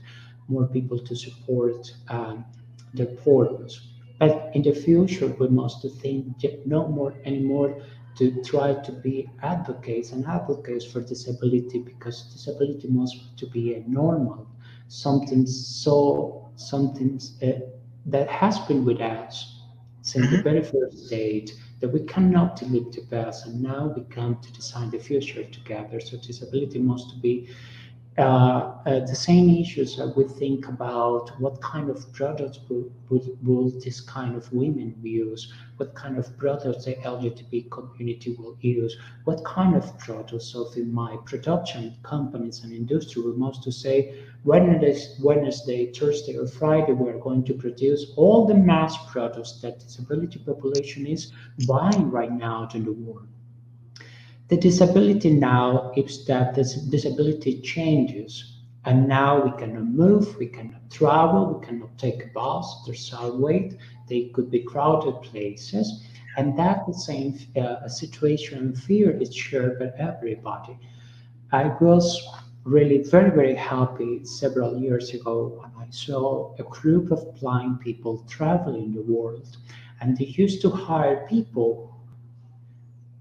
more 0.47 0.67
people 0.67 0.99
to 0.99 1.15
support 1.15 1.91
um, 2.09 2.45
their 2.93 3.07
purpose 3.07 3.94
but 4.19 4.51
in 4.53 4.61
the 4.61 4.73
future, 4.73 5.27
we 5.27 5.47
must 5.47 5.85
think 6.01 6.37
no 6.65 6.87
more 6.87 7.13
anymore 7.25 7.81
to 8.17 8.41
try 8.43 8.73
to 8.73 8.91
be 8.91 9.29
advocates 9.43 10.11
and 10.11 10.25
advocates 10.25 10.85
for 10.85 11.01
disability 11.01 11.79
because 11.79 12.31
disability 12.33 12.87
must 12.87 13.37
to 13.37 13.45
be 13.47 13.73
a 13.73 13.83
normal, 13.87 14.47
something 14.87 15.45
so 15.45 16.49
something 16.55 17.19
uh, 17.43 17.59
that 18.05 18.29
has 18.29 18.59
been 18.59 18.85
with 18.85 19.01
us 19.01 19.63
since 20.01 20.27
mm-hmm. 20.27 20.37
the 20.37 20.43
very 20.43 20.63
first 20.63 21.09
date 21.09 21.51
that 21.81 21.89
we 21.89 21.99
cannot 22.05 22.55
delete 22.55 22.93
the 22.93 23.01
past 23.01 23.45
and 23.47 23.61
now 23.61 23.93
we 23.95 24.03
come 24.03 24.39
to 24.41 24.53
design 24.53 24.89
the 24.91 24.99
future 24.99 25.43
together. 25.43 25.99
So 25.99 26.17
disability 26.17 26.79
must 26.79 27.21
be 27.21 27.49
Uh, 28.17 28.71
uh, 28.85 28.99
the 29.01 29.15
same 29.15 29.49
issues 29.49 29.97
that 29.97 30.15
we 30.15 30.23
think 30.23 30.69
about 30.69 31.37
what 31.41 31.61
kind 31.61 31.89
of 31.89 32.13
products 32.13 32.61
will, 32.69 32.89
will, 33.09 33.37
will, 33.43 33.69
this 33.81 33.99
kind 33.99 34.37
of 34.37 34.49
women 34.53 34.95
use, 35.03 35.51
what 35.75 35.93
kind 35.95 36.17
of 36.17 36.37
products 36.37 36.85
the 36.85 36.95
LGBT 36.95 37.69
community 37.69 38.33
will 38.39 38.55
use, 38.61 38.95
what 39.25 39.43
kind 39.43 39.75
of 39.75 39.99
products. 39.99 40.45
So 40.45 40.71
in 40.77 40.93
my 40.93 41.17
production 41.25 41.93
companies 42.03 42.63
and 42.63 42.71
industry, 42.71 43.21
we 43.21 43.33
must 43.33 43.63
to 43.63 43.71
say 43.73 44.15
Wednesday, 44.45 44.97
Wednesday, 45.21 45.91
Thursday, 45.91 46.37
or 46.37 46.47
Friday, 46.47 46.93
we 46.93 47.09
are 47.09 47.19
going 47.19 47.43
to 47.43 47.53
produce 47.53 48.13
all 48.15 48.45
the 48.45 48.53
mass 48.55 48.95
products 49.11 49.59
that 49.59 49.79
disability 49.79 50.39
population 50.39 51.05
is 51.05 51.33
buying 51.67 52.09
right 52.09 52.31
now 52.31 52.69
in 52.73 52.85
the 52.85 52.93
world. 52.93 53.27
The 54.47 54.57
disability 54.57 55.31
now 55.31 55.91
is 55.97 56.23
that 56.25 56.53
this 56.53 56.75
disability 56.75 57.61
changes 57.61 58.59
and 58.85 59.07
now 59.07 59.43
we 59.43 59.51
cannot 59.57 59.85
move, 59.85 60.37
we 60.37 60.45
cannot 60.45 60.91
travel, 60.91 61.55
we 61.55 61.65
cannot 61.65 61.97
take 61.97 62.23
a 62.23 62.27
bus, 62.27 62.83
there's 62.85 63.11
our 63.11 63.31
weight, 63.31 63.75
they 64.07 64.25
could 64.35 64.51
be 64.51 64.59
crowded 64.59 65.19
places. 65.23 66.03
And 66.37 66.55
that 66.59 66.85
the 66.85 66.93
same 66.93 67.39
uh, 67.57 67.87
situation 67.87 68.59
and 68.59 68.77
fear 68.77 69.09
is 69.19 69.33
shared 69.33 69.79
by 69.79 69.89
everybody. 69.97 70.77
I 71.51 71.69
was 71.81 72.21
really 72.65 73.01
very, 73.01 73.31
very 73.31 73.55
happy 73.55 74.23
several 74.25 74.77
years 74.79 75.11
ago 75.15 75.59
when 75.59 75.71
I 75.83 75.89
saw 75.89 76.53
a 76.59 76.63
group 76.63 77.11
of 77.11 77.33
blind 77.39 77.79
people 77.79 78.23
traveling 78.29 78.93
the 78.93 79.01
world. 79.01 79.57
And 80.01 80.15
they 80.15 80.25
used 80.25 80.61
to 80.61 80.69
hire 80.69 81.25
people 81.27 81.94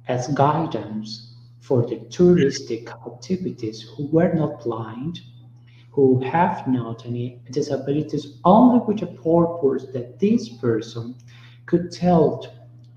as 0.09 0.29
guidance 0.29 1.35
for 1.61 1.83
the 1.87 1.97
touristic 2.11 2.89
activities 3.07 3.83
who 3.97 4.07
were 4.09 4.33
not 4.35 4.63
blind, 4.63 5.21
who 5.91 6.21
have 6.21 6.67
not 6.69 7.07
any 7.07 7.41
disabilities, 7.51 8.39
only 8.45 8.81
with 8.87 9.03
a 9.03 9.07
purpose 9.07 9.87
that 9.93 10.19
this 10.19 10.49
person 10.59 11.15
could 11.67 11.91
tell 11.91 12.47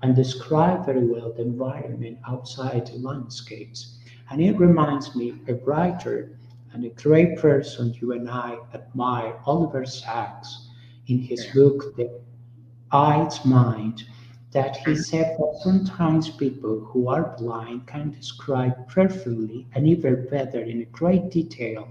and 0.02 0.14
describe 0.14 0.84
very 0.84 1.06
well 1.06 1.32
the 1.32 1.42
environment 1.42 2.18
outside 2.28 2.86
the 2.86 2.98
landscapes. 2.98 3.98
And 4.30 4.42
it 4.42 4.58
reminds 4.58 5.16
me 5.16 5.40
a 5.48 5.54
writer 5.54 6.38
and 6.72 6.84
a 6.84 6.90
great 6.90 7.38
person 7.38 7.94
you 8.00 8.12
and 8.12 8.28
I 8.28 8.58
admire, 8.74 9.40
Oliver 9.46 9.86
Sacks, 9.86 10.68
in 11.06 11.18
his 11.18 11.46
book, 11.54 11.96
The 11.96 12.20
Eyes 12.92 13.44
Mind 13.44 14.04
that 14.52 14.76
he 14.78 14.96
said 14.96 15.36
that 15.38 15.60
sometimes 15.62 16.30
people 16.30 16.80
who 16.80 17.08
are 17.08 17.34
blind 17.36 17.86
can 17.86 18.10
describe 18.10 18.88
perfectly 18.88 19.66
and 19.74 19.86
even 19.86 20.26
better 20.30 20.60
in 20.60 20.86
great 20.90 21.30
detail 21.30 21.86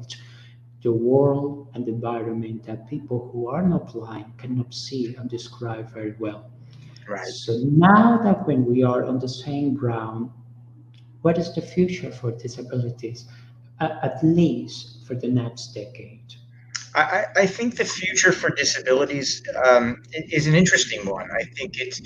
the 0.83 0.91
world 0.91 1.67
and 1.73 1.85
the 1.85 1.91
environment 1.91 2.63
that 2.65 2.87
people 2.87 3.29
who 3.31 3.47
are 3.47 3.61
not 3.61 3.91
blind 3.93 4.25
cannot 4.37 4.73
see 4.73 5.15
and 5.15 5.29
describe 5.29 5.91
very 5.91 6.15
well. 6.19 6.49
Right. 7.07 7.25
So 7.25 7.59
now 7.63 8.17
that 8.23 8.45
when 8.47 8.65
we 8.65 8.83
are 8.83 9.05
on 9.05 9.19
the 9.19 9.29
same 9.29 9.73
ground, 9.73 10.31
what 11.21 11.37
is 11.37 11.53
the 11.53 11.61
future 11.61 12.11
for 12.11 12.31
disabilities, 12.31 13.25
uh, 13.79 13.99
at 14.03 14.23
least 14.23 15.05
for 15.05 15.15
the 15.15 15.27
next 15.27 15.73
decade? 15.73 16.21
I, 16.95 17.25
I 17.35 17.45
think 17.45 17.75
the 17.75 17.85
future 17.85 18.31
for 18.31 18.49
disabilities 18.49 19.43
um, 19.65 20.01
is 20.13 20.47
an 20.47 20.55
interesting 20.55 21.05
one. 21.05 21.29
I 21.31 21.43
think 21.43 21.79
it's 21.79 22.01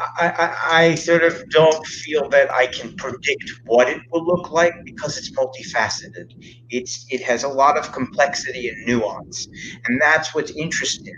I, 0.00 0.56
I, 0.70 0.94
sort 0.94 1.22
of 1.24 1.48
don't 1.50 1.86
feel 1.86 2.28
that 2.30 2.50
I 2.50 2.68
can 2.68 2.96
predict 2.96 3.44
what 3.66 3.88
it 3.88 4.00
will 4.10 4.24
look 4.24 4.50
like 4.50 4.72
because 4.84 5.18
it's 5.18 5.30
multifaceted. 5.32 6.32
It's 6.70 7.04
it 7.10 7.22
has 7.22 7.44
a 7.44 7.48
lot 7.48 7.76
of 7.76 7.92
complexity 7.92 8.68
and 8.68 8.86
nuance, 8.86 9.46
and 9.84 10.00
that's 10.00 10.34
what's 10.34 10.52
interesting. 10.52 11.14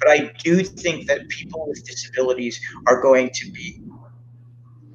But 0.00 0.10
I 0.10 0.32
do 0.42 0.64
think 0.64 1.06
that 1.06 1.28
people 1.28 1.68
with 1.68 1.84
disabilities 1.84 2.60
are 2.88 3.00
going 3.00 3.30
to 3.34 3.52
be 3.52 3.80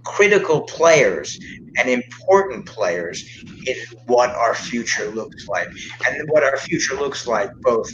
critical 0.04 0.62
players 0.62 1.40
and 1.78 1.90
important 1.90 2.66
players 2.66 3.44
in 3.66 3.76
what 4.08 4.32
our 4.32 4.56
future 4.56 5.10
looks 5.12 5.48
like, 5.48 5.70
and 6.08 6.30
what 6.30 6.44
our 6.44 6.58
future 6.58 6.96
looks 6.96 7.26
like 7.26 7.52
both 7.62 7.90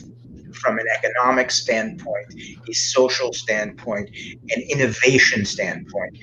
from 0.55 0.79
an 0.79 0.85
economic 0.97 1.51
standpoint, 1.51 2.33
a 2.69 2.73
social 2.73 3.33
standpoint, 3.33 4.09
an 4.55 4.61
innovation 4.69 5.45
standpoint. 5.45 6.17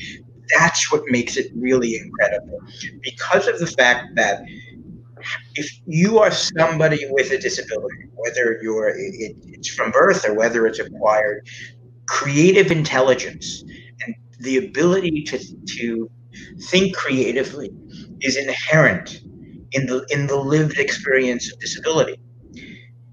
That's 0.56 0.92
what 0.92 1.02
makes 1.08 1.36
it 1.36 1.46
really 1.54 1.96
incredible. 1.96 2.60
Because 3.02 3.48
of 3.48 3.58
the 3.58 3.66
fact 3.66 4.14
that 4.16 4.42
if 5.54 5.70
you 5.86 6.18
are 6.18 6.30
somebody 6.30 7.06
with 7.10 7.30
a 7.30 7.38
disability, 7.38 8.08
whether 8.14 8.58
you're 8.62 8.88
it, 8.88 9.36
it's 9.44 9.68
from 9.68 9.90
birth 9.90 10.28
or 10.28 10.34
whether 10.34 10.66
it's 10.66 10.78
acquired, 10.78 11.46
creative 12.06 12.70
intelligence 12.70 13.64
and 14.04 14.14
the 14.40 14.58
ability 14.58 15.22
to, 15.22 15.38
to 15.66 16.10
think 16.70 16.94
creatively 16.96 17.70
is 18.20 18.36
inherent 18.36 19.20
in 19.72 19.86
the 19.86 20.04
in 20.10 20.26
the 20.26 20.36
lived 20.36 20.78
experience 20.78 21.52
of 21.52 21.58
disability 21.60 22.20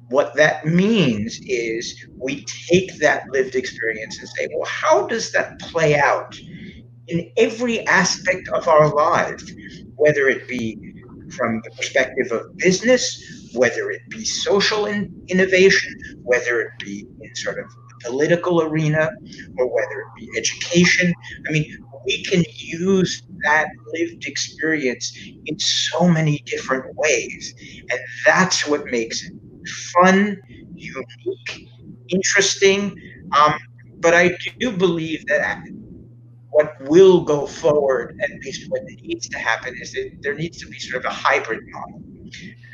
what 0.09 0.35
that 0.35 0.65
means 0.65 1.39
is 1.45 2.05
we 2.17 2.45
take 2.45 2.97
that 2.99 3.23
lived 3.31 3.55
experience 3.55 4.19
and 4.19 4.29
say, 4.29 4.47
well, 4.55 4.67
how 4.69 5.07
does 5.07 5.31
that 5.33 5.59
play 5.59 5.97
out 5.99 6.37
in 7.07 7.31
every 7.37 7.85
aspect 7.87 8.49
of 8.49 8.67
our 8.67 8.93
lives, 8.95 9.51
whether 9.95 10.29
it 10.29 10.47
be 10.47 10.79
from 11.37 11.61
the 11.65 11.71
perspective 11.77 12.31
of 12.31 12.57
business, 12.57 13.51
whether 13.55 13.91
it 13.91 14.01
be 14.09 14.25
social 14.25 14.87
in- 14.87 15.13
innovation, 15.29 15.93
whether 16.23 16.61
it 16.61 16.71
be 16.79 17.05
in 17.21 17.35
sort 17.35 17.59
of 17.59 17.65
the 17.67 18.09
political 18.09 18.63
arena, 18.63 19.11
or 19.57 19.67
whether 19.73 20.01
it 20.01 20.07
be 20.19 20.29
education. 20.39 21.13
I 21.47 21.51
mean, 21.51 21.77
we 22.05 22.23
can 22.23 22.43
use 22.55 23.23
that 23.43 23.67
lived 23.93 24.25
experience 24.25 25.17
in 25.45 25.59
so 25.59 26.07
many 26.09 26.39
different 26.45 26.85
ways. 26.97 27.55
And 27.91 27.99
that's 28.25 28.67
what 28.67 28.85
makes 28.87 29.23
it 29.23 29.33
fun, 29.67 30.37
unique, 30.75 31.67
interesting. 32.09 32.95
Um, 33.37 33.55
but 33.99 34.13
I 34.13 34.37
do 34.59 34.71
believe 34.71 35.25
that 35.27 35.61
what 36.51 36.73
will 36.89 37.21
go 37.21 37.45
forward, 37.45 38.19
at 38.23 38.31
least 38.43 38.69
what 38.69 38.81
needs 38.83 39.27
to 39.29 39.37
happen, 39.37 39.75
is 39.81 39.91
that 39.93 40.11
there 40.21 40.35
needs 40.35 40.57
to 40.59 40.67
be 40.67 40.79
sort 40.79 41.05
of 41.05 41.11
a 41.11 41.13
hybrid 41.13 41.61
model. 41.69 42.01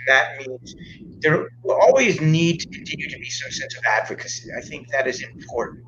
That 0.08 0.38
means 0.40 0.76
there 1.20 1.48
will 1.64 1.76
always 1.76 2.22
need 2.22 2.60
to 2.62 2.70
continue 2.70 3.10
to 3.10 3.18
be 3.18 3.30
some 3.30 3.52
sense 3.52 3.76
of 3.78 3.84
advocacy. 3.86 4.50
I 4.58 4.62
think 4.62 4.90
that 4.90 5.08
is 5.08 5.24
important. 5.24 5.84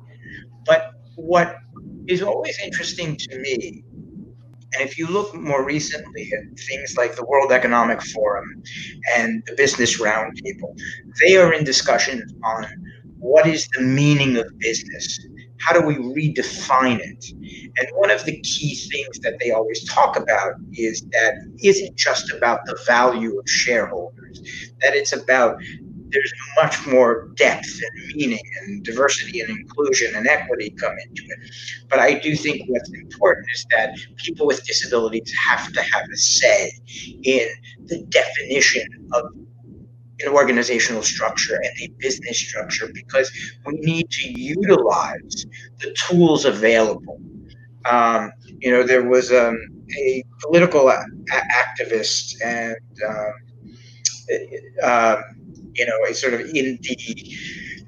But 0.66 0.92
what 1.16 1.56
is 2.08 2.22
always 2.22 2.58
interesting 2.60 3.16
to 3.16 3.38
me 3.38 3.84
and 4.74 4.82
if 4.88 4.98
you 4.98 5.06
look 5.06 5.34
more 5.34 5.64
recently 5.64 6.30
at 6.32 6.58
things 6.58 6.94
like 6.96 7.16
the 7.16 7.24
World 7.24 7.52
Economic 7.52 8.02
Forum 8.02 8.62
and 9.16 9.42
the 9.46 9.54
Business 9.56 10.00
Roundtable, 10.00 10.78
they 11.20 11.36
are 11.36 11.52
in 11.52 11.64
discussion 11.64 12.22
on 12.44 12.66
what 13.18 13.46
is 13.46 13.68
the 13.74 13.82
meaning 13.82 14.36
of 14.36 14.46
business? 14.58 15.26
How 15.58 15.78
do 15.78 15.84
we 15.84 15.96
redefine 15.96 17.00
it? 17.00 17.24
And 17.78 17.88
one 17.94 18.10
of 18.10 18.24
the 18.24 18.40
key 18.40 18.76
things 18.76 19.18
that 19.20 19.38
they 19.40 19.50
always 19.50 19.84
talk 19.88 20.16
about 20.16 20.54
is 20.72 21.02
that 21.12 21.34
it 21.56 21.66
isn't 21.66 21.96
just 21.96 22.32
about 22.32 22.60
the 22.66 22.78
value 22.86 23.38
of 23.38 23.48
shareholders, 23.48 24.40
that 24.80 24.94
it's 24.94 25.12
about 25.12 25.60
there's 26.10 26.32
much 26.62 26.86
more 26.86 27.28
depth 27.36 27.68
and 27.68 28.16
meaning 28.16 28.40
and 28.62 28.84
diversity 28.84 29.40
and 29.40 29.50
inclusion 29.50 30.14
and 30.14 30.26
equity 30.26 30.70
come 30.70 30.94
into 31.06 31.22
it. 31.24 31.38
But 31.88 31.98
I 31.98 32.18
do 32.18 32.34
think 32.34 32.62
what's 32.68 32.90
important 32.92 33.46
is 33.54 33.66
that 33.70 33.96
people 34.16 34.46
with 34.46 34.64
disabilities 34.64 35.32
have 35.48 35.72
to 35.72 35.82
have 35.82 36.04
a 36.12 36.16
say 36.16 36.72
in 37.22 37.48
the 37.86 38.02
definition 38.08 38.86
of 39.12 39.24
an 40.20 40.28
organizational 40.32 41.02
structure 41.02 41.54
and 41.54 41.72
a 41.82 41.88
business 41.98 42.38
structure 42.38 42.88
because 42.92 43.30
we 43.66 43.74
need 43.74 44.10
to 44.10 44.28
utilize 44.40 45.46
the 45.78 45.94
tools 46.08 46.44
available. 46.44 47.20
Um, 47.88 48.32
you 48.58 48.70
know, 48.70 48.82
there 48.82 49.08
was 49.08 49.30
um, 49.32 49.56
a 49.96 50.24
political 50.42 50.88
a- 50.88 51.06
activist 51.30 52.34
and 52.44 52.76
uh, 54.82 55.16
you 55.78 55.86
know, 55.86 55.96
it's 56.02 56.20
sort 56.20 56.34
of 56.34 56.40
in 56.40 56.78
the 56.82 57.36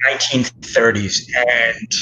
1930s. 0.09 1.29
And 1.37 1.93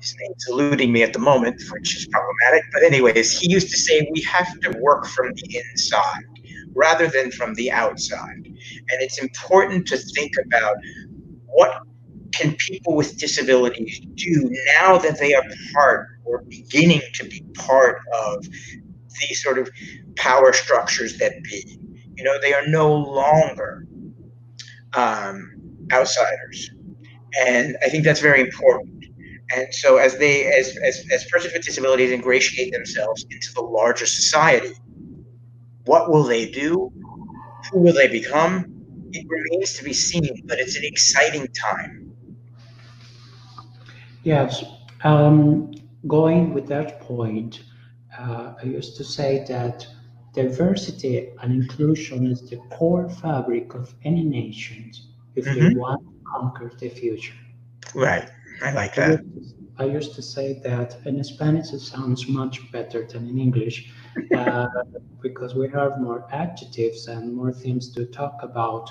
his 0.00 0.16
name's 0.20 0.46
eluding 0.50 0.92
me 0.92 1.02
at 1.02 1.12
the 1.12 1.18
moment, 1.18 1.62
which 1.70 1.96
is 1.96 2.06
problematic. 2.08 2.64
But, 2.72 2.82
anyways, 2.82 3.38
he 3.38 3.50
used 3.50 3.70
to 3.70 3.78
say 3.78 4.06
we 4.12 4.20
have 4.22 4.60
to 4.60 4.76
work 4.80 5.06
from 5.06 5.32
the 5.34 5.62
inside 5.70 6.24
rather 6.74 7.06
than 7.06 7.30
from 7.30 7.54
the 7.54 7.70
outside. 7.70 8.44
And 8.44 9.00
it's 9.00 9.18
important 9.18 9.86
to 9.88 9.96
think 9.96 10.32
about 10.46 10.76
what 11.46 11.82
can 12.32 12.56
people 12.56 12.96
with 12.96 13.16
disabilities 13.16 14.00
do 14.16 14.50
now 14.80 14.98
that 14.98 15.18
they 15.20 15.34
are 15.34 15.44
part 15.72 16.08
or 16.24 16.42
beginning 16.48 17.00
to 17.14 17.24
be 17.24 17.44
part 17.54 18.00
of 18.12 18.44
these 19.20 19.40
sort 19.40 19.58
of 19.58 19.70
power 20.16 20.52
structures 20.52 21.16
that 21.18 21.32
be. 21.44 21.78
You 22.16 22.24
know, 22.24 22.40
they 22.40 22.52
are 22.52 22.66
no 22.66 22.92
longer 22.92 23.86
um, 24.96 25.52
outsiders, 25.92 26.70
and 27.46 27.76
I 27.84 27.88
think 27.88 28.04
that's 28.04 28.20
very 28.20 28.40
important. 28.40 29.04
And 29.54 29.72
so, 29.74 29.98
as 29.98 30.18
they, 30.18 30.46
as, 30.46 30.76
as, 30.78 31.04
as 31.12 31.24
persons 31.26 31.52
with 31.52 31.64
disabilities 31.64 32.10
ingratiate 32.10 32.72
themselves 32.72 33.26
into 33.30 33.52
the 33.54 33.60
larger 33.60 34.06
society, 34.06 34.72
what 35.84 36.10
will 36.10 36.24
they 36.24 36.50
do? 36.50 36.92
Who 37.70 37.80
will 37.80 37.92
they 37.92 38.08
become? 38.08 38.64
It 39.12 39.26
remains 39.28 39.74
to 39.74 39.84
be 39.84 39.92
seen, 39.92 40.42
but 40.46 40.58
it's 40.58 40.76
an 40.76 40.84
exciting 40.84 41.46
time. 41.48 42.12
Yes. 44.22 44.64
Um, 45.04 45.72
going 46.06 46.54
with 46.54 46.66
that 46.68 47.00
point, 47.00 47.62
uh, 48.18 48.54
I 48.60 48.64
used 48.64 48.96
to 48.96 49.04
say 49.04 49.44
that 49.48 49.86
diversity 50.34 51.30
and 51.40 51.52
inclusion 51.52 52.26
is 52.26 52.48
the 52.50 52.56
core 52.76 53.08
fabric 53.08 53.74
of 53.74 53.94
any 54.04 54.24
nation 54.24 54.90
if 55.36 55.44
mm-hmm. 55.44 55.78
want 55.78 56.00
to 56.02 56.12
conquer 56.30 56.70
the 56.78 56.88
future. 56.88 57.34
Right. 57.94 58.28
I 58.62 58.72
like 58.72 58.94
that. 58.96 59.24
I 59.78 59.84
used 59.86 60.14
to 60.14 60.22
say 60.22 60.60
that 60.64 60.96
in 61.04 61.22
Spanish 61.24 61.72
it 61.72 61.80
sounds 61.80 62.28
much 62.28 62.70
better 62.70 63.06
than 63.06 63.28
in 63.28 63.38
English 63.38 63.92
uh, 64.36 64.66
because 65.22 65.54
we 65.54 65.68
have 65.70 66.00
more 66.00 66.26
adjectives 66.30 67.08
and 67.08 67.34
more 67.34 67.52
things 67.52 67.92
to 67.94 68.06
talk 68.06 68.38
about. 68.42 68.90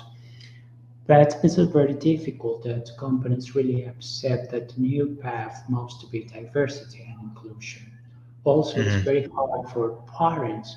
But 1.06 1.36
it's 1.42 1.56
very 1.56 1.94
difficult 1.94 2.64
that 2.64 2.90
companies 2.98 3.54
really 3.54 3.84
accept 3.84 4.50
that 4.52 4.74
the 4.74 4.80
new 4.80 5.18
path 5.22 5.64
must 5.68 6.10
be 6.10 6.24
diversity 6.24 7.06
and 7.06 7.30
inclusion. 7.30 7.90
Also, 8.44 8.78
mm-hmm. 8.78 8.88
it's 8.88 9.04
very 9.04 9.28
hard 9.28 9.68
for 9.70 10.02
parents 10.18 10.76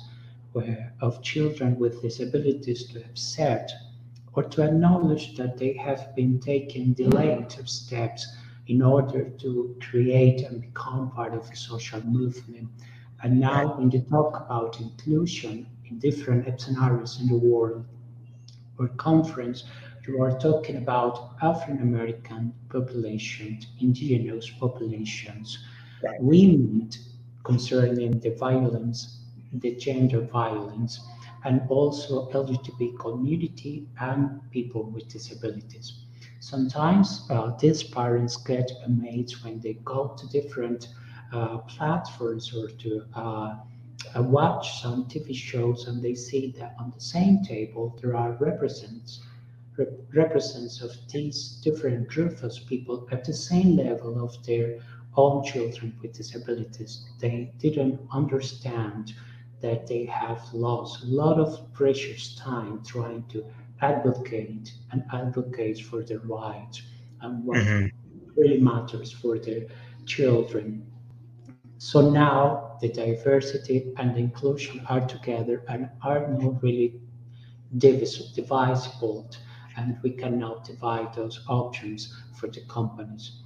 of 1.00 1.22
children 1.22 1.78
with 1.78 2.02
disabilities 2.02 2.86
to 2.88 2.98
accept 3.00 3.72
or 4.34 4.44
to 4.44 4.62
acknowledge 4.62 5.36
that 5.36 5.56
they 5.58 5.72
have 5.74 6.14
been 6.14 6.38
taking 6.40 6.92
delayed 6.92 7.50
steps 7.68 8.26
in 8.66 8.82
order 8.82 9.30
to 9.30 9.76
create 9.80 10.42
and 10.42 10.60
become 10.60 11.10
part 11.10 11.34
of 11.34 11.48
a 11.50 11.56
social 11.56 12.00
movement. 12.06 12.68
And 13.22 13.40
now, 13.40 13.76
when 13.76 13.90
you 13.90 14.00
talk 14.00 14.36
about 14.36 14.80
inclusion 14.80 15.66
in 15.88 15.98
different 15.98 16.60
scenarios 16.60 17.20
in 17.20 17.28
the 17.28 17.38
world 17.38 17.84
or 18.78 18.88
conference, 18.88 19.64
you 20.06 20.22
are 20.22 20.38
talking 20.38 20.76
about 20.76 21.32
African 21.42 21.82
American 21.82 22.54
populations, 22.70 23.66
indigenous 23.80 24.48
populations, 24.50 25.58
right. 26.02 26.20
women 26.20 26.90
concerning 27.44 28.18
the 28.20 28.30
violence, 28.30 29.17
the 29.52 29.74
gender 29.76 30.20
violence, 30.20 31.00
and 31.44 31.62
also 31.68 32.30
LGBT 32.32 32.98
community 32.98 33.86
and 34.00 34.40
people 34.50 34.84
with 34.84 35.08
disabilities. 35.08 36.04
Sometimes 36.40 37.26
uh, 37.30 37.56
these 37.60 37.82
parents 37.82 38.36
get 38.36 38.70
amazed 38.84 39.44
when 39.44 39.60
they 39.60 39.74
go 39.84 40.14
to 40.18 40.26
different 40.28 40.88
uh, 41.32 41.58
platforms 41.58 42.54
or 42.54 42.68
to 42.68 43.04
uh, 43.14 43.56
uh 44.14 44.22
watch 44.22 44.80
some 44.80 45.04
TV 45.06 45.34
shows 45.34 45.88
and 45.88 46.02
they 46.02 46.14
see 46.14 46.54
that 46.58 46.74
on 46.78 46.92
the 46.94 47.00
same 47.00 47.42
table 47.42 47.98
there 48.00 48.16
are 48.16 48.32
represents 48.40 49.20
rep- 49.78 50.14
represents 50.14 50.82
of 50.82 50.92
these 51.12 51.60
different 51.62 52.08
groups 52.08 52.42
of 52.42 52.52
people 52.66 53.06
at 53.12 53.24
the 53.24 53.32
same 53.32 53.76
level 53.76 54.22
of 54.22 54.44
their 54.44 54.78
own 55.16 55.44
children 55.44 55.96
with 56.02 56.12
disabilities. 56.12 57.08
They 57.18 57.52
didn't 57.58 58.00
understand 58.12 59.14
that 59.60 59.86
they 59.86 60.04
have 60.06 60.42
lost 60.52 61.04
a 61.04 61.06
lot 61.06 61.38
of 61.38 61.72
precious 61.72 62.36
time 62.36 62.82
trying 62.84 63.24
to 63.28 63.44
advocate 63.80 64.72
and 64.92 65.04
advocate 65.12 65.80
for 65.80 66.02
their 66.02 66.20
rights 66.20 66.82
and 67.20 67.44
what 67.44 67.58
mm-hmm. 67.58 67.86
really 68.36 68.60
matters 68.60 69.12
for 69.12 69.38
their 69.38 69.66
children. 70.06 70.86
So 71.78 72.10
now 72.10 72.76
the 72.80 72.88
diversity 72.88 73.92
and 73.96 74.16
inclusion 74.16 74.84
are 74.88 75.06
together 75.06 75.64
and 75.68 75.88
are 76.02 76.26
not 76.28 76.62
really 76.62 77.00
divisible, 77.76 79.30
and 79.76 79.96
we 80.02 80.10
can 80.10 80.38
now 80.38 80.62
divide 80.64 81.14
those 81.14 81.44
options 81.48 82.14
for 82.34 82.48
the 82.48 82.62
companies. 82.62 83.42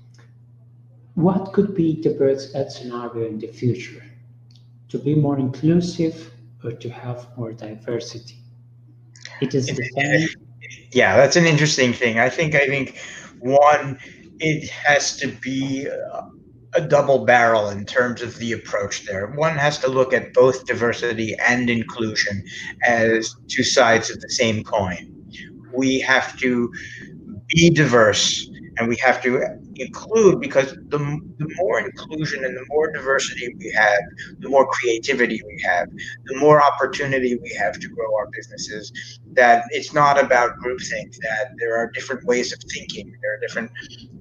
What 1.14 1.52
could 1.52 1.74
be 1.74 2.00
the 2.00 2.14
best 2.14 2.52
scenario 2.72 3.26
in 3.26 3.38
the 3.38 3.48
future? 3.48 4.02
To 4.92 4.98
be 4.98 5.14
more 5.14 5.38
inclusive 5.38 6.30
or 6.62 6.72
to 6.72 6.90
have 6.90 7.26
more 7.38 7.54
diversity? 7.54 8.36
It 9.40 9.54
is 9.54 9.66
the 9.66 9.88
same. 9.96 10.28
Yeah, 10.92 11.16
that's 11.16 11.36
an 11.36 11.46
interesting 11.46 11.94
thing. 11.94 12.18
I 12.18 12.28
think. 12.28 12.54
I 12.54 12.66
think 12.66 12.98
one, 13.40 13.98
it 14.38 14.68
has 14.68 15.16
to 15.16 15.28
be 15.28 15.86
a, 15.86 16.28
a 16.74 16.82
double 16.82 17.24
barrel 17.24 17.70
in 17.70 17.86
terms 17.86 18.20
of 18.20 18.36
the 18.38 18.52
approach 18.52 19.06
there. 19.06 19.28
One 19.28 19.56
has 19.56 19.78
to 19.78 19.88
look 19.88 20.12
at 20.12 20.34
both 20.34 20.66
diversity 20.66 21.34
and 21.46 21.70
inclusion 21.70 22.44
as 22.86 23.34
two 23.48 23.64
sides 23.64 24.10
of 24.10 24.20
the 24.20 24.28
same 24.28 24.62
coin. 24.62 25.10
We 25.72 26.00
have 26.00 26.38
to 26.40 26.70
be 27.48 27.70
diverse 27.70 28.50
and 28.78 28.88
we 28.88 28.96
have 28.96 29.22
to 29.22 29.42
include 29.76 30.40
because 30.40 30.72
the, 30.88 30.98
the 31.38 31.48
more 31.56 31.80
inclusion 31.80 32.44
and 32.44 32.56
the 32.56 32.64
more 32.68 32.90
diversity 32.90 33.54
we 33.58 33.70
have, 33.72 34.00
the 34.38 34.48
more 34.48 34.66
creativity 34.66 35.40
we 35.46 35.62
have, 35.62 35.88
the 36.24 36.36
more 36.36 36.62
opportunity 36.62 37.36
we 37.36 37.50
have 37.58 37.78
to 37.78 37.88
grow 37.88 38.14
our 38.16 38.28
businesses. 38.32 39.18
That 39.32 39.64
it's 39.70 39.92
not 39.92 40.22
about 40.22 40.58
groupthink, 40.58 41.16
that 41.18 41.52
there 41.58 41.76
are 41.76 41.90
different 41.90 42.24
ways 42.24 42.52
of 42.52 42.60
thinking, 42.72 43.14
there 43.22 43.34
are 43.34 43.40
different 43.40 43.70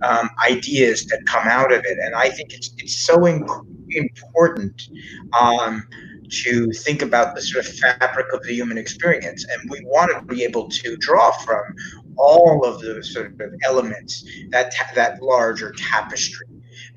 um, 0.01 0.29
ideas 0.49 1.05
that 1.07 1.25
come 1.25 1.47
out 1.47 1.71
of 1.71 1.83
it. 1.85 1.97
And 1.99 2.15
I 2.15 2.29
think 2.29 2.53
it's, 2.53 2.71
it's 2.77 2.97
so 2.97 3.25
in, 3.25 3.47
important. 3.89 4.89
Um, 5.39 5.87
to 6.31 6.71
think 6.71 7.01
about 7.01 7.35
the 7.35 7.41
sort 7.41 7.65
of 7.65 7.73
fabric 7.73 8.27
of 8.33 8.41
the 8.43 8.53
human 8.53 8.77
experience. 8.77 9.45
And 9.51 9.69
we 9.69 9.81
want 9.83 10.11
to 10.17 10.33
be 10.33 10.43
able 10.43 10.69
to 10.69 10.95
draw 10.97 11.31
from 11.31 11.61
all 12.17 12.65
of 12.65 12.81
those 12.81 13.13
sort 13.13 13.27
of 13.27 13.53
elements, 13.65 14.25
that, 14.49 14.73
ta- 14.73 14.91
that 14.95 15.21
larger 15.21 15.73
tapestry, 15.77 16.47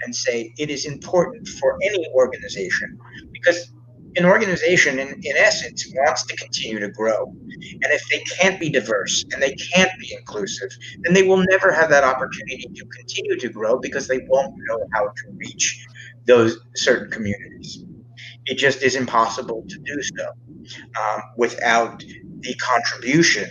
and 0.03 0.15
say 0.15 0.53
it 0.59 0.71
is 0.71 0.87
important 0.87 1.47
for 1.47 1.79
any 1.83 2.07
organization. 2.15 2.99
Because 3.33 3.73
an 4.17 4.25
organization 4.25 4.99
in, 4.99 5.09
in 5.09 5.37
essence 5.37 5.93
wants 5.95 6.25
to 6.25 6.37
continue 6.37 6.79
to 6.79 6.89
grow. 6.89 7.27
And 7.27 7.87
if 7.87 8.09
they 8.09 8.21
can't 8.21 8.61
be 8.61 8.71
diverse 8.71 9.25
and 9.33 9.43
they 9.43 9.55
can't 9.55 9.91
be 9.99 10.15
inclusive 10.17 10.71
then 11.01 11.15
they 11.15 11.23
will 11.23 11.45
never 11.51 11.73
have 11.73 11.91
that 11.91 12.05
opportunity 12.05 12.69
to 12.75 12.85
continue 12.87 13.37
to 13.39 13.49
grow 13.49 13.79
because 13.79 14.07
they 14.07 14.21
won't 14.29 14.55
know 14.69 14.87
how 14.93 15.05
to 15.05 15.31
reach 15.37 15.85
those 16.27 16.59
certain 16.77 17.11
communities. 17.11 17.85
It 18.47 18.57
just 18.57 18.83
is 18.83 18.95
impossible 18.95 19.65
to 19.69 19.79
do 19.81 20.03
so 20.03 20.27
um, 21.01 21.23
without 21.37 22.05
the 22.41 22.55
contribution 22.55 23.49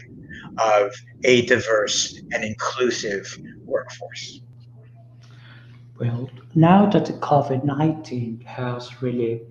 of 0.57 0.93
a 1.23 1.45
diverse 1.45 2.21
and 2.31 2.43
inclusive 2.43 3.37
workforce. 3.65 4.41
Well, 5.99 6.29
now 6.55 6.89
that 6.89 7.05
the 7.05 7.13
COVID 7.13 7.63
19 7.63 8.41
has 8.41 9.01
really 9.01 9.41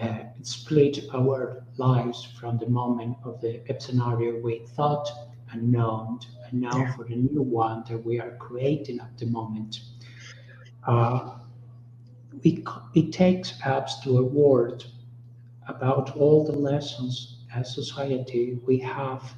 uh, 0.00 0.18
split 0.42 0.98
our 1.14 1.64
lives 1.78 2.28
from 2.38 2.58
the 2.58 2.68
moment 2.68 3.16
of 3.24 3.40
the 3.40 3.62
scenario 3.78 4.40
we 4.40 4.66
thought 4.74 5.08
and 5.52 5.72
known, 5.72 6.18
and 6.50 6.60
now 6.60 6.76
yeah. 6.76 6.96
for 6.96 7.04
the 7.04 7.16
new 7.16 7.42
one 7.42 7.84
that 7.88 7.98
we 8.04 8.20
are 8.20 8.36
creating 8.36 9.00
at 9.00 9.16
the 9.18 9.26
moment. 9.26 9.80
Uh, 10.86 11.38
it, 12.42 12.62
it 12.94 13.12
takes 13.12 13.60
us 13.64 14.00
to 14.00 14.18
a 14.18 14.22
world 14.22 14.86
about 15.68 16.16
all 16.16 16.44
the 16.44 16.52
lessons 16.52 17.38
as 17.54 17.74
society 17.74 18.58
we 18.66 18.78
have 18.78 19.34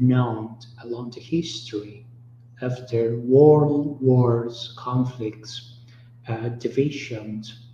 known 0.00 0.56
along 0.82 1.10
the 1.10 1.20
history 1.20 2.06
after 2.62 3.18
world 3.20 4.00
wars, 4.00 4.74
conflicts, 4.78 5.78
uh, 6.28 6.50
divisions, 6.50 7.68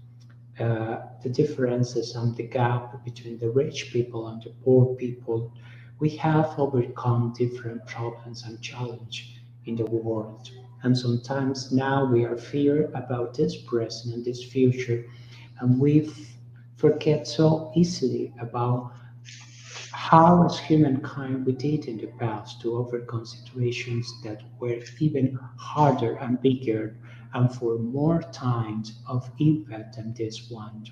uh, 0.60 0.98
the 1.22 1.28
differences 1.28 2.14
and 2.16 2.36
the 2.36 2.44
gap 2.44 3.04
between 3.04 3.38
the 3.38 3.50
rich 3.50 3.90
people 3.92 4.28
and 4.28 4.42
the 4.42 4.50
poor 4.64 4.94
people, 4.96 5.52
we 5.98 6.10
have 6.10 6.54
overcome 6.58 7.32
different 7.36 7.86
problems 7.86 8.44
and 8.44 8.60
challenges 8.62 9.26
in 9.66 9.76
the 9.76 9.86
world. 9.86 10.50
And 10.82 10.96
sometimes 10.96 11.72
now 11.72 12.04
we 12.04 12.24
are 12.24 12.36
fear 12.36 12.90
about 12.94 13.34
this 13.34 13.56
present 13.62 14.14
and 14.14 14.24
this 14.24 14.42
future, 14.42 15.04
and 15.60 15.80
we 15.80 16.10
forget 16.76 17.26
so 17.26 17.72
easily 17.74 18.32
about 18.40 18.92
how 19.96 20.44
as 20.44 20.58
humankind 20.58 21.46
we 21.46 21.52
did 21.52 21.86
in 21.86 21.96
the 21.96 22.06
past 22.18 22.60
to 22.60 22.76
overcome 22.76 23.24
situations 23.24 24.06
that 24.22 24.42
were 24.60 24.78
even 25.00 25.38
harder 25.56 26.16
and 26.16 26.40
bigger 26.42 26.96
and 27.32 27.52
for 27.52 27.78
more 27.78 28.22
times 28.30 29.00
of 29.06 29.30
impact 29.38 29.96
than 29.96 30.12
this 30.12 30.50
one. 30.50 30.84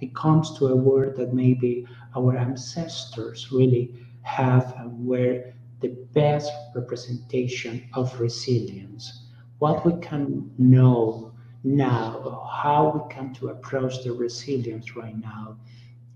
It 0.00 0.14
comes 0.14 0.58
to 0.58 0.66
a 0.66 0.76
word 0.76 1.16
that 1.16 1.32
maybe 1.32 1.86
our 2.16 2.36
ancestors 2.36 3.52
really 3.52 3.94
have 4.22 4.74
and 4.76 5.06
were 5.06 5.54
the 5.80 5.90
best 6.12 6.52
representation 6.74 7.88
of 7.94 8.20
resilience. 8.20 9.28
What 9.58 9.86
we 9.86 9.92
can 10.00 10.50
know 10.58 11.32
now, 11.64 12.48
how 12.52 12.90
we 12.94 13.14
come 13.14 13.32
to 13.34 13.48
approach 13.50 14.02
the 14.02 14.12
resilience 14.12 14.96
right 14.96 15.16
now, 15.18 15.56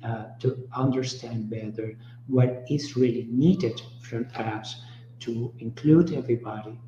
uh, 0.04 0.24
to 0.40 0.68
understand 0.74 1.50
better 1.50 1.96
what 2.28 2.64
is 2.70 2.96
really 2.96 3.26
needed 3.30 3.80
from 4.00 4.26
us 4.36 4.82
to 5.20 5.52
include 5.58 6.12
everybody, 6.12 6.78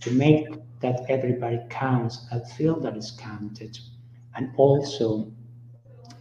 to 0.00 0.10
make 0.12 0.48
that 0.80 1.04
everybody 1.08 1.60
counts 1.70 2.26
and 2.30 2.46
feel 2.52 2.78
that 2.80 2.96
is 2.96 3.10
counted, 3.12 3.78
and 4.34 4.50
also 4.56 5.30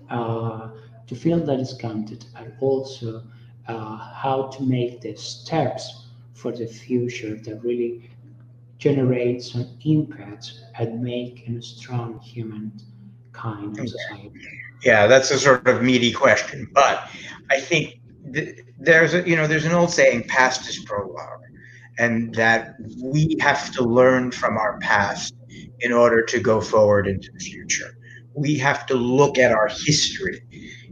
uh, 0.09 0.69
to 1.07 1.15
feel 1.15 1.39
that 1.39 1.59
is 1.59 1.73
counted, 1.73 2.25
and 2.35 2.53
also 2.59 3.23
uh, 3.67 3.97
how 3.97 4.47
to 4.47 4.63
make 4.63 5.01
the 5.01 5.15
steps 5.15 6.07
for 6.33 6.51
the 6.51 6.65
future 6.65 7.35
that 7.35 7.63
really 7.63 8.09
generate 8.77 9.41
some 9.41 9.67
impact 9.85 10.53
and 10.79 11.01
make 11.01 11.47
a 11.47 11.61
strong 11.61 12.19
human 12.19 12.71
kind 13.33 13.77
of 13.79 13.89
society. 13.89 14.31
Yeah, 14.83 15.07
that's 15.07 15.31
a 15.31 15.39
sort 15.39 15.67
of 15.67 15.81
meaty 15.81 16.11
question, 16.11 16.69
but 16.73 17.09
I 17.49 17.59
think 17.59 17.89
th- 17.89 17.96
there's 18.79 19.13
a 19.13 19.27
you 19.27 19.35
know 19.35 19.47
there's 19.47 19.65
an 19.65 19.71
old 19.71 19.91
saying, 19.91 20.23
"Past 20.27 20.67
is 20.69 20.79
prologue 20.79 21.41
and 21.97 22.33
that 22.35 22.75
we 23.01 23.37
have 23.39 23.71
to 23.73 23.83
learn 23.83 24.31
from 24.31 24.57
our 24.57 24.77
past 24.79 25.33
in 25.79 25.91
order 25.91 26.21
to 26.23 26.39
go 26.39 26.61
forward 26.61 27.07
into 27.07 27.29
the 27.33 27.39
future. 27.39 27.97
We 28.35 28.57
have 28.59 28.85
to 28.87 28.93
look 28.93 29.37
at 29.39 29.51
our 29.51 29.67
history 29.67 30.41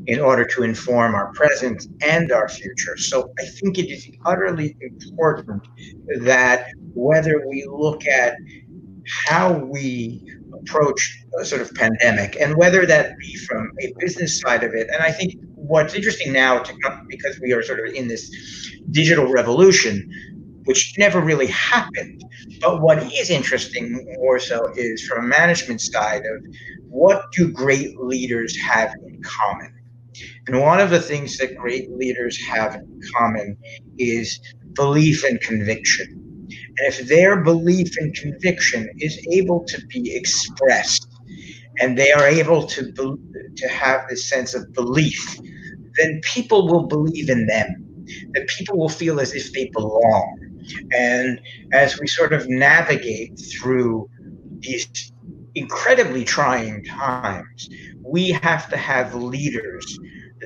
in 0.08 0.20
order 0.20 0.46
to 0.46 0.64
inform 0.64 1.14
our 1.14 1.32
present 1.34 1.88
and 2.02 2.32
our 2.32 2.50
future. 2.50 2.98
So 2.98 3.32
I 3.40 3.46
think 3.46 3.78
it 3.78 3.92
is 3.92 4.10
utterly 4.26 4.76
important 4.82 5.68
that 6.22 6.68
whether 6.94 7.48
we 7.48 7.68
look 7.70 8.08
at 8.08 8.36
how 9.28 9.54
we 9.54 10.24
approach 10.54 11.24
a 11.40 11.46
sort 11.46 11.62
of 11.62 11.74
pandemic 11.76 12.36
and 12.40 12.56
whether 12.56 12.86
that 12.86 13.18
be 13.20 13.36
from 13.36 13.72
a 13.82 13.94
business 14.00 14.40
side 14.40 14.64
of 14.64 14.74
it 14.74 14.88
and 14.90 15.04
i 15.04 15.12
think 15.12 15.36
what's 15.68 15.94
interesting 15.94 16.34
now 16.34 16.60
to 16.60 16.74
because 17.08 17.40
we 17.42 17.54
are 17.54 17.64
sort 17.64 17.80
of 17.80 17.94
in 17.94 18.08
this 18.08 18.30
digital 18.92 19.32
revolution 19.32 20.10
which 20.66 20.96
never 20.98 21.22
really 21.22 21.48
happened 21.48 22.24
but 22.62 22.82
what 22.82 23.02
is 23.14 23.30
interesting 23.30 24.06
more 24.18 24.40
so 24.40 24.72
is 24.76 25.06
from 25.06 25.26
a 25.26 25.28
management 25.28 25.82
side 25.82 26.24
of 26.26 26.44
what 26.90 27.32
do 27.32 27.52
great 27.52 27.98
leaders 28.00 28.58
have 28.58 28.94
in 29.08 29.22
common 29.22 29.76
and 30.48 30.62
one 30.62 30.80
of 30.80 30.90
the 30.90 31.02
things 31.02 31.38
that 31.38 31.58
great 31.58 31.92
leaders 31.92 32.40
have 32.46 32.76
in 32.76 33.02
common 33.16 33.58
is 33.98 34.40
belief 34.74 35.24
and 35.24 35.40
conviction. 35.42 36.08
And 36.78 36.94
if 36.94 37.08
their 37.08 37.42
belief 37.42 37.98
and 37.98 38.14
conviction 38.16 38.90
is 39.00 39.26
able 39.32 39.64
to 39.66 39.86
be 39.88 40.16
expressed 40.16 41.08
and 41.80 41.98
they 41.98 42.12
are 42.12 42.28
able 42.28 42.68
to, 42.68 42.92
be, 42.92 43.16
to 43.56 43.68
have 43.68 44.08
this 44.10 44.30
sense 44.30 44.54
of 44.54 44.72
belief, 44.74 45.40
then 45.96 46.22
people 46.24 46.68
will 46.68 46.88
believe 46.88 47.30
in 47.30 47.48
them, 47.48 47.68
that 48.34 48.48
people 48.48 48.78
will 48.78 48.90
feel 48.90 49.20
as 49.20 49.34
if 49.34 49.52
they 49.54 49.70
belong. 49.74 50.40
And 50.94 51.40
as 51.74 52.00
we 52.00 52.08
sort 52.08 52.34
of 52.34 52.48
navigate 52.48 53.40
through 53.54 54.10
these 54.60 55.12
incredibly 55.56 56.26
trying 56.26 56.84
times, 56.84 57.70
we 58.04 58.30
have 58.30 58.70
to 58.70 58.78
have 58.78 59.16
leaders 59.16 60.00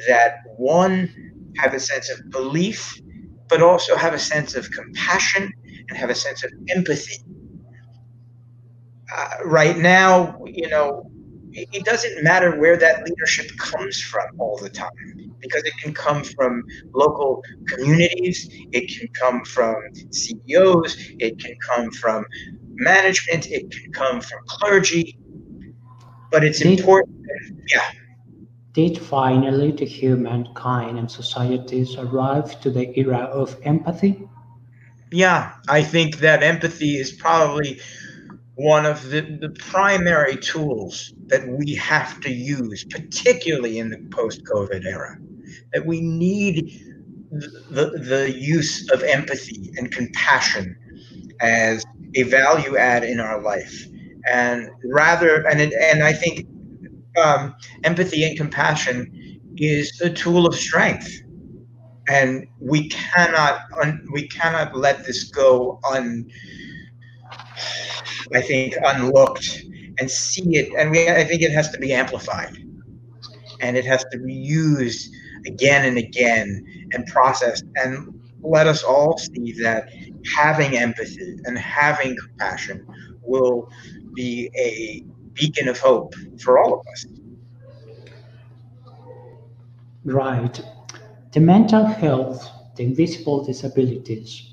that 0.07 0.37
one 0.57 1.09
have 1.57 1.73
a 1.73 1.79
sense 1.79 2.09
of 2.09 2.29
belief, 2.29 2.99
but 3.47 3.61
also 3.61 3.95
have 3.95 4.13
a 4.13 4.19
sense 4.19 4.55
of 4.55 4.69
compassion 4.71 5.51
and 5.87 5.97
have 5.97 6.09
a 6.09 6.15
sense 6.15 6.43
of 6.43 6.51
empathy. 6.69 7.23
Uh, 9.15 9.29
right 9.45 9.77
now, 9.77 10.39
you 10.45 10.69
know, 10.69 11.08
it, 11.53 11.67
it 11.73 11.85
doesn't 11.85 12.23
matter 12.23 12.59
where 12.59 12.77
that 12.77 13.03
leadership 13.03 13.49
comes 13.57 14.01
from 14.01 14.25
all 14.39 14.57
the 14.57 14.69
time 14.69 15.33
because 15.39 15.63
it 15.63 15.73
can 15.81 15.93
come 15.93 16.23
from 16.23 16.63
local 16.93 17.41
communities, 17.67 18.49
it 18.71 18.87
can 18.89 19.07
come 19.19 19.43
from 19.45 19.75
CEOs, 20.11 20.97
it 21.19 21.39
can 21.39 21.55
come 21.67 21.91
from 21.91 22.25
management, 22.75 23.47
it 23.47 23.71
can 23.71 23.91
come 23.91 24.21
from 24.21 24.39
clergy. 24.47 25.17
But 26.31 26.43
it's 26.43 26.61
important, 26.61 27.25
yeah 27.67 27.91
did 28.73 28.97
finally 28.97 29.71
the 29.71 29.85
humankind 29.85 30.99
and 30.99 31.09
societies 31.09 31.97
arrive 31.97 32.61
to 32.61 32.69
the 32.69 32.97
era 32.97 33.17
of 33.17 33.57
empathy? 33.63 34.27
Yeah, 35.11 35.53
I 35.67 35.81
think 35.81 36.19
that 36.19 36.43
empathy 36.43 36.97
is 36.97 37.11
probably 37.11 37.81
one 38.59 38.85
of 38.85 39.09
the, 39.09 39.21
the 39.39 39.49
primary 39.51 40.35
tools 40.35 41.13
that 41.27 41.47
we 41.47 41.73
have 41.75 42.19
to 42.19 42.29
use, 42.29 42.83
particularly 42.83 43.79
in 43.79 43.89
the 43.89 43.97
post 44.11 44.43
COVID 44.43 44.85
era. 44.85 45.17
That 45.71 45.85
we 45.85 46.01
need 46.01 46.69
the, 47.31 47.91
the 48.03 48.33
use 48.37 48.89
of 48.91 49.01
empathy 49.01 49.71
and 49.77 49.89
compassion 49.89 50.75
as 51.39 51.85
a 52.15 52.23
value 52.23 52.75
add 52.75 53.05
in 53.05 53.21
our 53.21 53.41
life. 53.41 53.85
And 54.29 54.69
rather, 54.83 55.47
and, 55.47 55.61
and 55.61 56.03
I 56.03 56.11
think 56.11 56.45
um, 57.17 57.55
empathy 57.85 58.25
and 58.25 58.37
compassion 58.37 59.39
is 59.55 60.01
a 60.01 60.09
tool 60.09 60.45
of 60.45 60.53
strength, 60.53 61.09
and 62.09 62.45
we 62.59 62.89
cannot 62.89 63.61
un, 63.81 64.05
we 64.11 64.27
cannot 64.27 64.75
let 64.75 65.05
this 65.05 65.23
go 65.23 65.79
un. 65.89 66.29
I 68.33 68.41
think 68.41 68.75
unlooked 68.83 69.63
and 69.99 70.09
see 70.09 70.57
it, 70.57 70.71
and 70.77 70.91
we 70.91 71.09
I 71.09 71.23
think 71.23 71.41
it 71.41 71.51
has 71.51 71.69
to 71.71 71.79
be 71.79 71.93
amplified, 71.93 72.57
and 73.61 73.77
it 73.77 73.85
has 73.85 74.05
to 74.11 74.19
be 74.19 74.33
used 74.33 75.13
again 75.45 75.85
and 75.85 75.97
again 75.97 76.65
and 76.93 77.05
processed 77.07 77.63
and 77.75 78.13
let 78.41 78.67
us 78.67 78.83
all 78.83 79.17
see 79.17 79.53
that 79.61 79.89
having 80.35 80.77
empathy 80.77 81.37
and 81.45 81.57
having 81.57 82.15
compassion 82.17 82.85
will 83.21 83.69
be 84.15 84.49
a 84.55 85.03
beacon 85.33 85.67
of 85.67 85.77
hope 85.79 86.13
for 86.41 86.59
all 86.59 86.79
of 86.79 86.87
us. 86.87 87.05
Right. 90.05 90.61
The 91.33 91.39
mental 91.39 91.85
health, 91.85 92.49
the 92.75 92.83
invisible 92.83 93.43
disabilities, 93.43 94.48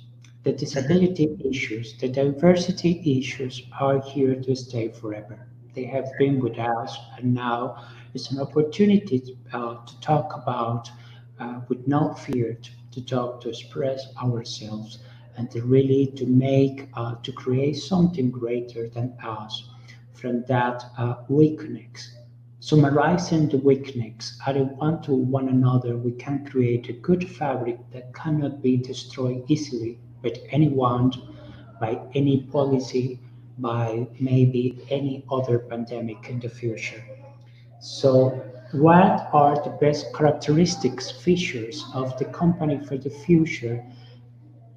the 0.47 0.53
disability 0.53 1.29
issues, 1.45 1.99
the 1.99 2.09
diversity 2.09 3.19
issues 3.19 3.63
are 3.81 4.01
here 4.01 4.37
to 4.37 4.55
stay 4.55 4.87
forever. 4.87 5.49
They 5.75 5.83
have 5.87 6.09
been 6.21 6.39
with 6.39 6.57
us, 6.57 6.97
and 7.19 7.35
now 7.35 7.85
it's 8.15 8.31
an 8.31 8.39
opportunity 8.39 9.37
uh, 9.53 9.85
to 9.85 10.01
talk 10.01 10.37
about 10.37 10.89
uh, 11.41 11.63
with 11.69 11.89
no 11.89 12.15
fear, 12.15 12.57
to, 12.63 12.71
to, 12.93 13.05
talk, 13.05 13.41
to 13.41 13.49
express 13.49 14.07
ourselves, 14.23 15.01
and 15.37 15.51
to 15.51 15.63
really 15.63 16.13
to 16.15 16.27
make, 16.27 16.91
uh, 16.95 17.17
to 17.25 17.33
create 17.33 17.79
something 17.79 18.31
greater 18.31 18.89
than 18.89 19.17
us 19.25 19.71
from 20.13 20.45
that 20.45 20.85
uh, 20.97 21.17
weakness. 21.29 22.15
Summarizing 22.61 23.49
the 23.49 23.59
weakness, 23.59 24.39
adding 24.47 24.77
one 24.77 25.03
to 25.03 25.13
one 25.13 25.49
another, 25.49 25.97
we 25.97 26.13
can 26.13 26.47
create 26.47 26.89
a 26.89 26.93
good 26.93 27.29
fabric 27.29 27.81
that 27.91 28.15
cannot 28.15 28.63
be 28.63 28.77
destroyed 28.77 29.43
easily 29.49 29.99
by 30.27 30.41
anyone, 30.51 31.13
by 31.81 32.01
any 32.15 32.43
policy, 32.53 33.21
by 33.59 34.07
maybe 34.21 34.85
any 34.91 35.25
other 35.31 35.59
pandemic 35.59 36.29
in 36.29 36.41
the 36.41 36.49
future. 36.49 37.03
So, 37.81 38.43
what 38.73 39.29
are 39.33 39.55
the 39.63 39.71
best 39.81 40.15
characteristics, 40.15 41.11
features 41.11 41.85
of 41.95 42.19
the 42.19 42.25
company 42.27 42.79
for 42.87 42.99
the 42.99 43.11
future? 43.11 43.85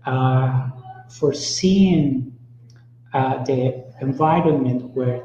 Uh, 0.06 0.70
for 1.10 1.34
seeing 1.34 2.32
uh, 3.14 3.43
the 3.43 3.84
environment 4.02 4.84
where 4.91 5.24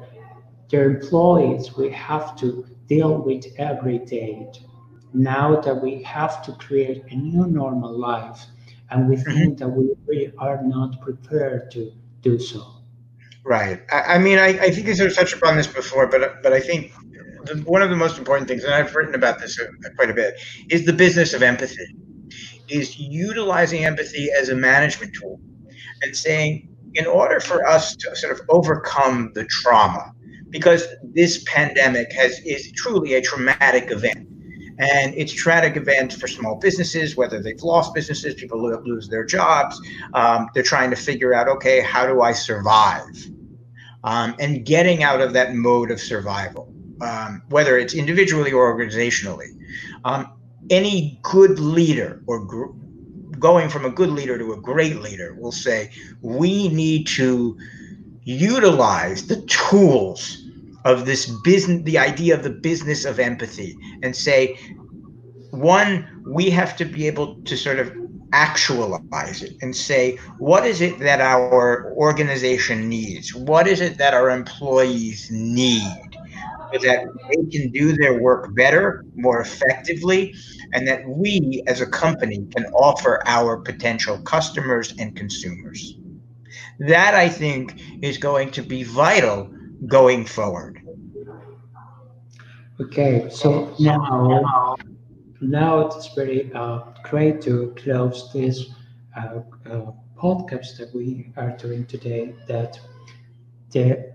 their 0.70 0.90
employees 0.90 1.76
we 1.76 1.90
have 1.90 2.34
to 2.36 2.66
deal 2.88 3.18
with 3.18 3.44
every 3.58 3.98
day. 3.98 4.46
Now 5.12 5.60
that 5.60 5.80
we 5.82 6.02
have 6.02 6.42
to 6.46 6.52
create 6.52 7.04
a 7.10 7.14
new 7.14 7.46
normal 7.46 7.96
life, 7.96 8.46
and 8.94 9.08
we 9.08 9.16
mm-hmm. 9.16 9.32
think 9.32 9.58
that 9.58 9.68
we 9.68 9.90
really 10.06 10.32
are 10.38 10.62
not 10.62 11.00
prepared 11.00 11.70
to 11.72 11.92
do 12.22 12.38
so. 12.38 12.64
Right. 13.44 13.82
I, 13.92 14.14
I 14.14 14.18
mean, 14.18 14.38
I, 14.38 14.48
I 14.48 14.70
think 14.70 14.86
you 14.86 14.94
sort 14.94 15.10
of 15.10 15.16
touched 15.16 15.34
upon 15.34 15.56
this 15.56 15.66
before, 15.66 16.06
but 16.06 16.42
but 16.42 16.52
I 16.52 16.60
think 16.60 16.92
the, 17.44 17.56
one 17.66 17.82
of 17.82 17.90
the 17.90 17.96
most 17.96 18.16
important 18.18 18.48
things, 18.48 18.64
and 18.64 18.72
I've 18.72 18.94
written 18.94 19.14
about 19.14 19.40
this 19.40 19.60
quite 19.96 20.10
a 20.10 20.14
bit, 20.14 20.40
is 20.70 20.86
the 20.86 20.92
business 20.92 21.34
of 21.34 21.42
empathy. 21.42 21.84
Is 22.68 22.98
utilizing 22.98 23.84
empathy 23.84 24.30
as 24.30 24.48
a 24.48 24.54
management 24.54 25.14
tool, 25.14 25.38
and 26.00 26.16
saying, 26.16 26.68
in 26.94 27.06
order 27.06 27.40
for 27.40 27.66
us 27.66 27.94
to 27.96 28.16
sort 28.16 28.32
of 28.32 28.40
overcome 28.48 29.32
the 29.34 29.44
trauma, 29.46 30.14
because 30.48 30.86
this 31.02 31.44
pandemic 31.44 32.12
has 32.12 32.38
is 32.46 32.72
truly 32.72 33.14
a 33.14 33.20
traumatic 33.20 33.90
event, 33.90 34.26
And 34.78 35.14
it's 35.14 35.32
tragic 35.32 35.76
event 35.76 36.12
for 36.14 36.26
small 36.26 36.56
businesses, 36.56 37.16
whether 37.16 37.40
they've 37.40 37.62
lost 37.62 37.94
businesses, 37.94 38.34
people 38.34 38.60
lose 38.60 39.08
their 39.08 39.24
jobs. 39.24 39.80
Um, 40.14 40.48
they're 40.52 40.62
trying 40.64 40.90
to 40.90 40.96
figure 40.96 41.32
out, 41.32 41.48
okay, 41.48 41.80
how 41.80 42.06
do 42.06 42.22
I 42.22 42.32
survive? 42.32 43.14
Um, 44.02 44.34
and 44.38 44.64
getting 44.66 45.02
out 45.02 45.20
of 45.20 45.32
that 45.32 45.54
mode 45.54 45.90
of 45.90 46.00
survival, 46.00 46.72
um, 47.00 47.42
whether 47.48 47.78
it's 47.78 47.94
individually 47.94 48.52
or 48.52 48.74
organizationally. 48.74 49.48
Um, 50.04 50.32
any 50.70 51.20
good 51.22 51.58
leader 51.58 52.22
or 52.26 52.44
gr- 52.44 52.72
going 53.38 53.68
from 53.68 53.84
a 53.84 53.90
good 53.90 54.10
leader 54.10 54.38
to 54.38 54.52
a 54.52 54.60
great 54.60 55.00
leader 55.00 55.34
will 55.34 55.52
say, 55.52 55.90
we 56.20 56.68
need 56.68 57.06
to 57.06 57.56
utilize 58.24 59.26
the 59.26 59.40
tools 59.42 60.43
of 60.84 61.06
this 61.06 61.26
business, 61.42 61.82
the 61.84 61.98
idea 61.98 62.34
of 62.34 62.42
the 62.42 62.50
business 62.50 63.04
of 63.04 63.18
empathy, 63.18 63.76
and 64.02 64.14
say, 64.14 64.58
one, 65.50 66.22
we 66.26 66.50
have 66.50 66.76
to 66.76 66.84
be 66.84 67.06
able 67.06 67.36
to 67.42 67.56
sort 67.56 67.78
of 67.78 67.92
actualize 68.32 69.42
it 69.42 69.54
and 69.62 69.74
say, 69.74 70.16
what 70.38 70.66
is 70.66 70.80
it 70.80 70.98
that 70.98 71.20
our 71.20 71.92
organization 71.92 72.88
needs? 72.88 73.34
What 73.34 73.68
is 73.68 73.80
it 73.80 73.96
that 73.98 74.12
our 74.12 74.30
employees 74.30 75.30
need? 75.30 76.18
So 76.72 76.80
that 76.80 77.06
they 77.28 77.56
can 77.56 77.70
do 77.70 77.96
their 77.96 78.20
work 78.20 78.54
better, 78.56 79.04
more 79.14 79.40
effectively, 79.40 80.34
and 80.72 80.88
that 80.88 81.08
we 81.08 81.62
as 81.68 81.80
a 81.80 81.86
company 81.86 82.44
can 82.56 82.66
offer 82.72 83.22
our 83.26 83.58
potential 83.58 84.18
customers 84.22 84.92
and 84.98 85.14
consumers. 85.14 85.96
That 86.80 87.14
I 87.14 87.28
think 87.28 87.80
is 88.02 88.18
going 88.18 88.50
to 88.52 88.62
be 88.62 88.82
vital 88.82 89.48
going 89.86 90.24
forward. 90.24 90.80
Okay, 92.80 93.28
so 93.30 93.74
now, 93.78 94.76
now 95.40 95.86
it's 95.86 96.12
very 96.14 96.52
uh, 96.54 96.80
great 97.04 97.40
to 97.42 97.72
close 97.76 98.32
this 98.32 98.66
uh, 99.16 99.40
uh, 99.70 99.92
podcast 100.16 100.78
that 100.78 100.90
we 100.92 101.32
are 101.36 101.50
doing 101.56 101.86
today. 101.86 102.34
That 102.48 102.80
the 103.70 104.14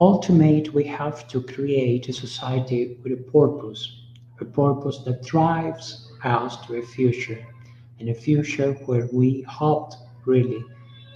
ultimate 0.00 0.72
we 0.72 0.84
have 0.84 1.26
to 1.28 1.42
create 1.42 2.08
a 2.08 2.12
society 2.12 2.98
with 3.02 3.12
a 3.12 3.22
purpose, 3.32 4.02
a 4.40 4.44
purpose 4.44 4.98
that 5.04 5.22
drives 5.24 6.12
us 6.22 6.64
to 6.66 6.76
a 6.76 6.82
future, 6.82 7.44
and 7.98 8.08
a 8.08 8.14
future 8.14 8.72
where 8.86 9.08
we 9.12 9.42
hope 9.48 9.94
really 10.24 10.64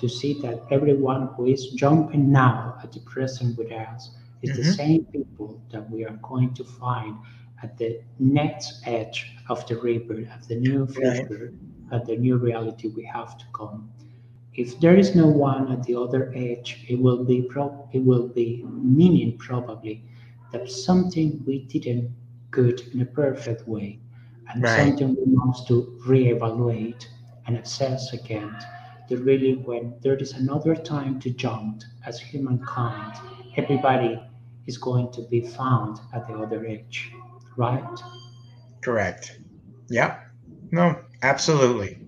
to 0.01 0.09
see 0.09 0.35
that 0.41 0.65
everyone 0.71 1.29
who 1.37 1.47
is 1.47 1.69
jumping 1.71 2.33
now 2.33 2.79
at 2.83 2.93
the 2.93 3.01
present 3.01 3.57
with 3.59 3.71
us 3.71 4.11
is 4.43 4.51
mm-hmm. 4.51 4.63
the 4.63 4.73
same 4.73 5.05
people 5.07 5.61
that 5.71 5.89
we 5.91 6.05
are 6.05 6.19
going 6.23 6.53
to 6.55 6.65
find 6.65 7.17
at 7.63 7.77
the 7.77 8.01
next 8.19 8.83
edge 8.87 9.37
of 9.49 9.67
the 9.67 9.77
river, 9.77 10.27
of 10.35 10.49
the 10.49 10.57
new 10.57 10.87
future, 10.87 11.53
right. 11.91 12.01
at 12.01 12.07
the 12.07 12.17
new 12.17 12.37
reality 12.37 12.89
we 12.89 13.05
have 13.05 13.37
to 13.37 13.45
come. 13.53 13.91
If 14.55 14.81
there 14.81 14.97
is 14.97 15.15
no 15.15 15.27
one 15.27 15.71
at 15.71 15.83
the 15.85 15.95
other 15.95 16.33
edge, 16.35 16.85
it 16.89 16.99
will 16.99 17.25
be 17.25 17.43
pro- 17.43 17.89
it 17.93 18.03
will 18.03 18.29
be 18.29 18.65
meaning 18.67 19.39
probably 19.39 20.05
that 20.53 20.71
something 20.71 21.43
we 21.47 21.61
didn't 21.61 22.11
good 22.51 22.83
in 22.93 23.03
a 23.03 23.07
perfect 23.07 23.69
way, 23.69 24.01
and 24.49 24.63
right. 24.63 24.89
something 24.89 25.15
we 25.15 25.27
must 25.27 25.69
to 25.69 25.97
reevaluate 26.07 27.07
and 27.47 27.57
assess 27.59 28.13
again 28.13 28.57
really 29.17 29.55
when 29.55 29.95
there 30.03 30.17
is 30.17 30.33
another 30.33 30.75
time 30.75 31.21
to 31.21 31.31
jump 31.31 31.83
as 32.07 32.19
humankind, 32.19 33.15
everybody 33.57 34.21
is 34.67 34.79
going 34.79 35.11
to 35.13 35.23
be 35.23 35.41
found 35.41 36.01
at 36.15 36.27
the 36.29 36.35
other 36.35 36.65
edge, 36.67 37.13
right? 37.57 38.01
Correct. 38.83 39.41
Yeah. 39.89 40.21
No, 40.71 40.97
absolutely. 41.23 41.99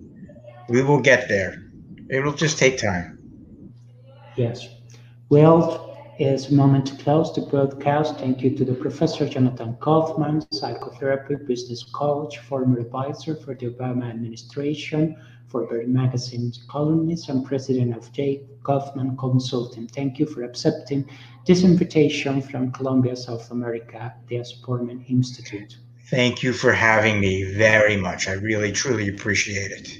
We 0.69 0.83
will 0.83 1.01
get 1.01 1.29
there. 1.29 1.71
It 2.09 2.21
will 2.21 2.35
just 2.35 2.59
take 2.59 2.79
time. 2.79 3.19
Yes. 4.37 4.69
Well, 5.29 5.93
it's 6.19 6.51
a 6.51 6.55
moment 6.55 6.87
to 6.87 6.97
close 7.03 7.35
the 7.35 7.41
broadcast. 7.41 8.19
Thank 8.19 8.43
you 8.43 8.57
to 8.57 8.65
the 8.65 8.75
Professor 8.75 9.29
Jonathan 9.29 9.77
Kaufman, 9.81 10.45
psychotherapy, 10.53 11.37
business 11.47 11.83
coach, 11.83 12.39
former 12.39 12.79
advisor 12.79 13.35
for 13.35 13.55
the 13.55 13.67
Obama 13.67 14.09
administration, 14.11 15.17
Forward 15.53 15.87
Magazine's 15.87 16.65
columnist 16.67 17.29
and 17.29 17.45
president 17.45 17.95
of 17.95 18.11
J. 18.11 18.41
Kaufman 18.63 19.19
Consulting. 19.19 19.87
Thank 19.87 20.19
you 20.19 20.25
for 20.25 20.45
accepting 20.45 21.07
this 21.47 21.63
invitation 21.63 22.41
from 22.41 22.73
Colombia, 22.73 23.15
South 23.15 23.51
America, 23.51 24.15
the 24.29 24.43
Supportment 24.43 25.05
Institute. 25.11 25.77
Thank 26.09 26.43
you 26.43 26.55
for 26.55 26.73
having 26.73 27.21
me 27.21 27.45
very 27.55 27.99
much. 27.99 28.29
I 28.29 28.33
really, 28.33 28.73
truly 28.73 29.11
appreciate 29.11 29.73
it. 29.73 29.99